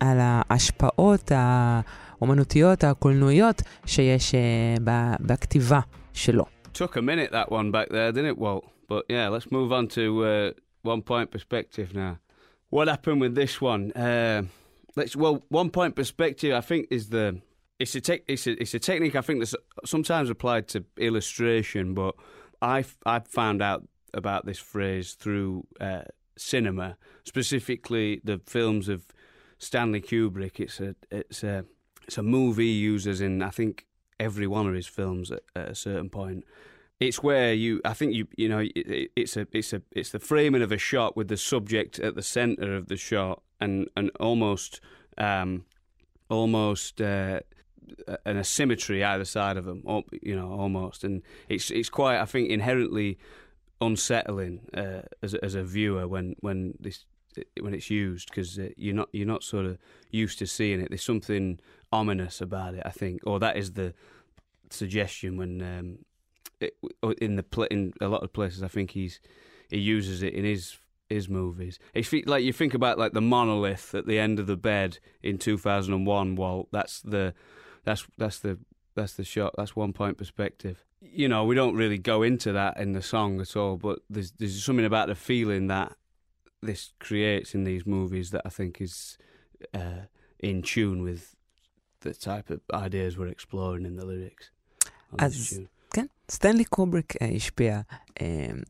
על 0.00 0.18
ההשפעות 0.20 1.32
ה... 1.32 1.80
האומנותיות, 2.17 2.83
הקולנועיות, 2.83 3.61
שיש 3.85 4.31
uh, 4.31 4.79
ב- 4.83 5.15
בכתיבה 5.19 5.79
שלו. 6.13 6.45
Took 6.73 6.95
a 6.95 7.01
minute 7.01 7.31
that 7.31 7.51
one 7.51 7.71
back 7.71 7.89
there, 7.89 8.11
didn't 8.11 8.31
it, 8.31 8.37
Walt? 8.37 8.65
But 8.87 9.05
yeah, 9.09 9.27
let's 9.29 9.51
move 9.51 9.71
on 9.71 9.87
to 9.89 10.25
uh, 10.25 10.51
one 10.81 11.01
point 11.01 11.31
perspective 11.31 11.93
now. 11.93 12.17
What 12.69 12.87
happened 12.87 13.21
with 13.21 13.35
this 13.35 13.61
one? 13.61 13.91
Uh, 13.91 14.43
let's 14.95 15.15
well, 15.15 15.43
one 15.49 15.69
point 15.69 15.95
perspective. 15.95 16.53
I 16.53 16.61
think 16.61 16.87
is 16.89 17.09
the 17.09 17.41
it's 17.79 17.95
a 17.95 18.01
tech 18.01 18.21
it's 18.27 18.47
a, 18.47 18.51
it's 18.61 18.73
a 18.73 18.79
technique 18.79 19.15
I 19.15 19.21
think 19.21 19.39
that's 19.39 19.55
sometimes 19.85 20.29
applied 20.29 20.67
to 20.69 20.83
illustration, 20.97 21.93
but 21.93 22.15
I 22.61 22.85
I 23.05 23.19
found 23.19 23.61
out 23.61 23.87
about 24.13 24.45
this 24.45 24.59
phrase 24.59 25.13
through 25.13 25.65
uh, 25.79 26.03
cinema, 26.37 26.97
specifically 27.23 28.21
the 28.23 28.39
films 28.45 28.89
of 28.89 29.05
Stanley 29.57 30.01
Kubrick. 30.01 30.59
It's 30.59 30.79
a 30.79 30.95
it's 31.11 31.43
a 31.43 31.65
it's 32.08 32.18
a 32.18 32.22
movie 32.22 32.64
he 32.64 32.78
uses 32.78 33.20
in 33.20 33.42
I 33.42 33.50
think 33.50 33.86
every 34.18 34.46
one 34.46 34.66
of 34.66 34.74
his 34.74 34.86
films 34.86 35.30
at, 35.30 35.42
at 35.54 35.68
a 35.68 35.74
certain 35.74 36.08
point. 36.08 36.44
It's 36.98 37.22
where 37.22 37.52
you 37.52 37.80
I 37.84 37.92
think 37.92 38.14
you 38.14 38.26
you 38.36 38.48
know 38.48 38.58
it, 38.58 38.72
it, 38.74 39.10
it's 39.14 39.36
a 39.36 39.46
it's 39.52 39.72
a 39.74 39.82
it's 39.92 40.10
the 40.10 40.18
framing 40.18 40.62
of 40.62 40.72
a 40.72 40.78
shot 40.78 41.16
with 41.16 41.28
the 41.28 41.36
subject 41.36 41.98
at 42.00 42.14
the 42.14 42.22
center 42.22 42.74
of 42.74 42.88
the 42.88 42.96
shot 42.96 43.42
and 43.60 43.88
and 43.94 44.10
almost 44.18 44.80
um 45.18 45.66
almost 46.30 47.00
uh, 47.00 47.40
an 48.24 48.38
asymmetry 48.38 49.04
either 49.04 49.24
side 49.24 49.56
of 49.56 49.66
them 49.66 49.82
or 49.84 50.02
you 50.22 50.34
know 50.34 50.50
almost 50.50 51.04
and 51.04 51.22
it's 51.48 51.70
it's 51.70 51.90
quite 51.90 52.18
I 52.18 52.24
think 52.24 52.48
inherently 52.48 53.18
unsettling 53.80 54.60
uh, 54.74 55.02
as 55.22 55.34
a, 55.34 55.44
as 55.44 55.54
a 55.54 55.62
viewer 55.62 56.08
when 56.08 56.36
when 56.40 56.74
this 56.80 57.04
when 57.60 57.74
it's 57.74 57.90
used 57.90 58.28
because 58.30 58.58
uh, 58.58 58.68
you're 58.76 58.94
not 58.94 59.08
you're 59.12 59.26
not 59.26 59.42
sort 59.42 59.66
of 59.66 59.78
used 60.10 60.38
to 60.38 60.46
seeing 60.46 60.80
it. 60.80 60.88
There's 60.88 61.04
something 61.04 61.60
ominous 61.92 62.40
about 62.40 62.74
it, 62.74 62.82
I 62.84 62.90
think, 62.90 63.20
or 63.24 63.38
that 63.40 63.56
is 63.56 63.72
the 63.72 63.94
suggestion 64.70 65.36
when 65.36 65.62
um, 65.62 65.98
it, 66.60 66.76
in 67.20 67.36
the 67.36 67.42
pl- 67.42 67.64
in 67.64 67.92
a 68.00 68.08
lot 68.08 68.22
of 68.22 68.32
places. 68.32 68.62
I 68.62 68.68
think 68.68 68.92
he's 68.92 69.20
he 69.70 69.78
uses 69.78 70.22
it 70.22 70.34
in 70.34 70.44
his 70.44 70.78
his 71.08 71.28
movies. 71.28 71.78
It's 71.94 72.12
like 72.26 72.44
you 72.44 72.52
think 72.52 72.74
about 72.74 72.98
like 72.98 73.12
the 73.12 73.20
monolith 73.20 73.94
at 73.94 74.06
the 74.06 74.18
end 74.18 74.38
of 74.38 74.46
the 74.46 74.56
bed 74.56 74.98
in 75.22 75.38
2001. 75.38 76.36
Well, 76.36 76.68
that's 76.72 77.00
the 77.00 77.34
that's 77.84 78.06
that's 78.16 78.38
the 78.40 78.58
that's 78.94 79.14
the 79.14 79.24
shot. 79.24 79.54
That's 79.56 79.76
one 79.76 79.92
point 79.92 80.18
perspective. 80.18 80.84
You 81.00 81.28
know, 81.28 81.44
we 81.44 81.54
don't 81.54 81.76
really 81.76 81.98
go 81.98 82.22
into 82.22 82.52
that 82.52 82.78
in 82.78 82.92
the 82.92 83.02
song 83.02 83.40
at 83.40 83.56
all, 83.56 83.76
but 83.76 84.00
there's 84.10 84.32
there's 84.32 84.62
something 84.62 84.84
about 84.84 85.08
the 85.08 85.14
feeling 85.14 85.68
that 85.68 85.94
this 86.60 86.92
creates 86.98 87.54
in 87.54 87.64
these 87.64 87.86
movies 87.86 88.30
that 88.30 88.42
I 88.44 88.48
think 88.48 88.80
is 88.80 89.16
uh, 89.72 90.06
in 90.40 90.62
tune 90.62 91.02
with 91.02 91.36
the 92.04 92.24
type 92.24 92.50
of 92.50 92.60
ideas 92.74 93.16
we're 93.16 93.32
exploring 93.38 93.84
in 93.84 94.00
the 94.00 94.04
lyrics. 94.04 94.44
אז 95.18 95.60
כן, 95.90 96.06
סטנלי 96.30 96.64
קובריק 96.64 97.14
השפיע 97.36 97.80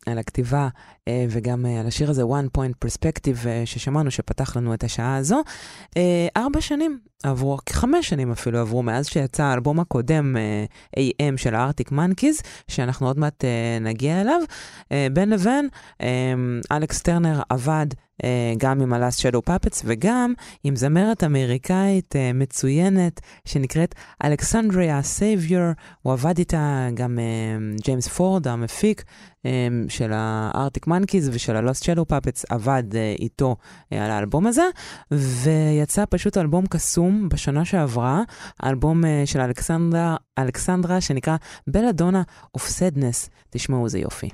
על 0.07 0.18
הכתיבה 0.18 0.68
וגם 1.09 1.66
על 1.81 1.87
השיר 1.87 2.11
הזה, 2.11 2.22
One 2.22 2.59
Point 2.59 2.87
Perspective, 2.87 3.47
ששמענו, 3.64 4.11
שפתח 4.11 4.57
לנו 4.57 4.74
את 4.74 4.85
השעה 4.85 5.16
הזו. 5.16 5.43
ארבע 6.37 6.61
שנים 6.61 6.99
עברו, 7.22 7.59
כחמש 7.66 8.09
שנים 8.09 8.33
אפילו 8.33 8.59
עברו, 8.59 8.83
מאז 8.83 9.07
שיצא 9.07 9.45
האלבום 9.45 9.81
הקודם, 9.81 10.37
AM 10.97 11.37
של 11.37 11.55
הארטיק 11.55 11.93
מנקיז, 11.93 12.43
שאנחנו 12.68 13.07
עוד 13.07 13.18
מעט 13.18 13.45
נגיע 13.81 14.20
אליו. 14.20 14.41
בין 15.12 15.31
לבין, 15.31 15.68
אלכס 16.72 17.03
טרנר 17.03 17.43
עבד 17.49 17.87
גם 18.59 18.81
עם 18.81 18.93
הלאסט 18.93 19.19
שלו 19.19 19.43
פאפץ 19.43 19.83
וגם 19.85 20.33
עם 20.64 20.77
זמרת 20.77 21.25
אמריקאית 21.25 22.14
מצוינת 22.35 23.21
שנקראת 23.45 23.95
אלכסנדריה 24.25 25.03
סייביור. 25.03 25.71
הוא 26.03 26.12
עבד 26.12 26.39
איתה 26.39 26.89
גם 26.95 27.19
ג'יימס 27.85 28.09
פורד, 28.09 28.49
המפיק 28.49 29.05
של 29.89 30.11
הארטיק 30.14 30.87
מנקיז 30.87 31.31
ושל 31.33 31.57
הלאסט 31.57 31.85
שלו 31.85 32.07
פאפץ, 32.07 32.45
עבד 32.51 32.83
איתו 33.19 33.57
על 33.91 34.11
האלבום 34.11 34.47
הזה, 34.47 34.64
ויצא 35.11 36.05
פשוט 36.11 36.37
אלבום 36.39 36.66
קסום 36.66 37.29
בשנה 37.29 37.64
שעברה, 37.64 38.23
אלבום 38.64 39.05
של 39.25 39.41
אלכסנדרה, 39.41 40.16
אלכסנדרה 40.39 41.01
שנקרא 41.01 41.37
בלדונה 41.66 42.23
אוף 42.55 42.69
סדנס. 42.69 43.31
תשמעו 43.51 43.85
איזה 43.85 43.99
יופי. 43.99 44.29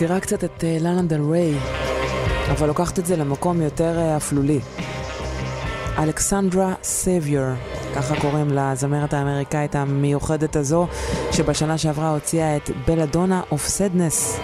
מזכירה 0.00 0.20
קצת 0.20 0.44
את 0.44 0.64
לאנה 0.80 1.02
דל 1.02 1.22
ריי, 1.30 1.54
אבל 2.50 2.66
לוקחת 2.66 2.98
את 2.98 3.06
זה 3.06 3.16
למקום 3.16 3.60
יותר 3.60 3.98
אה, 3.98 4.16
אפלולי. 4.16 4.60
אלכסנדרה 5.98 6.74
סביור, 6.82 7.46
ככה 7.94 8.20
קוראים 8.20 8.48
לזמרת 8.50 9.12
האמריקאית 9.14 9.74
המיוחדת 9.74 10.56
הזו, 10.56 10.86
שבשנה 11.32 11.78
שעברה 11.78 12.10
הוציאה 12.10 12.56
את 12.56 12.70
בלאדונה 12.86 13.42
אוף 13.50 13.68
סדנס. 13.68 14.40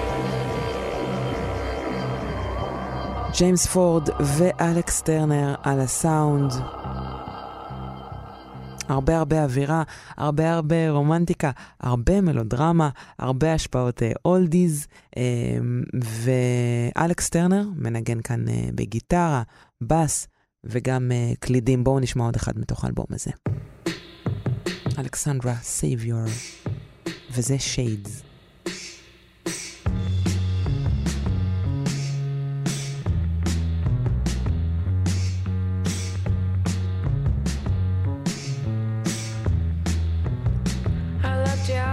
ג'יימס 3.38 3.66
פורד 3.66 4.08
ואלכס 4.20 5.00
טרנר 5.00 5.54
על 5.62 5.80
הסאונד. 5.80 6.52
הרבה 8.96 9.18
הרבה 9.18 9.44
אווירה, 9.44 9.82
הרבה 10.16 10.52
הרבה 10.52 10.90
רומנטיקה, 10.90 11.50
הרבה 11.80 12.20
מלודרמה, 12.20 12.90
הרבה 13.18 13.54
השפעות 13.54 14.02
אולדיז, 14.24 14.86
אה, 15.16 15.22
ואלכס 16.96 17.28
טרנר 17.28 17.62
מנגן 17.76 18.20
כאן 18.20 18.48
אה, 18.48 18.68
בגיטרה, 18.74 19.42
בס 19.80 20.28
וגם 20.64 21.12
אה, 21.12 21.32
קלידים. 21.38 21.84
בואו 21.84 22.00
נשמע 22.00 22.24
עוד 22.24 22.36
אחד 22.36 22.58
מתוך 22.58 22.84
האלבום 22.84 23.06
הזה. 23.10 23.30
אלכסנדרה 24.98 25.54
סייביור, 25.54 26.20
וזה 27.30 27.58
שיידס. 27.58 28.25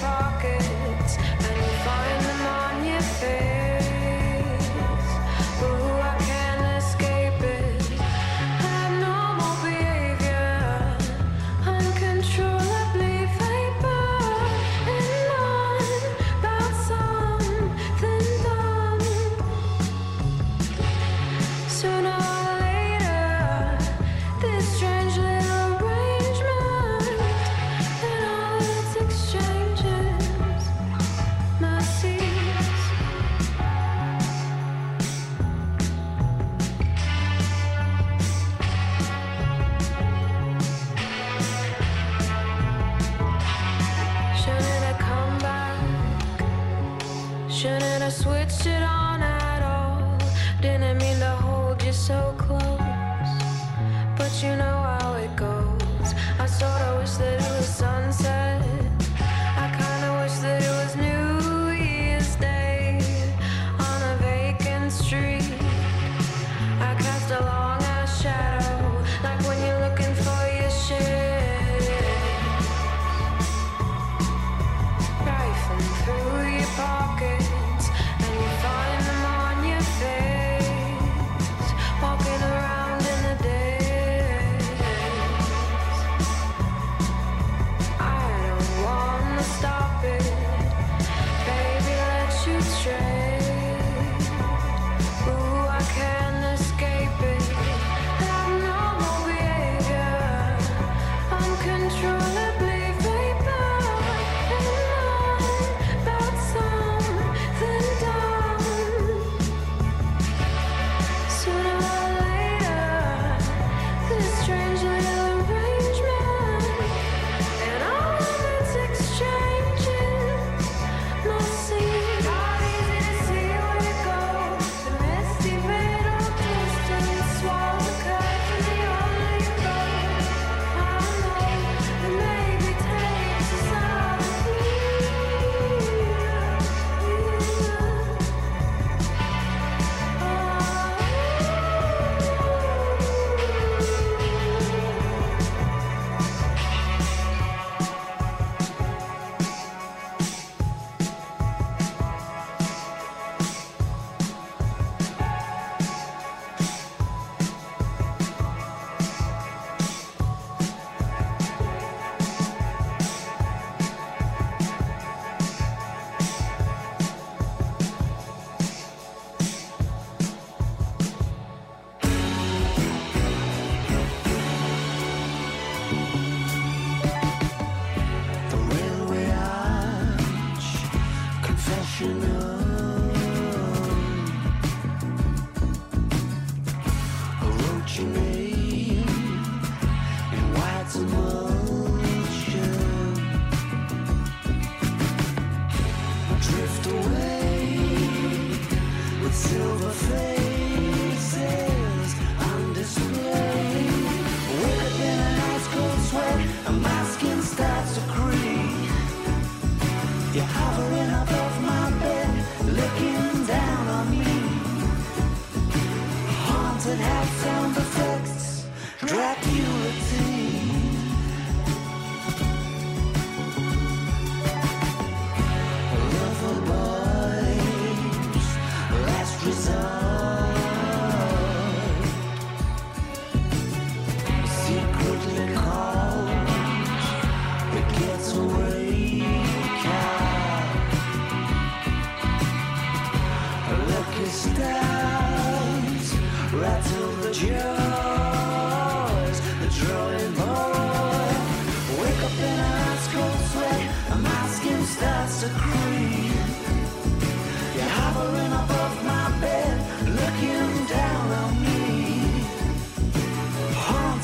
You 0.00 0.06
your 2.86 3.00
a 3.22 3.49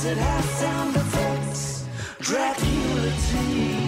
it 0.06 0.16
has 0.16 0.44
sound 0.60 0.94
effects, 0.94 1.84
Dracula 2.20 3.12
tea. 3.28 3.85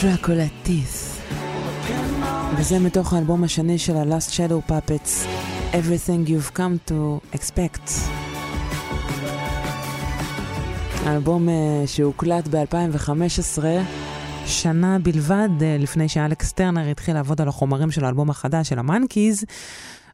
Teeth. 0.00 1.20
וזה 2.58 2.78
מתוך 2.78 3.12
האלבום 3.12 3.44
השני 3.44 3.78
של 3.78 3.96
ה-Last 3.96 4.30
Shadow 4.30 4.70
Puppets, 4.70 5.26
Everything 5.72 6.28
You've 6.28 6.56
Come 6.56 6.90
to 6.90 7.36
Expect. 7.36 7.90
האלבום 11.04 11.48
אה, 11.48 11.54
שהוקלט 11.86 12.48
ב-2015, 12.48 13.62
שנה 14.46 14.98
בלבד 14.98 15.48
אה, 15.62 15.76
לפני 15.78 16.08
שאלכס 16.08 16.52
טרנר 16.52 16.90
התחיל 16.90 17.14
לעבוד 17.14 17.40
על 17.40 17.48
החומרים 17.48 17.90
של 17.90 18.04
האלבום 18.04 18.30
החדש 18.30 18.68
של 18.68 18.78
המאנקיז, 18.78 19.44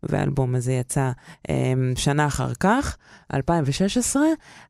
והאלבום 0.03 0.55
הזה 0.55 0.73
יצא 0.73 1.11
אה, 1.51 1.73
שנה 1.97 2.27
אחר 2.27 2.55
כך, 2.61 2.97
2016. 3.35 4.23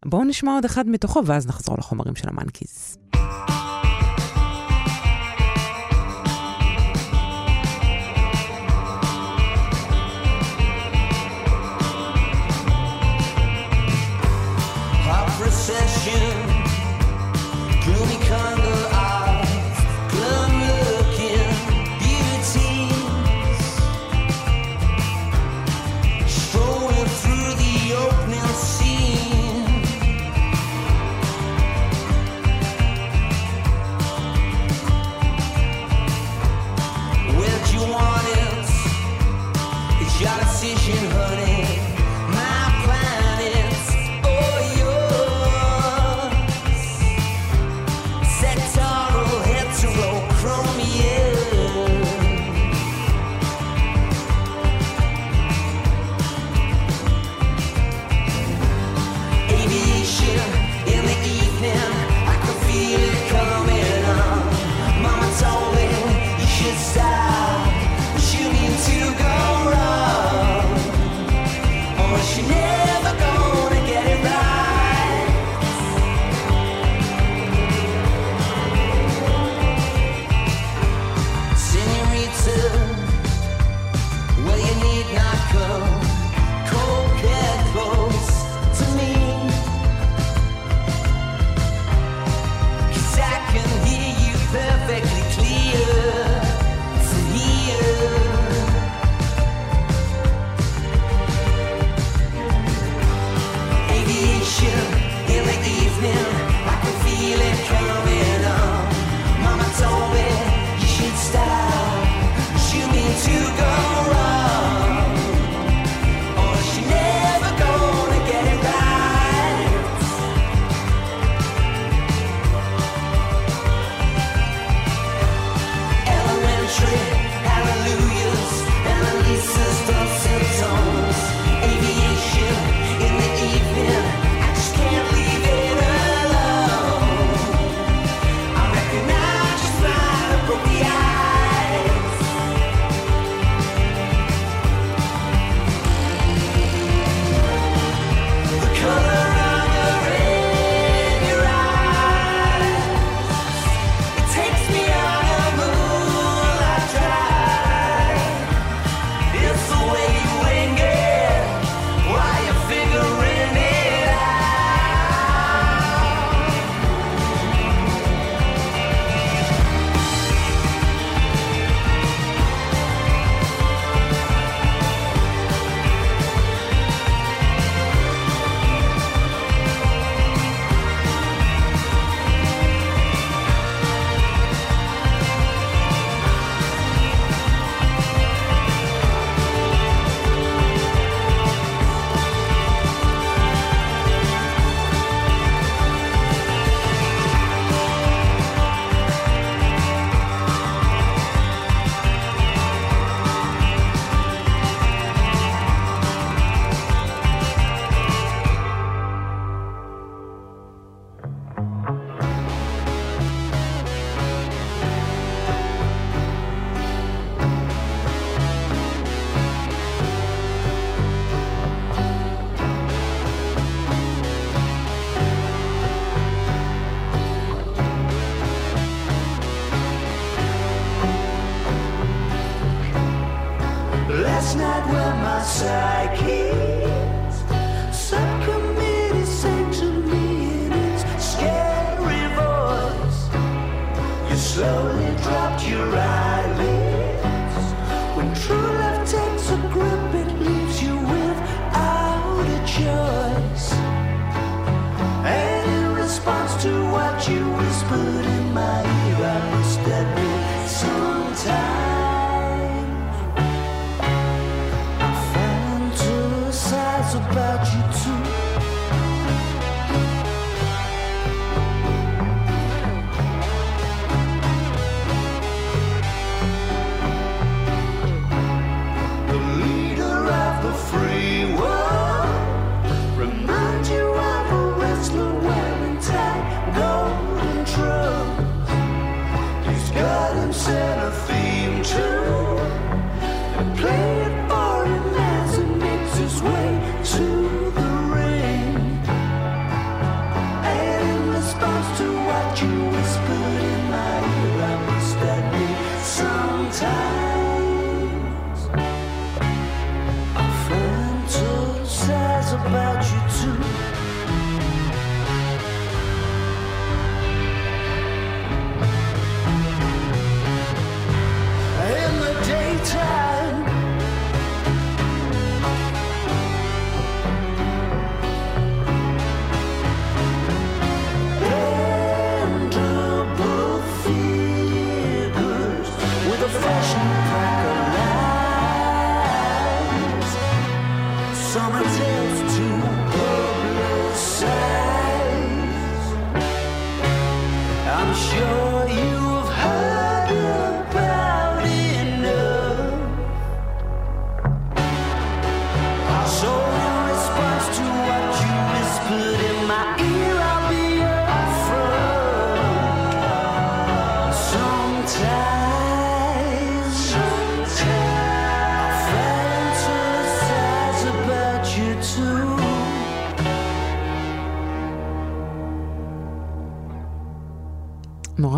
בואו 0.04 0.24
נשמע 0.24 0.52
עוד 0.52 0.64
אחד 0.64 0.88
מתוכו 0.88 1.22
ואז 1.26 1.46
נחזור 1.46 1.76
לחומרים 1.78 2.16
של 2.16 2.28
המאנקיז. 2.28 2.98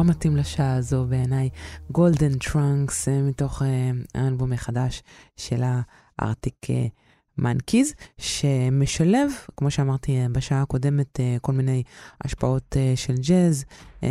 מתאים 0.09 0.37
לשעה 0.37 0.77
הזו 0.77 1.05
בעיניי. 1.05 1.49
גולדן 1.91 2.39
טראנקס 2.39 3.09
מתוך 3.09 3.63
אה, 3.63 3.91
האלבום 4.15 4.53
החדש 4.53 5.03
של 5.37 5.63
הארטיק 6.19 6.67
מנקיז, 7.39 7.95
שמשלב, 8.19 9.31
כמו 9.57 9.71
שאמרתי 9.71 10.17
אה, 10.17 10.27
בשעה 10.33 10.63
הקודמת, 10.63 11.21
אה, 11.21 11.37
כל 11.41 11.53
מיני 11.53 11.83
השפעות 12.25 12.77
אה, 12.77 12.93
של 12.97 13.15
ג'אז, 13.29 13.65
אה, 14.03 14.09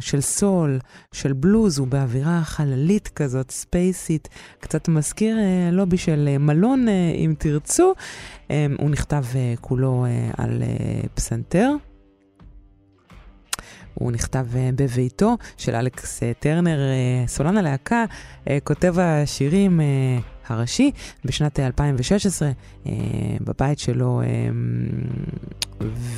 של 0.00 0.20
סול, 0.20 0.78
של 1.12 1.32
בלוז, 1.32 1.78
הוא 1.78 1.88
באווירה 1.88 2.42
חללית 2.44 3.08
כזאת, 3.08 3.50
ספייסית, 3.50 4.28
קצת 4.60 4.88
מזכיר 4.88 5.38
אה, 5.38 5.70
לובי 5.72 5.96
של 5.96 6.28
אה, 6.28 6.38
מלון, 6.38 6.88
אה, 6.88 7.12
אם 7.16 7.34
תרצו. 7.38 7.92
אה, 8.50 8.66
הוא 8.78 8.90
נכתב 8.90 9.24
אה, 9.34 9.54
כולו 9.60 10.04
אה, 10.04 10.30
על 10.36 10.62
אה, 10.62 11.08
פסנתר. 11.14 11.70
הוא 13.94 14.12
נכתב 14.12 14.46
אה, 14.56 14.70
בביתו 14.74 15.36
של 15.56 15.74
אלכס 15.74 16.22
אה, 16.22 16.32
טרנר, 16.40 16.78
אה, 16.78 17.26
סולן 17.26 17.56
הלהקה, 17.56 18.04
כותב 18.64 18.94
השירים 18.98 19.80
הראשי 20.50 20.90
בשנת 21.24 21.60
אה, 21.60 21.66
2016, 21.66 22.48
אה, 22.86 22.92
בבית 23.40 23.78
שלו, 23.78 24.22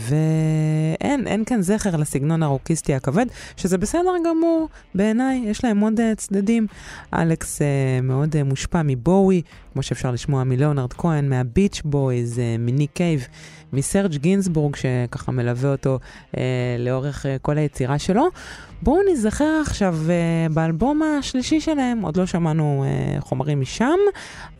ואין 0.08 1.26
אין 1.26 1.44
כאן 1.44 1.62
זכר 1.62 1.96
לסגנון 1.96 2.42
הרוקיסטי 2.42 2.94
הכבד, 2.94 3.26
שזה 3.56 3.78
בסדר 3.78 4.14
גמור 4.26 4.68
בעיניי, 4.94 5.42
יש 5.46 5.64
להם 5.64 5.80
עוד 5.80 6.00
צדדים. 6.16 6.66
אלכס 7.14 7.60
מאוד 8.02 8.42
מושפע 8.42 8.82
מבואי, 8.84 9.42
כמו 9.72 9.82
שאפשר 9.82 10.10
לשמוע 10.10 10.44
מליאונרד 10.44 10.92
כהן, 10.92 11.28
מהביץ' 11.28 11.82
בויז, 11.84 12.40
מניק 12.58 12.90
קייב. 12.94 13.26
מסרג' 13.72 14.16
גינסבורג, 14.16 14.76
שככה 14.76 15.32
מלווה 15.32 15.72
אותו 15.72 15.98
אה, 16.36 16.42
לאורך 16.78 17.26
אה, 17.26 17.36
כל 17.42 17.58
היצירה 17.58 17.98
שלו. 17.98 18.28
בואו 18.82 19.00
נזכר 19.12 19.60
עכשיו 19.66 19.96
אה, 20.10 20.46
באלבום 20.54 21.02
השלישי 21.02 21.60
שלהם, 21.60 22.00
עוד 22.02 22.16
לא 22.16 22.26
שמענו 22.26 22.84
אה, 22.86 23.20
חומרים 23.20 23.60
משם, 23.60 23.98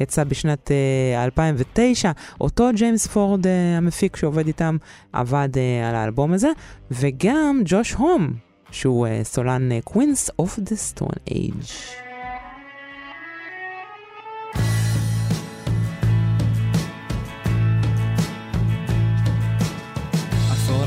יצא 0.01 0.24
בשנת 0.24 0.70
אה, 0.70 1.24
2009, 1.24 2.12
אותו 2.41 2.69
ג'יימס 2.74 3.07
פורד 3.07 3.47
אה, 3.47 3.77
המפיק 3.77 4.16
שעובד 4.16 4.47
איתם 4.47 4.77
עבד 5.12 5.49
אה, 5.57 5.89
על 5.89 5.95
האלבום 5.95 6.32
הזה, 6.32 6.49
וגם 6.91 7.62
ג'וש 7.65 7.93
הום, 7.93 8.32
שהוא 8.70 9.07
אה, 9.07 9.20
סולן 9.24 9.81
קווינס 9.85 10.31
אוף 10.39 10.59
דה 10.59 10.77
סטון 10.77 11.09
אייג'. 11.31 12.10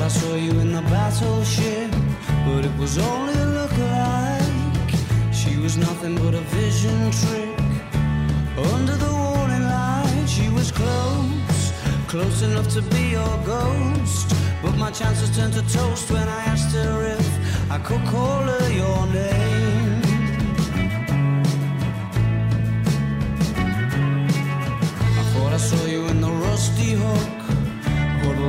I 0.03 0.09
saw 0.09 0.35
you 0.35 0.51
in 0.59 0.73
the 0.73 0.81
battleship, 0.81 1.89
but 2.45 2.65
it 2.65 2.75
was 2.77 2.97
only 2.97 3.33
a 3.35 3.45
look-alike. 3.45 4.91
She 5.31 5.57
was 5.57 5.77
nothing 5.77 6.15
but 6.15 6.33
a 6.33 6.41
vision 6.41 7.09
trick. 7.09 7.57
Under 8.73 8.97
the 8.97 9.13
warning 9.23 9.63
light, 9.63 10.25
she 10.27 10.49
was 10.49 10.73
close, 10.73 11.71
close 12.09 12.41
enough 12.41 12.67
to 12.73 12.81
be 12.81 13.11
your 13.11 13.37
ghost. 13.45 14.35
But 14.61 14.75
my 14.75 14.91
chances 14.91 15.33
turned 15.37 15.53
to 15.53 15.61
toast 15.71 16.11
when 16.11 16.27
I 16.27 16.41
asked 16.51 16.75
her 16.75 17.03
if 17.17 17.71
I 17.71 17.77
could 17.77 18.03
call 18.07 18.43
her 18.43 18.69
your 18.71 19.07
name. 19.07 20.01
I 25.19 25.23
thought 25.31 25.53
I 25.53 25.57
saw 25.69 25.85
you 25.85 26.07
in 26.07 26.19
the 26.19 26.29
rusty 26.29 26.91
hook, 26.91 27.42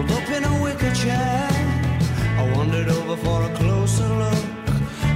up 0.02 0.28
in 0.30 0.44
a 0.44 0.62
wicker 0.62 0.92
chair. 0.94 1.48
I 2.38 2.52
wandered 2.54 2.88
over 2.88 3.16
for 3.16 3.42
a 3.44 3.54
closer 3.54 4.08
look 4.22 4.44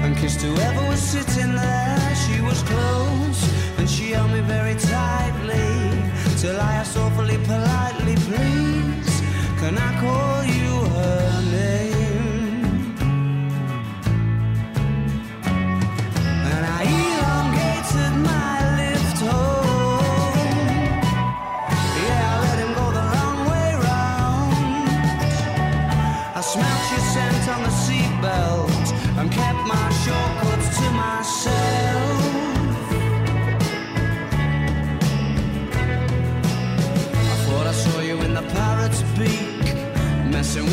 and 0.02 0.16
kissed 0.16 0.40
whoever 0.40 0.86
was 0.88 1.00
sitting 1.00 1.55
there. 1.55 2.14
She 2.24 2.40
was 2.40 2.62
close 2.62 3.40
and 3.78 3.88
she 3.88 4.12
held 4.12 4.30
me 4.30 4.40
very 4.40 4.76
tightly 4.76 5.68
till 6.38 6.60
I 6.60 6.74
asked 6.80 6.96
awfully 6.96 7.38
politely, 7.44 8.14
please, 8.28 9.20
can 9.60 9.76
I 9.76 9.90
call 10.00 10.38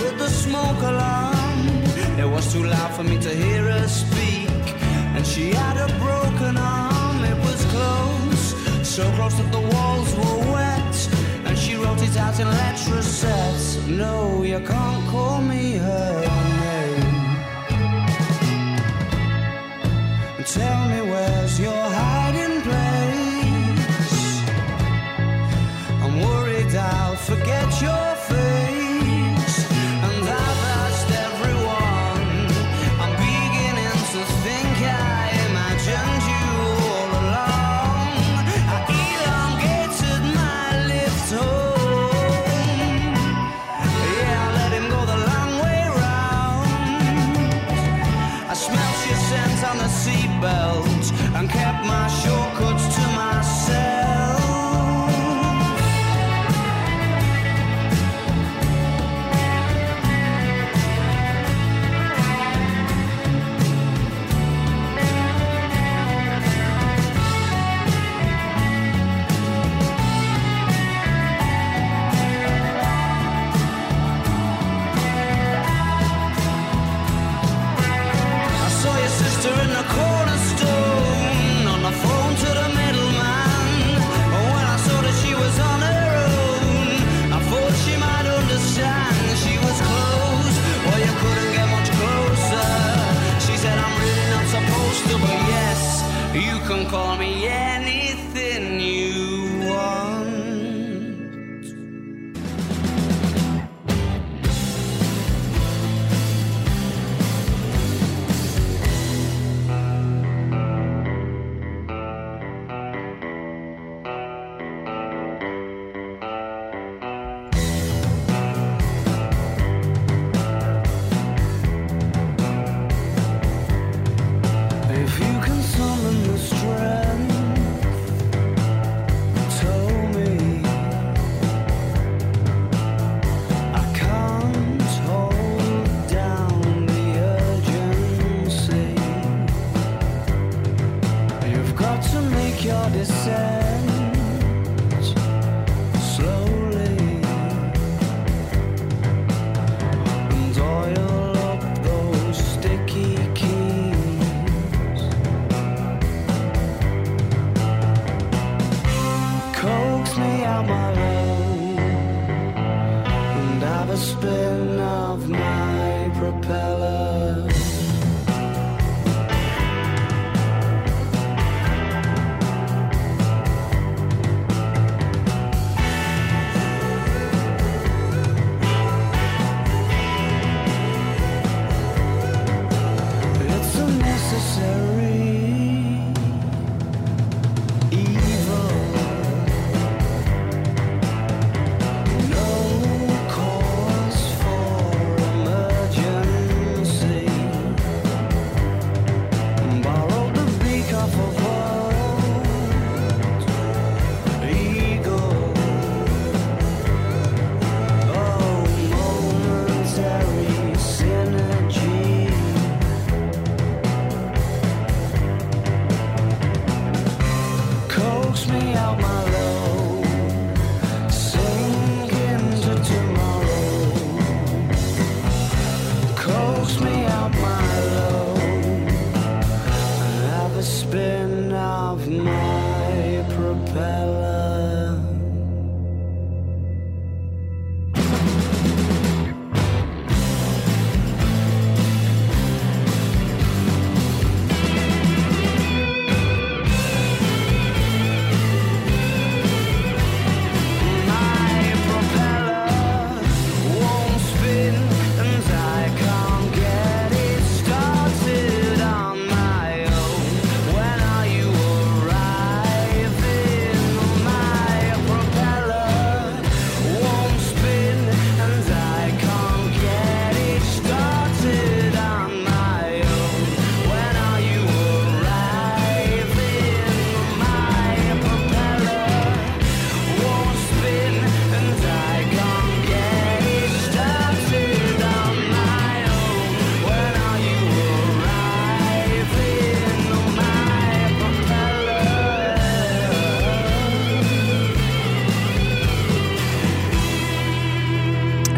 with 0.02 0.18
the 0.18 0.30
smoke 0.30 0.82
alarm. 0.82 1.60
It 2.20 2.30
was 2.36 2.52
too 2.54 2.64
loud 2.64 2.92
for 2.96 3.04
me 3.04 3.18
to 3.20 3.30
hear 3.30 3.64
her 3.72 3.88
speak, 3.88 4.66
and 5.16 5.26
she 5.26 5.52
had 5.52 5.78
a 5.78 5.90
broken 6.00 6.58
arm. 6.58 7.24
It 7.24 7.38
was 7.48 7.60
close, 7.74 8.44
so 8.96 9.04
close 9.18 9.36
that 9.40 9.52
the 9.52 9.64
walls 9.74 10.12
were 10.20 10.40
wet, 10.54 10.96
and 11.46 11.58
she 11.58 11.76
wrote 11.76 12.02
it 12.02 12.16
out 12.18 12.40
in 12.40 12.48
Letraset. 12.48 13.88
No, 13.88 14.44
you 14.44 14.60
can't 14.60 15.08
call 15.12 15.42
me 15.42 15.78
her 15.78 16.22
name. 16.64 17.16
Tell 20.46 20.82
me 20.88 21.02
where's 21.12 21.60
your 21.60 21.86
hiding 22.00 22.62
place. 22.62 24.26
I'm 26.04 26.16
worried 26.22 26.74
I'll 26.76 27.18
forget 27.18 27.82
your 27.82 28.16
face. 28.30 28.85
can 96.68 96.86
call 96.88 97.16
me, 97.18 97.44
yeah. 97.44 97.65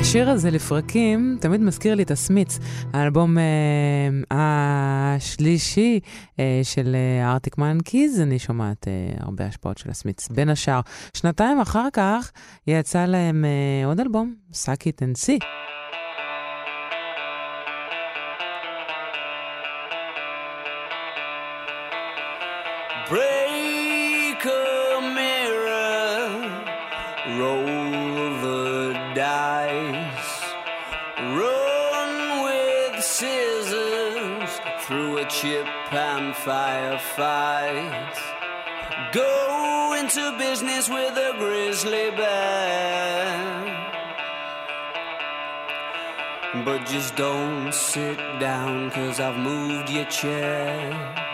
השיר 0.10 0.30
הזה 0.30 0.52
לפרקים 0.52 1.38
תמיד 1.42 1.62
מזכיר 1.62 1.96
לי 1.96 2.04
את 2.04 2.12
הסמיץ, 2.12 2.60
האלבום 2.94 3.38
אה, 3.38 3.44
השלישי 4.32 6.00
אה, 6.40 6.60
של 6.64 6.96
ארטיק 7.24 7.60
אה, 7.60 7.64
מנקיז, 7.64 8.22
אני 8.22 8.40
שומעת 8.40 8.88
אה, 8.88 8.94
הרבה 9.20 9.46
השפעות 9.46 9.78
של 9.78 9.90
הסמיץ. 9.90 10.28
בין 10.28 10.50
השאר, 10.50 10.80
שנתיים 11.14 11.60
אחר 11.60 11.88
כך 11.94 12.32
יצא 12.68 13.06
להם 13.06 13.46
אה, 13.46 13.86
עוד 13.86 14.00
אלבום, 14.00 14.36
Suck 14.54 14.82
It 14.82 15.02
and 15.02 15.26
See. 15.26 15.77
And 35.92 36.34
firefight. 36.34 38.18
Go 39.14 39.96
into 39.98 40.38
business 40.38 40.90
with 40.90 41.18
a 41.18 41.34
grizzly 41.38 42.12
bear. 42.12 43.74
But 46.66 46.86
just 46.86 47.16
don't 47.16 47.74
sit 47.74 48.18
down, 48.40 48.92
cause 48.92 49.20
I've 49.20 49.38
moved 49.38 49.90
your 49.90 50.06
chair. 50.06 51.27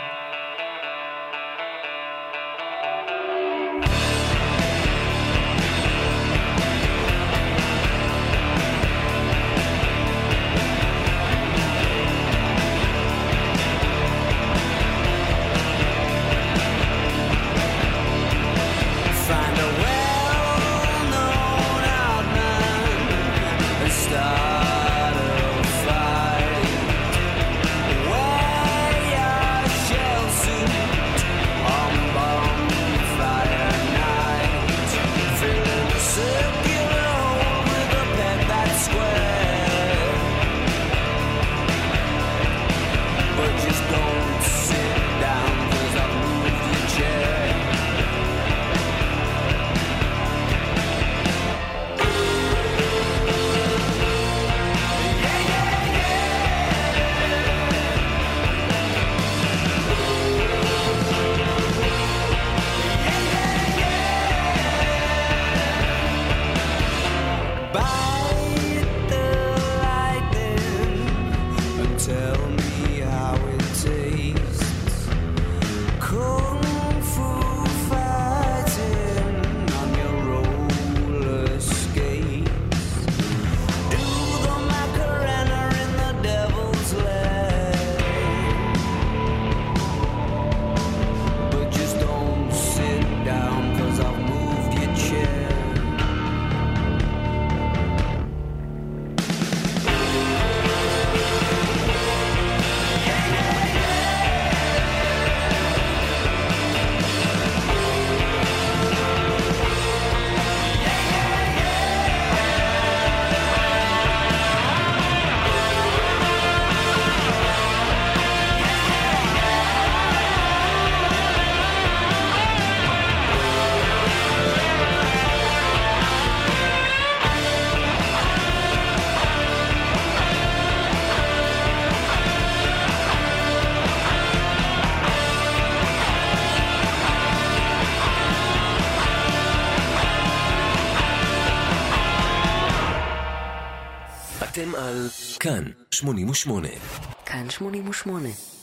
88. 145.93 146.81
כאן 147.25 147.47
88. 147.51 148.59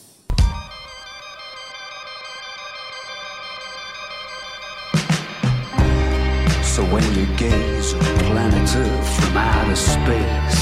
So 6.76 6.84
when 6.84 7.06
you 7.16 7.26
gaze 7.38 7.94
at 7.94 8.04
planet 8.20 8.76
Earth 8.76 9.10
from 9.16 9.38
outer 9.38 9.76
space, 9.76 10.62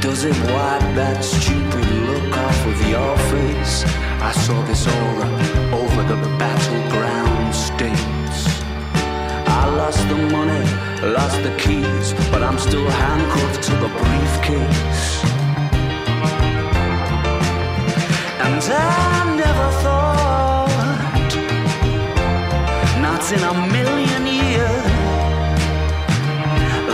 does 0.00 0.24
it 0.24 0.38
wipe 0.52 0.86
that 1.00 1.18
stupid 1.22 1.86
look 2.08 2.36
off 2.46 2.60
of 2.72 2.78
your 2.88 3.14
face? 3.32 3.84
I 4.28 4.32
saw 4.32 4.58
this 4.62 4.86
aura 4.86 5.28
over 5.82 6.02
the 6.12 6.20
battleground 6.38 7.54
states. 7.54 8.11
I 9.63 9.69
lost 9.75 10.07
the 10.09 10.15
money 10.15 10.83
lost 11.11 11.43
the 11.43 11.55
keys, 11.57 12.13
but 12.31 12.41
I'm 12.41 12.57
still 12.57 12.89
handcuffed 12.89 13.63
to 13.63 13.71
the 13.83 13.89
briefcase. 13.99 15.23
And 18.45 18.63
I 18.63 19.35
never 19.43 19.69
thought, 19.83 21.31
not 23.01 23.23
in 23.35 23.43
a 23.43 23.53
million 23.75 24.23
years, 24.27 24.85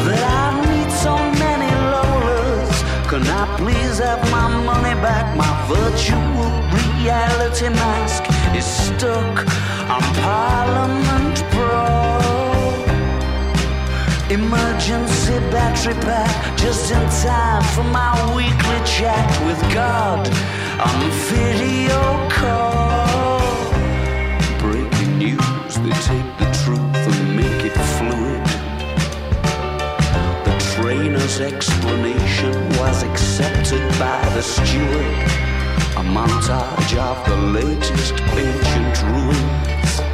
that 0.06 0.24
I'd 0.42 0.56
meet 0.70 0.92
so 1.06 1.16
many 1.44 1.70
Lolas. 1.92 2.78
Can 3.10 3.24
I 3.28 3.46
please 3.58 4.00
have 4.00 4.22
my 4.32 4.48
money 4.64 4.96
back? 5.02 5.38
My 5.38 5.54
virtual 5.68 6.50
reality 6.80 7.70
mask 7.70 8.24
is 8.56 8.66
stuck 8.66 9.40
on 9.90 10.02
Parliament 10.22 11.44
Broad. 11.52 12.19
Emergency 14.32 15.40
battery 15.50 15.96
pack 16.02 16.56
just 16.56 16.92
in 16.92 17.02
time 17.24 17.64
for 17.74 17.84
my 17.86 18.14
weekly 18.36 18.80
chat 18.86 19.28
with 19.48 19.60
God 19.74 20.20
on 20.80 21.10
video 21.34 22.30
call. 22.30 23.40
Breaking 24.60 25.18
news, 25.18 25.74
they 25.80 25.96
take 26.06 26.30
the 26.38 26.46
truth 26.62 27.08
and 27.10 27.36
make 27.36 27.66
it 27.66 27.78
fluid. 27.98 28.46
The 30.46 30.56
trainer's 30.76 31.42
explanation 31.42 32.54
was 32.78 33.02
accepted 33.02 33.82
by 33.98 34.22
the 34.36 34.44
steward. 34.44 35.18
A 35.98 36.04
montage 36.04 36.96
of 37.00 37.18
the 37.28 37.36
latest 37.36 38.14
ancient 38.38 39.02
ruins 39.10 40.09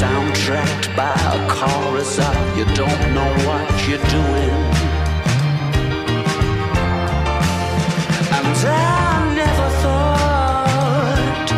soundtracked 0.00 0.88
by 0.96 1.12
a 1.36 1.40
chorus 1.46 2.18
of 2.18 2.34
you 2.56 2.64
don't 2.74 3.02
know 3.16 3.30
what 3.46 3.68
you're 3.86 4.06
doing. 4.18 4.54
And 8.36 8.60
I 8.64 9.34
never 9.40 9.68
thought, 9.82 11.48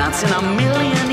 not 0.00 0.14
in 0.24 0.30
a 0.40 0.42
million 0.60 1.09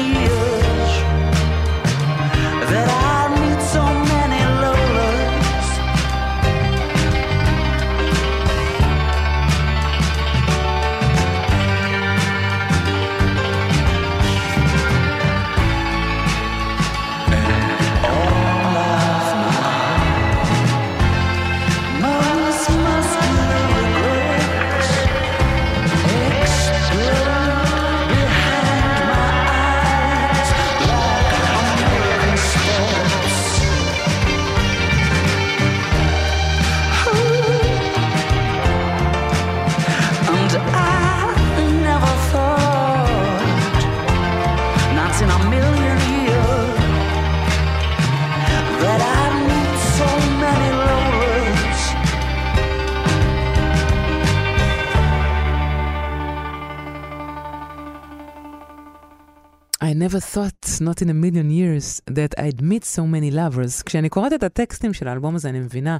never 60.07 60.19
thought, 60.35 60.81
not 60.89 61.01
in 61.01 61.09
a 61.09 61.17
million 61.25 61.49
years, 61.59 62.01
that 62.17 62.31
I'd 62.39 62.61
meet 62.61 62.85
so 62.85 63.03
many 63.05 63.31
lovers. 63.31 63.84
כשאני 63.85 64.09
קוראת 64.09 64.34
את 64.34 64.43
הטקסטים 64.43 64.93
של 64.93 65.07
האלבום 65.07 65.35
הזה, 65.35 65.49
אני 65.49 65.59
מבינה 65.59 65.97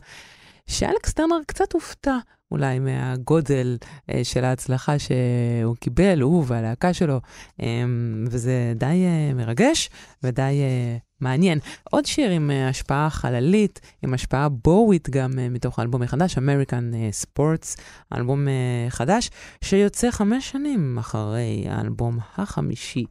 שאלכס 0.67 1.13
טרנר 1.13 1.35
קצת 1.47 1.73
הופתע 1.73 2.17
אולי 2.51 2.79
מהגודל 2.79 3.77
אה, 4.09 4.23
של 4.23 4.45
ההצלחה 4.45 4.99
שהוא 4.99 5.75
קיבל, 5.75 6.21
הוא 6.21 6.43
והלהקה 6.47 6.93
שלו, 6.93 7.21
אה, 7.61 7.84
וזה 8.29 8.73
די 8.75 8.85
אה, 8.85 9.34
מרגש 9.34 9.89
ודי 10.23 10.41
אה, 10.41 10.97
מעניין. 11.21 11.59
עוד 11.91 12.05
שיר 12.05 12.31
עם 12.31 12.51
אה, 12.51 12.69
השפעה 12.69 13.09
חללית, 13.09 13.79
עם 14.03 14.13
השפעה 14.13 14.49
בואווית 14.49 15.09
גם 15.09 15.39
אה, 15.39 15.49
מתוך 15.49 15.79
האלבום 15.79 16.03
החדש, 16.03 16.38
American 16.38 16.95
אה, 16.95 17.09
Sports, 17.23 17.81
אלבום 18.17 18.47
אה, 18.47 18.53
חדש, 18.89 19.29
שיוצא 19.61 20.11
חמש 20.11 20.49
שנים 20.51 20.97
אחרי 20.97 21.65
האלבום 21.69 22.17
החמישי. 22.38 23.05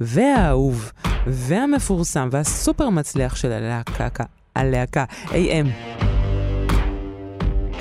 והאהוב, 0.00 0.92
והמפורסם, 1.26 2.28
והסופר 2.32 2.88
מצליח 2.88 3.36
של 3.36 3.52
הלהקה, 3.52 4.24
הלהקה, 4.56 5.04
AM. 5.28 5.66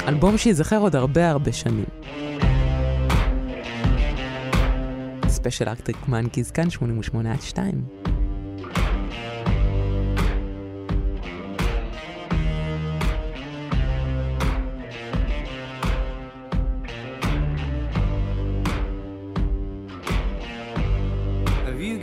אלבום 0.07 0.37
שייזכר 0.37 0.77
עוד 0.77 0.95
הרבה 0.95 1.29
הרבה 1.29 1.51
שנים. 1.51 1.85
ספיישל 5.27 5.69
ארקטריק 5.69 6.07
מנקיז 6.07 6.51
כאן 6.51 6.69
88 6.69 7.33
עד 7.33 7.41
2. 7.41 7.83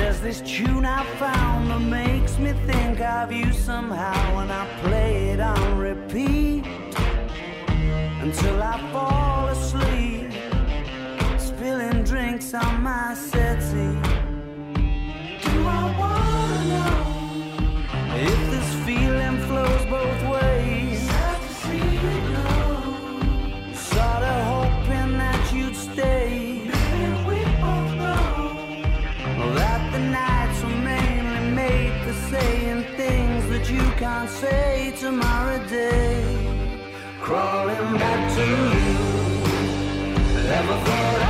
There's 0.00 0.20
this 0.20 0.40
tune 0.40 0.86
I 0.86 1.04
found 1.18 1.70
that 1.70 1.78
makes 1.80 2.38
me 2.38 2.54
think 2.66 3.00
of 3.00 3.30
you 3.30 3.52
somehow 3.52 4.38
And 4.38 4.50
I 4.50 4.66
play 4.80 5.28
it 5.28 5.40
on 5.40 5.76
repeat 5.76 6.64
Until 8.22 8.62
I 8.62 8.78
fall 8.92 9.48
asleep 9.48 10.32
Spilling 11.38 12.02
drinks 12.02 12.54
on 12.54 12.82
my 12.82 13.12
settee. 13.12 14.00
Do 15.44 15.56
I 15.68 15.82
wanna 16.00 16.60
know 16.72 16.96
If 18.16 18.40
this 18.52 18.70
feeling 18.86 19.36
flows 19.48 19.84
both 19.84 20.22
ways 20.22 20.29
can't 34.00 34.30
say 34.30 34.94
tomorrow 34.98 35.58
day. 35.68 36.24
Crawling 37.20 37.98
back 37.98 38.34
to 38.34 38.46
you. 38.74 38.98
Ever 40.58 40.76
thought 40.86 41.22
of 41.22 41.29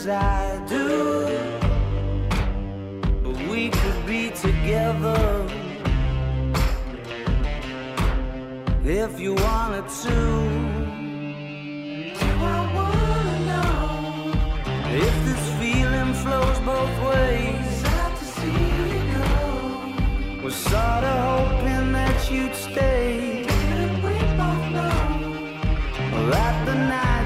as 0.00 0.08
I 0.08 0.64
do. 0.66 1.26
But 3.22 3.36
we 3.50 3.68
could 3.68 4.06
be 4.06 4.30
together 4.30 5.46
if 8.84 9.20
you 9.20 9.34
wanted 9.34 9.88
to. 10.04 10.16
Do 12.20 12.28
I 12.56 12.60
wanna 12.76 13.36
know 13.50 14.32
if 15.06 15.14
this 15.26 15.44
feeling 15.60 16.12
flows 16.22 16.58
both 16.60 16.96
ways? 17.10 17.66
Sad 17.82 18.12
to 18.20 18.24
see 18.38 18.60
you 18.78 18.90
go. 19.14 20.42
Was 20.42 20.56
sorta 20.56 21.14
hoping 21.28 21.92
that 21.92 22.18
you'd 22.30 22.54
stay. 22.54 23.44
Didn't 23.46 23.96
we 24.04 24.16
both 24.40 24.66
know 24.76 25.00
that 26.30 26.54
the 26.66 26.74
nights 26.74 27.19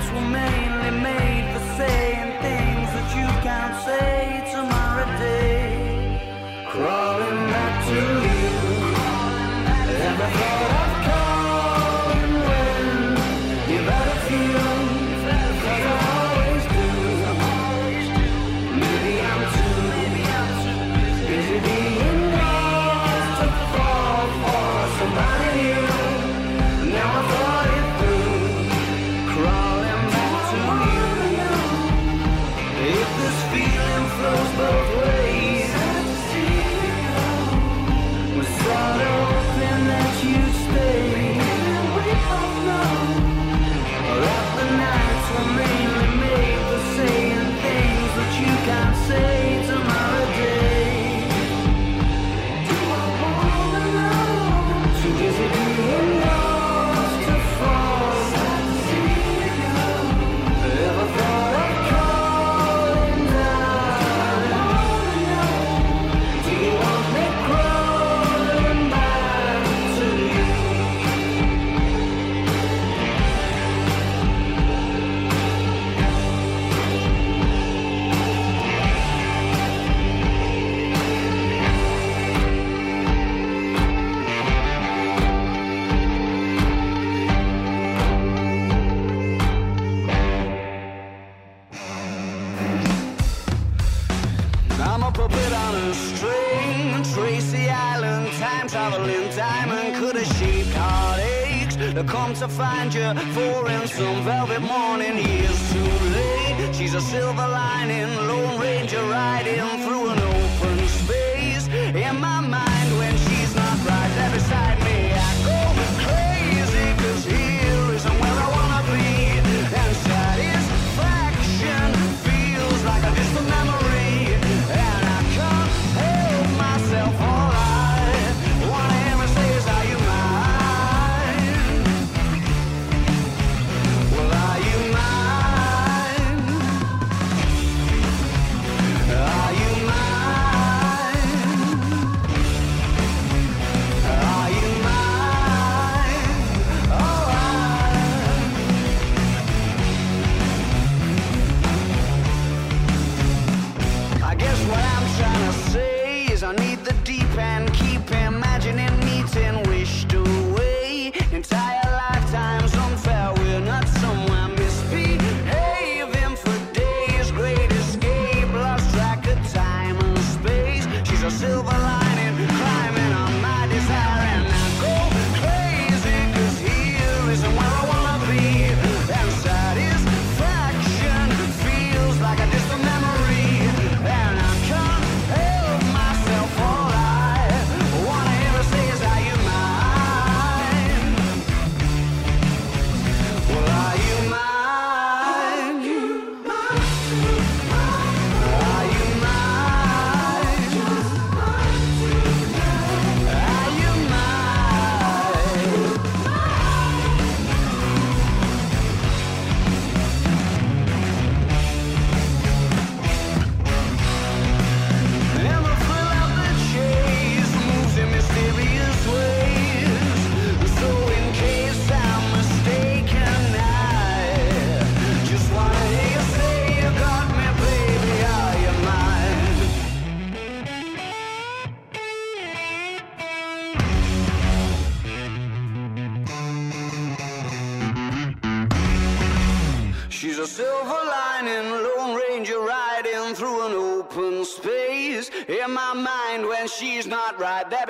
come 102.07 102.35
to 102.35 102.49
find 102.49 102.93
you 102.95 103.15
for 103.33 103.71
in 103.71 103.87
some 103.89 104.25
velvet 104.25 104.61
morning. 104.61 105.19
Years 105.19 105.73
too 105.73 105.91
late. 106.17 106.75
She's 106.75 106.95
a 106.95 107.01
silver 107.01 107.49
lining, 107.49 108.09
Lone 108.29 108.61
Ranger 108.61 109.03
riding 109.03 109.74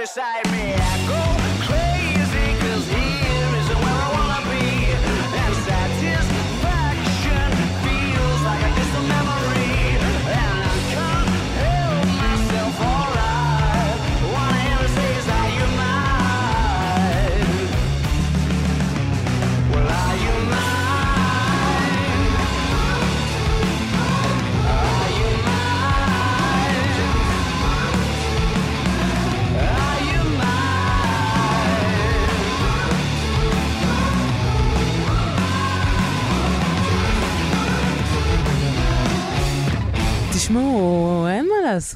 right 0.05 0.54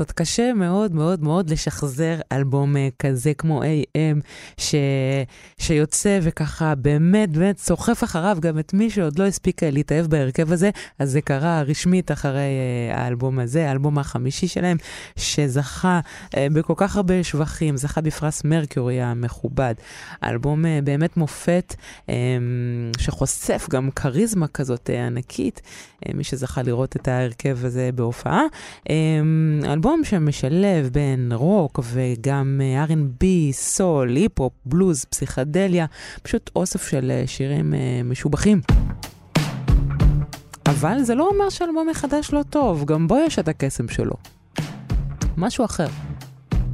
לעשות, 0.01 0.13
קשה 0.13 0.53
מאוד 0.53 0.95
מאוד 0.95 1.23
מאוד 1.23 1.51
לשחזר 1.51 2.15
אלבום 2.33 2.77
אה, 2.77 2.89
כזה 2.99 3.35
כמו 3.35 3.63
AM, 3.63 4.21
ש... 4.57 4.75
שיוצא 5.59 6.19
וככה 6.23 6.75
באמת 6.75 7.31
באמת 7.31 7.59
סוחף 7.59 8.05
אחריו 8.05 8.39
גם 8.41 8.59
את 8.59 8.75
מי 8.75 8.91
שעוד 8.91 9.19
לא 9.19 9.27
הספיק 9.27 9.63
אה, 9.63 9.71
להתאהב 9.71 10.07
בהרכב 10.07 10.53
הזה, 10.53 10.71
אז 10.99 11.11
זה 11.11 11.21
קרה 11.21 11.63
רשמית 11.63 12.13
אחרי 12.13 12.41
אה, 12.41 13.03
האלבום 13.03 13.39
הזה, 13.39 13.69
האלבום 13.69 13.99
החמישי 13.99 14.49
שלהם, 14.49 14.77
שזכה 15.17 16.01
בכל 16.37 16.75
כך 16.77 16.97
הרבה 16.97 17.25
שבחים, 17.25 17.77
זכה 17.77 18.01
בפרס 18.01 18.45
מרקיורי 18.45 19.03
המכובד. 19.03 19.75
האלבום 20.23 20.67
אה, 20.67 20.81
באמת 20.85 21.17
מופת, 21.17 21.75
אה, 22.09 22.15
שחושף 22.99 23.67
גם 23.71 23.91
כריזמה 23.91 24.49
כזאת 24.49 24.91
ענקית, 24.91 25.61
מי 26.15 26.25
שזכה 26.25 26.63
לראות 26.63 26.97
את 26.97 27.09
ההרכב 27.09 27.59
הזה 27.65 27.91
בהופעה. 27.95 28.43
אמ, 28.89 29.61
אלבום 29.89 30.05
שמשלב 30.05 30.89
בין 30.93 31.33
רוק 31.33 31.81
וגם 31.83 32.61
אה, 32.63 32.85
R&B, 32.85 33.25
סול, 33.53 34.17
היפ-הופ, 34.17 34.53
בלוז, 34.65 35.05
פסיכדליה, 35.05 35.87
פשוט 36.23 36.51
אוסף 36.57 36.89
של 36.89 37.11
אה, 37.11 37.27
שירים 37.27 37.75
אה, 37.75 38.01
משובחים. 38.05 38.61
אבל 40.67 41.03
זה 41.03 41.15
לא 41.15 41.29
אומר 41.29 41.49
שאלבום 41.49 41.89
החדש 41.89 42.33
לא 42.33 42.43
טוב, 42.51 42.85
גם 42.85 43.09
בו 43.09 43.17
יש 43.27 43.39
את 43.39 43.49
הקסם 43.49 43.89
שלו. 43.89 44.15
משהו 45.37 45.65
אחר, 45.65 45.89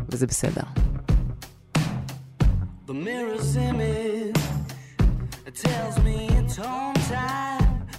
וזה 0.09 0.27
בסדר. 0.27 0.62
The 2.89 2.93
mirror's 2.93 3.57
image 3.57 4.41
it 5.47 5.55
tells 5.66 5.97
me 6.05 6.19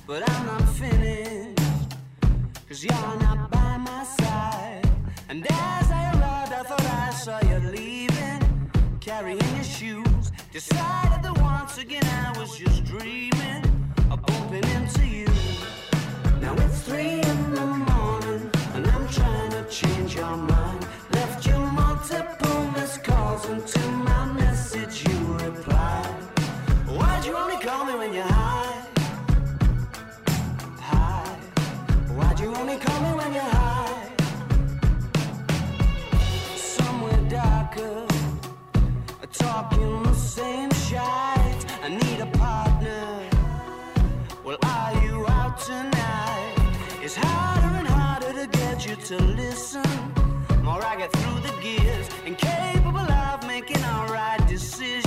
but 0.08 0.22
I'm 0.30 0.66
finished. 0.80 1.26
Carrying 9.06 9.38
your 9.53 9.64
shoes. 9.64 10.32
Decided 10.52 11.22
that 11.22 11.38
once 11.40 11.77
again 11.77 12.03
I 12.26 12.34
was 12.40 12.57
just 12.57 12.86
dreaming 12.86 13.64
of 14.10 14.19
bumping 14.26 14.68
into 14.77 15.06
you. 15.06 15.27
Now 16.41 16.56
it's 16.56 16.82
three 16.82 17.22
in 17.22 17.53
the 17.53 17.68
morning, 17.91 18.49
and 18.73 18.88
I'm 18.88 19.07
trying 19.10 19.52
to 19.52 19.64
change 19.69 20.15
your 20.15 20.36
mind. 20.36 20.88
Left 21.11 21.45
you 21.45 21.56
multiple 21.56 22.61
missed 22.72 23.03
calls, 23.03 23.45
and 23.45 23.68
to 23.68 23.91
my 24.10 24.26
message 24.34 25.07
you 25.07 25.18
replied. 25.34 26.07
Why'd 26.98 27.26
you 27.27 27.38
only 27.38 27.57
call 27.57 27.86
me 27.86 27.94
when 27.94 28.11
you're 28.11 28.23
high? 28.23 28.88
High. 30.80 31.38
Why'd 32.18 32.40
you 32.40 32.56
only 32.56 32.77
call 32.77 32.99
me 33.02 33.11
when 33.19 33.34
you're 33.34 33.44
high? 33.44 33.55
To 49.06 49.22
listen. 49.22 49.84
More 50.64 50.84
I 50.84 50.95
get 50.95 51.11
through 51.11 51.40
the 51.41 51.53
gears, 51.61 52.10
incapable 52.26 52.98
of 52.98 53.45
making 53.45 53.84
alright 53.84 54.48
decisions 54.48 55.05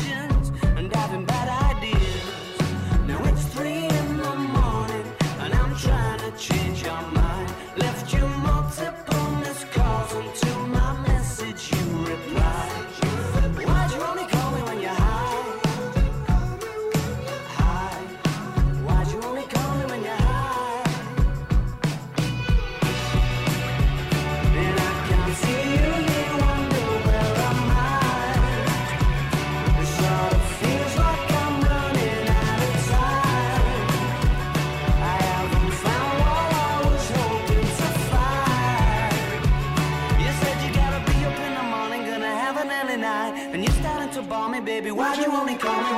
baby, 44.80 44.92
why'd 44.92 45.18
you 45.18 45.26
only 45.32 45.56
call 45.56 45.82
me 45.82 45.97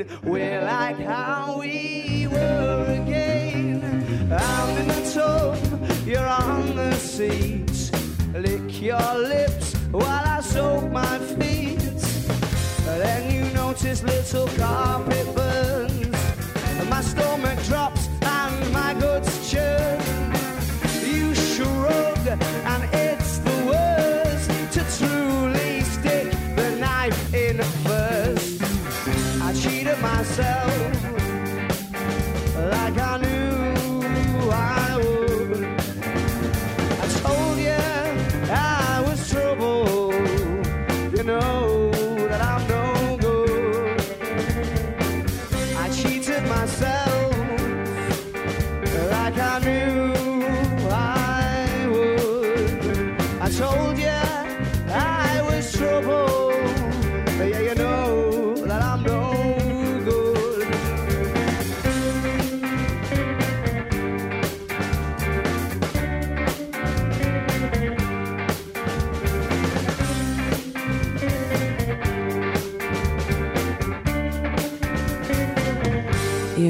again. 0.00 0.18
We're 0.22 0.62
like 0.62 0.98
how 0.98 1.58
we 1.58 2.28
were 2.30 3.02
again. 3.02 4.32
I'm 4.32 4.76
in 4.78 4.88
the 4.88 5.10
tub, 5.12 6.06
you're 6.06 6.26
on 6.26 6.76
the 6.76 6.94
seat. 6.94 7.90
Lick 8.34 8.82
your 8.82 9.14
lips 9.18 9.74
while 9.90 10.24
I 10.26 10.40
soak 10.40 10.90
my 10.90 11.18
feet. 11.18 11.78
Then 12.84 13.34
you 13.34 13.52
notice 13.54 14.02
little 14.02 14.48
carpet 14.58 15.34
burns. 15.34 16.06
My 16.88 17.00
stomach 17.00 17.62
drops 17.64 18.08
and 18.22 18.72
my 18.72 18.94
guts 18.94 19.50
churn. 19.50 19.95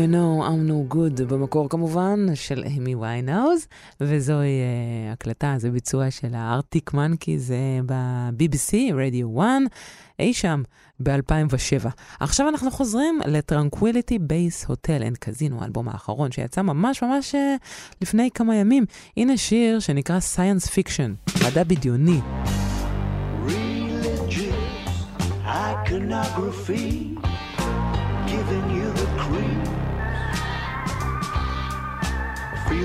Know 0.06 0.42
I'm 0.42 0.70
no 0.70 0.94
good, 0.94 1.24
במקור 1.24 1.68
כמובן 1.68 2.26
של 2.34 2.64
אמי 2.76 2.94
ויינאוז, 2.94 3.66
וזוהי 4.00 4.50
uh, 4.50 5.12
הקלטה, 5.12 5.54
זה 5.58 5.70
ביצוע 5.70 6.10
של 6.10 6.34
הארטיק 6.34 6.94
מנקי, 6.94 7.38
זה 7.38 7.56
ב-BBC, 7.86 8.94
רדיו 8.94 9.40
1, 9.40 9.46
אי 10.18 10.32
שם 10.32 10.62
ב-2007. 11.00 11.88
עכשיו 12.20 12.48
אנחנו 12.48 12.70
חוזרים 12.70 13.20
לטרנקוויליטי 13.26 14.18
בייס 14.18 14.64
הוטל 14.64 15.02
אנד 15.02 15.16
קזינו, 15.16 15.62
האלבום 15.62 15.88
האחרון 15.88 16.32
שיצא 16.32 16.62
ממש 16.62 17.02
ממש 17.02 17.34
uh, 17.34 17.38
לפני 18.02 18.30
כמה 18.34 18.56
ימים. 18.56 18.84
הנה 19.16 19.36
שיר 19.36 19.80
שנקרא 19.80 20.20
סייאנס 20.20 20.66
פיקשן, 20.66 21.14
מדע 21.46 21.64
בדיוני. 21.64 22.20
iconography, 25.46 27.16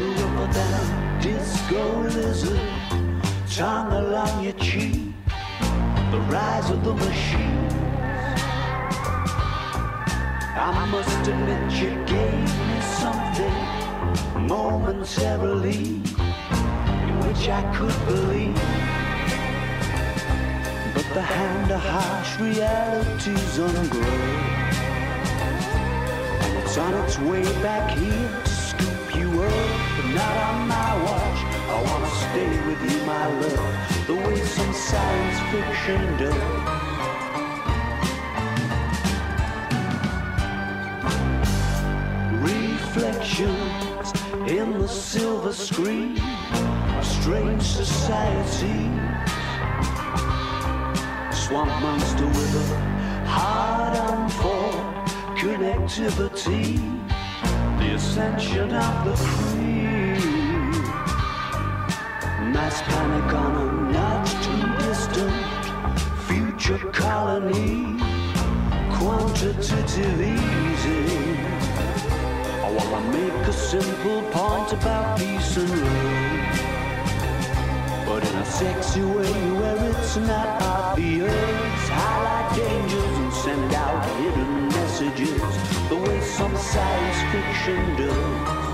Feel 0.01 0.13
rubber 0.15 0.51
down, 0.51 1.21
disco 1.21 2.01
lizard, 2.01 2.59
tongue 3.51 3.93
along 3.93 4.43
your 4.43 4.53
cheek. 4.53 5.13
The 6.09 6.19
rise 6.21 6.71
of 6.71 6.83
the 6.83 6.95
machine. 6.95 7.67
I 10.57 10.87
must 10.89 11.27
admit 11.27 11.71
you 11.79 11.91
gave 12.05 12.49
me 12.67 12.81
something 12.81 14.47
momentarily 14.47 16.01
in 17.07 17.19
which 17.23 17.47
I 17.47 17.61
could 17.75 18.05
believe. 18.07 18.55
But 20.95 21.07
the 21.13 21.21
hand 21.21 21.71
of 21.71 21.79
harsh 21.79 22.39
reality's 22.39 23.59
ungrown. 23.59 24.61
It's 26.57 26.75
on 26.79 26.93
its 27.03 27.19
way 27.19 27.43
back 27.61 27.91
here 27.91 28.41
to 28.43 28.49
scoop 28.49 29.15
you 29.15 29.43
up, 29.43 29.90
not 30.13 30.37
on 30.37 30.67
my 30.67 30.91
watch. 31.03 31.39
I 31.73 31.77
wanna 31.87 32.11
stay 32.25 32.51
with 32.67 32.81
you, 32.91 32.97
my 33.05 33.27
love, 33.41 34.07
the 34.07 34.15
way 34.15 34.37
some 34.43 34.73
science 34.73 35.39
fiction 35.51 36.01
does. 36.17 36.81
Reflections 42.51 44.07
in 44.49 44.79
the 44.79 44.87
silver 44.87 45.53
screen, 45.53 46.17
a 46.17 47.03
strange 47.03 47.63
society 47.63 48.89
swamp 51.51 51.71
monster 51.81 52.27
with 52.27 52.55
a 52.61 53.25
hard 53.27 53.97
on 53.97 54.29
for 54.29 54.71
connectivity. 55.37 56.77
The 57.79 57.95
ascension 57.95 58.73
of 58.73 59.05
the 59.05 59.15
cream. 59.25 59.90
Mass 62.53 62.81
panic 62.81 63.33
on 63.33 63.55
a 63.55 63.91
not 63.93 64.25
too 64.43 64.85
distant 64.85 65.31
future 66.27 66.85
colony. 66.91 67.97
Quantitative 68.91 70.19
easy. 70.19 71.37
I 72.65 72.69
wanna 72.77 73.01
make 73.13 73.47
a 73.47 73.53
simple 73.53 74.21
point 74.31 74.73
about 74.73 75.17
peace 75.17 75.55
and 75.55 75.69
love. 75.69 76.31
But 78.05 78.27
in 78.27 78.35
a 78.35 78.45
sexy 78.45 79.01
way 79.01 79.31
where 79.59 79.89
it's 79.89 80.17
not 80.17 80.61
obvious 80.61 81.87
Highlight 81.87 82.57
dangers 82.57 83.17
and 83.19 83.33
send 83.33 83.73
out 83.73 84.03
hidden 84.19 84.67
messages 84.67 85.41
The 85.87 85.95
way 85.95 86.19
some 86.19 86.57
science 86.57 87.19
fiction 87.31 87.95
does 87.95 88.70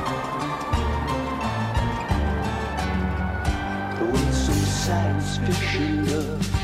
science 4.87 5.37
fiction 5.39 6.05
does 6.05 6.56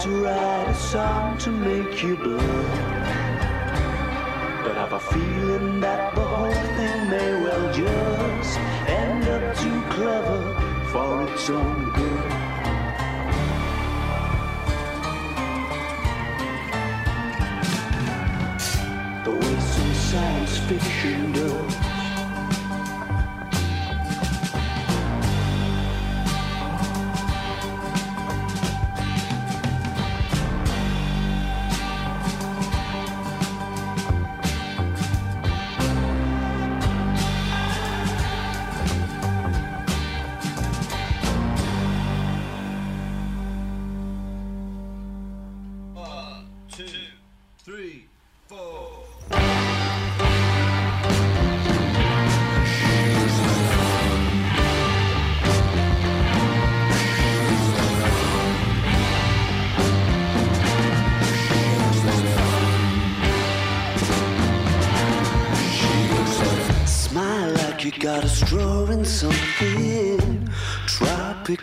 to 0.00 0.10
write 0.24 0.68
a 0.68 0.74
song 0.74 1.38
to 1.38 1.50
make 1.50 2.02
you 2.02 2.16
blur. 2.16 2.38
But 4.62 4.76
I've 4.76 4.92
a 4.92 5.00
feeling 5.00 5.80
that 5.80 6.14
the 6.14 6.20
whole 6.20 6.52
thing 6.52 7.08
may 7.08 7.32
well 7.42 7.72
just 7.72 8.58
end 8.88 9.26
up 9.28 9.56
too 9.56 9.80
clever 9.94 10.42
for 10.92 11.22
its 11.22 11.48
own 11.48 11.92
good. 11.92 12.32
the 19.24 19.32
way 19.32 19.60
some 19.60 19.94
science 19.94 20.58
fiction 20.68 21.32
does. 21.32 21.75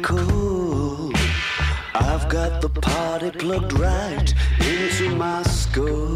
Tropical. 0.03 1.11
I've 1.95 2.27
got 2.29 2.61
the 2.61 2.69
party 2.69 3.31
plugged 3.31 3.73
right 3.79 4.33
into 4.59 5.15
my 5.15 5.43
skull. 5.43 6.12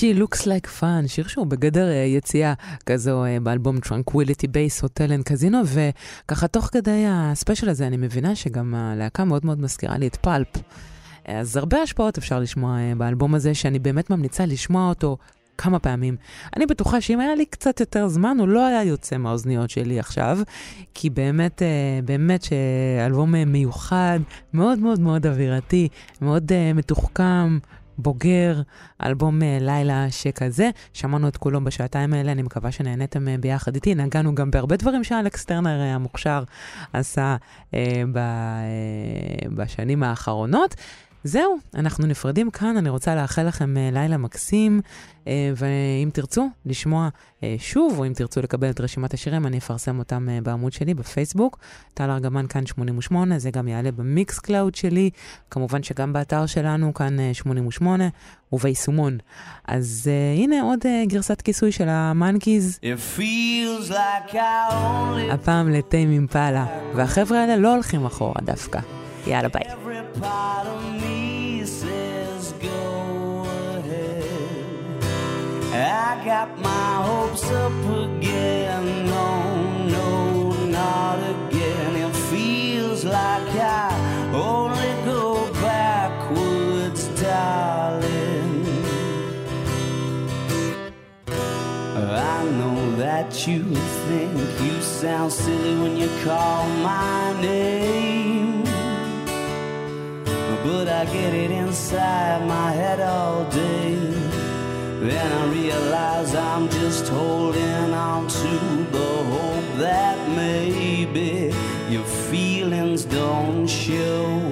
She 0.00 0.18
looks 0.20 0.42
like 0.42 0.66
fun, 0.80 1.06
שיר 1.08 1.28
שהוא 1.28 1.46
בגדר 1.46 1.88
אה, 1.90 1.94
יציאה 1.94 2.54
כזו 2.86 3.24
אה, 3.24 3.40
באלבום 3.42 3.76
Tranquility 3.76 4.46
Base 4.46 4.84
Hotel 4.84 5.10
and 5.10 5.32
Casino, 5.32 5.56
וככה 5.64 6.48
תוך 6.48 6.68
כדי 6.72 7.04
הספיישל 7.08 7.68
הזה 7.68 7.86
אני 7.86 7.96
מבינה 7.96 8.34
שגם 8.34 8.74
הלהקה 8.74 9.24
מאוד 9.24 9.46
מאוד 9.46 9.60
מזכירה 9.60 9.98
לי 9.98 10.06
את 10.06 10.16
פלפ. 10.16 10.48
אז 11.24 11.56
הרבה 11.56 11.82
השפעות 11.82 12.18
אפשר 12.18 12.40
לשמוע 12.40 12.78
אה, 12.78 12.92
באלבום 12.96 13.34
הזה, 13.34 13.54
שאני 13.54 13.78
באמת 13.78 14.10
ממליצה 14.10 14.46
לשמוע 14.46 14.88
אותו 14.88 15.16
כמה 15.58 15.78
פעמים. 15.78 16.16
אני 16.56 16.66
בטוחה 16.66 17.00
שאם 17.00 17.20
היה 17.20 17.34
לי 17.34 17.46
קצת 17.46 17.80
יותר 17.80 18.08
זמן, 18.08 18.36
הוא 18.40 18.48
לא 18.48 18.66
היה 18.66 18.84
יוצא 18.84 19.16
מהאוזניות 19.16 19.70
שלי 19.70 20.00
עכשיו, 20.00 20.38
כי 20.94 21.10
באמת, 21.10 21.62
באמת 22.04 22.42
שאלבום 22.42 23.34
מיוחד, 23.34 24.20
מאוד 24.52 24.78
מאוד 24.78 25.00
מאוד 25.00 25.26
אווירתי, 25.26 25.88
מאוד 26.20 26.52
מתוחכם. 26.74 27.58
בוגר, 27.98 28.62
אלבום 29.02 29.42
אה, 29.42 29.58
לילה 29.60 30.06
שכזה. 30.10 30.70
שמענו 30.92 31.28
את 31.28 31.36
כולו 31.36 31.64
בשעתיים 31.64 32.12
האלה, 32.12 32.32
אני 32.32 32.42
מקווה 32.42 32.72
שנהניתם 32.72 33.28
אה, 33.28 33.36
ביחד 33.40 33.74
איתי. 33.74 33.94
נגענו 33.94 34.34
גם 34.34 34.50
בהרבה 34.50 34.76
דברים 34.76 35.04
שאלכס 35.04 35.44
טרנר 35.44 35.80
אה, 35.80 35.94
המוכשר 35.94 36.44
עשה 36.92 37.36
אה, 37.74 38.02
ב, 38.12 38.16
אה, 38.16 39.48
בשנים 39.54 40.02
האחרונות. 40.02 40.74
זהו, 41.26 41.56
אנחנו 41.74 42.06
נפרדים 42.06 42.50
כאן, 42.50 42.76
אני 42.76 42.88
רוצה 42.88 43.14
לאחל 43.14 43.42
לכם 43.42 43.76
אה, 43.76 43.88
לילה 43.92 44.16
מקסים, 44.16 44.80
אה, 45.26 45.52
ואם 45.56 46.10
תרצו 46.12 46.48
לשמוע 46.66 47.08
אה, 47.42 47.56
שוב, 47.58 47.98
או 47.98 48.06
אם 48.06 48.12
תרצו 48.12 48.42
לקבל 48.42 48.70
את 48.70 48.80
רשימת 48.80 49.14
השירים, 49.14 49.46
אני 49.46 49.58
אפרסם 49.58 49.98
אותם 49.98 50.28
בעמוד 50.42 50.72
שלי 50.72 50.94
בפייסבוק. 50.94 51.58
טל 51.94 52.10
ארגמן 52.10 52.46
כאן 52.46 52.66
88, 52.66 53.38
זה 53.38 53.50
גם 53.50 53.68
יעלה 53.68 53.92
במיקס 53.92 54.38
קלאוד 54.38 54.74
שלי, 54.74 55.10
כמובן 55.50 55.82
שגם 55.82 56.12
באתר 56.12 56.46
שלנו 56.46 56.94
כאן 56.94 57.20
אה, 57.20 57.34
88, 57.34 58.08
וביישומון. 58.52 59.18
אז 59.64 60.10
אה, 60.12 60.42
הנה 60.42 60.62
עוד 60.62 60.78
אה, 60.86 61.02
גרסת 61.06 61.40
כיסוי 61.40 61.72
של 61.72 61.88
המאנקיז, 61.88 62.78
like 63.90 64.34
only 64.34 65.32
הפעם 65.32 65.70
לטיים 65.70 66.10
אימפלה, 66.10 66.66
והחבר'ה 66.94 67.40
האלה 67.40 67.56
לא 67.56 67.74
הולכים 67.74 68.06
אחורה 68.06 68.40
דווקא. 68.42 69.05
I 75.76 76.24
got 76.24 76.58
my 76.58 77.02
hopes 77.02 77.44
up 77.50 77.72
again. 77.72 79.06
No, 79.06 79.88
no, 79.88 80.52
not 80.66 81.18
again. 81.18 81.96
It 81.96 82.14
feels 82.30 83.04
like 83.04 83.48
I 83.56 83.90
only 84.32 85.04
go 85.04 85.52
backwards, 85.54 87.08
darling. 87.20 88.64
I 91.96 92.44
know 92.58 92.96
that 92.96 93.46
you 93.46 93.64
think 94.08 94.36
you 94.62 94.80
sound 94.80 95.32
silly 95.32 95.76
when 95.80 95.96
you 95.96 96.08
call 96.22 96.68
my 96.68 97.40
name. 97.40 98.55
But 100.66 100.88
I 100.88 101.04
get 101.04 101.32
it 101.32 101.52
inside 101.52 102.44
my 102.44 102.72
head 102.72 102.98
all 102.98 103.48
day. 103.50 103.94
Then 105.08 105.32
I 105.40 105.44
realize 105.52 106.34
I'm 106.34 106.68
just 106.68 107.06
holding 107.06 107.94
on 107.94 108.26
to 108.26 108.52
the 108.90 109.12
hope 109.34 109.78
that 109.78 110.18
maybe 110.30 111.54
your 111.88 112.02
feelings 112.02 113.04
don't 113.04 113.68
show. 113.68 114.42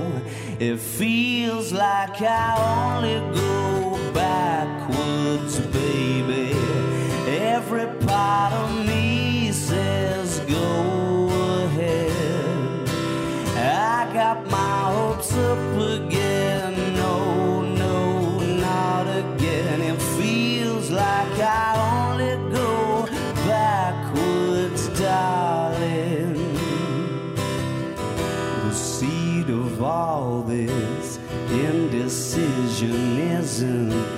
It 0.60 0.78
feels 0.78 1.72
like 1.72 2.22
I 2.22 2.48
only 2.78 3.18
go 3.34 4.12
backwards, 4.12 5.58
baby. 5.58 6.52
Every 7.26 7.86
part 8.06 8.52
of 8.52 8.86
me 8.86 8.93
got 14.14 14.48
my 14.48 14.92
hopes 14.92 15.32
up 15.36 15.58
again. 15.76 16.72
No, 16.94 17.62
no, 17.62 18.38
not 18.38 19.08
again. 19.08 19.80
It 19.82 20.00
feels 20.16 20.88
like 20.88 21.36
I 21.40 21.74
only 21.90 22.36
go 22.54 23.06
backwards, 23.44 24.86
darling. 25.00 26.34
The 27.34 28.72
seed 28.72 29.50
of 29.50 29.82
all 29.82 30.42
this 30.42 31.18
indecision 31.50 33.18
isn't 33.18 34.13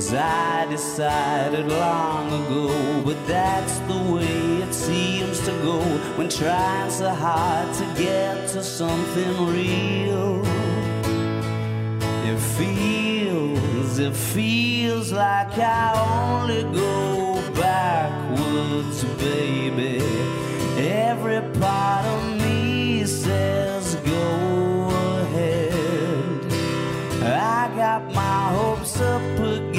Cause 0.00 0.14
I 0.14 0.64
decided 0.64 1.68
long 1.68 2.28
ago, 2.28 3.02
but 3.04 3.18
that's 3.26 3.80
the 3.80 3.98
way 4.14 4.62
it 4.62 4.72
seems 4.72 5.40
to 5.40 5.52
go 5.62 5.78
when 6.16 6.30
trying 6.30 6.90
so 6.90 7.10
hard 7.10 7.74
to 7.74 7.84
get 8.02 8.48
to 8.54 8.62
something 8.64 9.46
real. 9.46 10.42
It 12.24 12.38
feels, 12.56 13.98
it 13.98 14.16
feels 14.16 15.12
like 15.12 15.58
I 15.58 15.92
only 16.14 16.62
go 16.74 17.52
backwards, 17.52 19.04
baby. 19.22 20.00
Every 20.78 21.42
part 21.60 22.06
of 22.06 22.38
me 22.38 23.04
says 23.04 23.96
go 23.96 24.88
ahead. 25.20 26.52
I 27.22 27.70
got 27.76 28.14
my 28.14 28.48
hopes 28.54 28.98
up 28.98 29.20
again. 29.38 29.69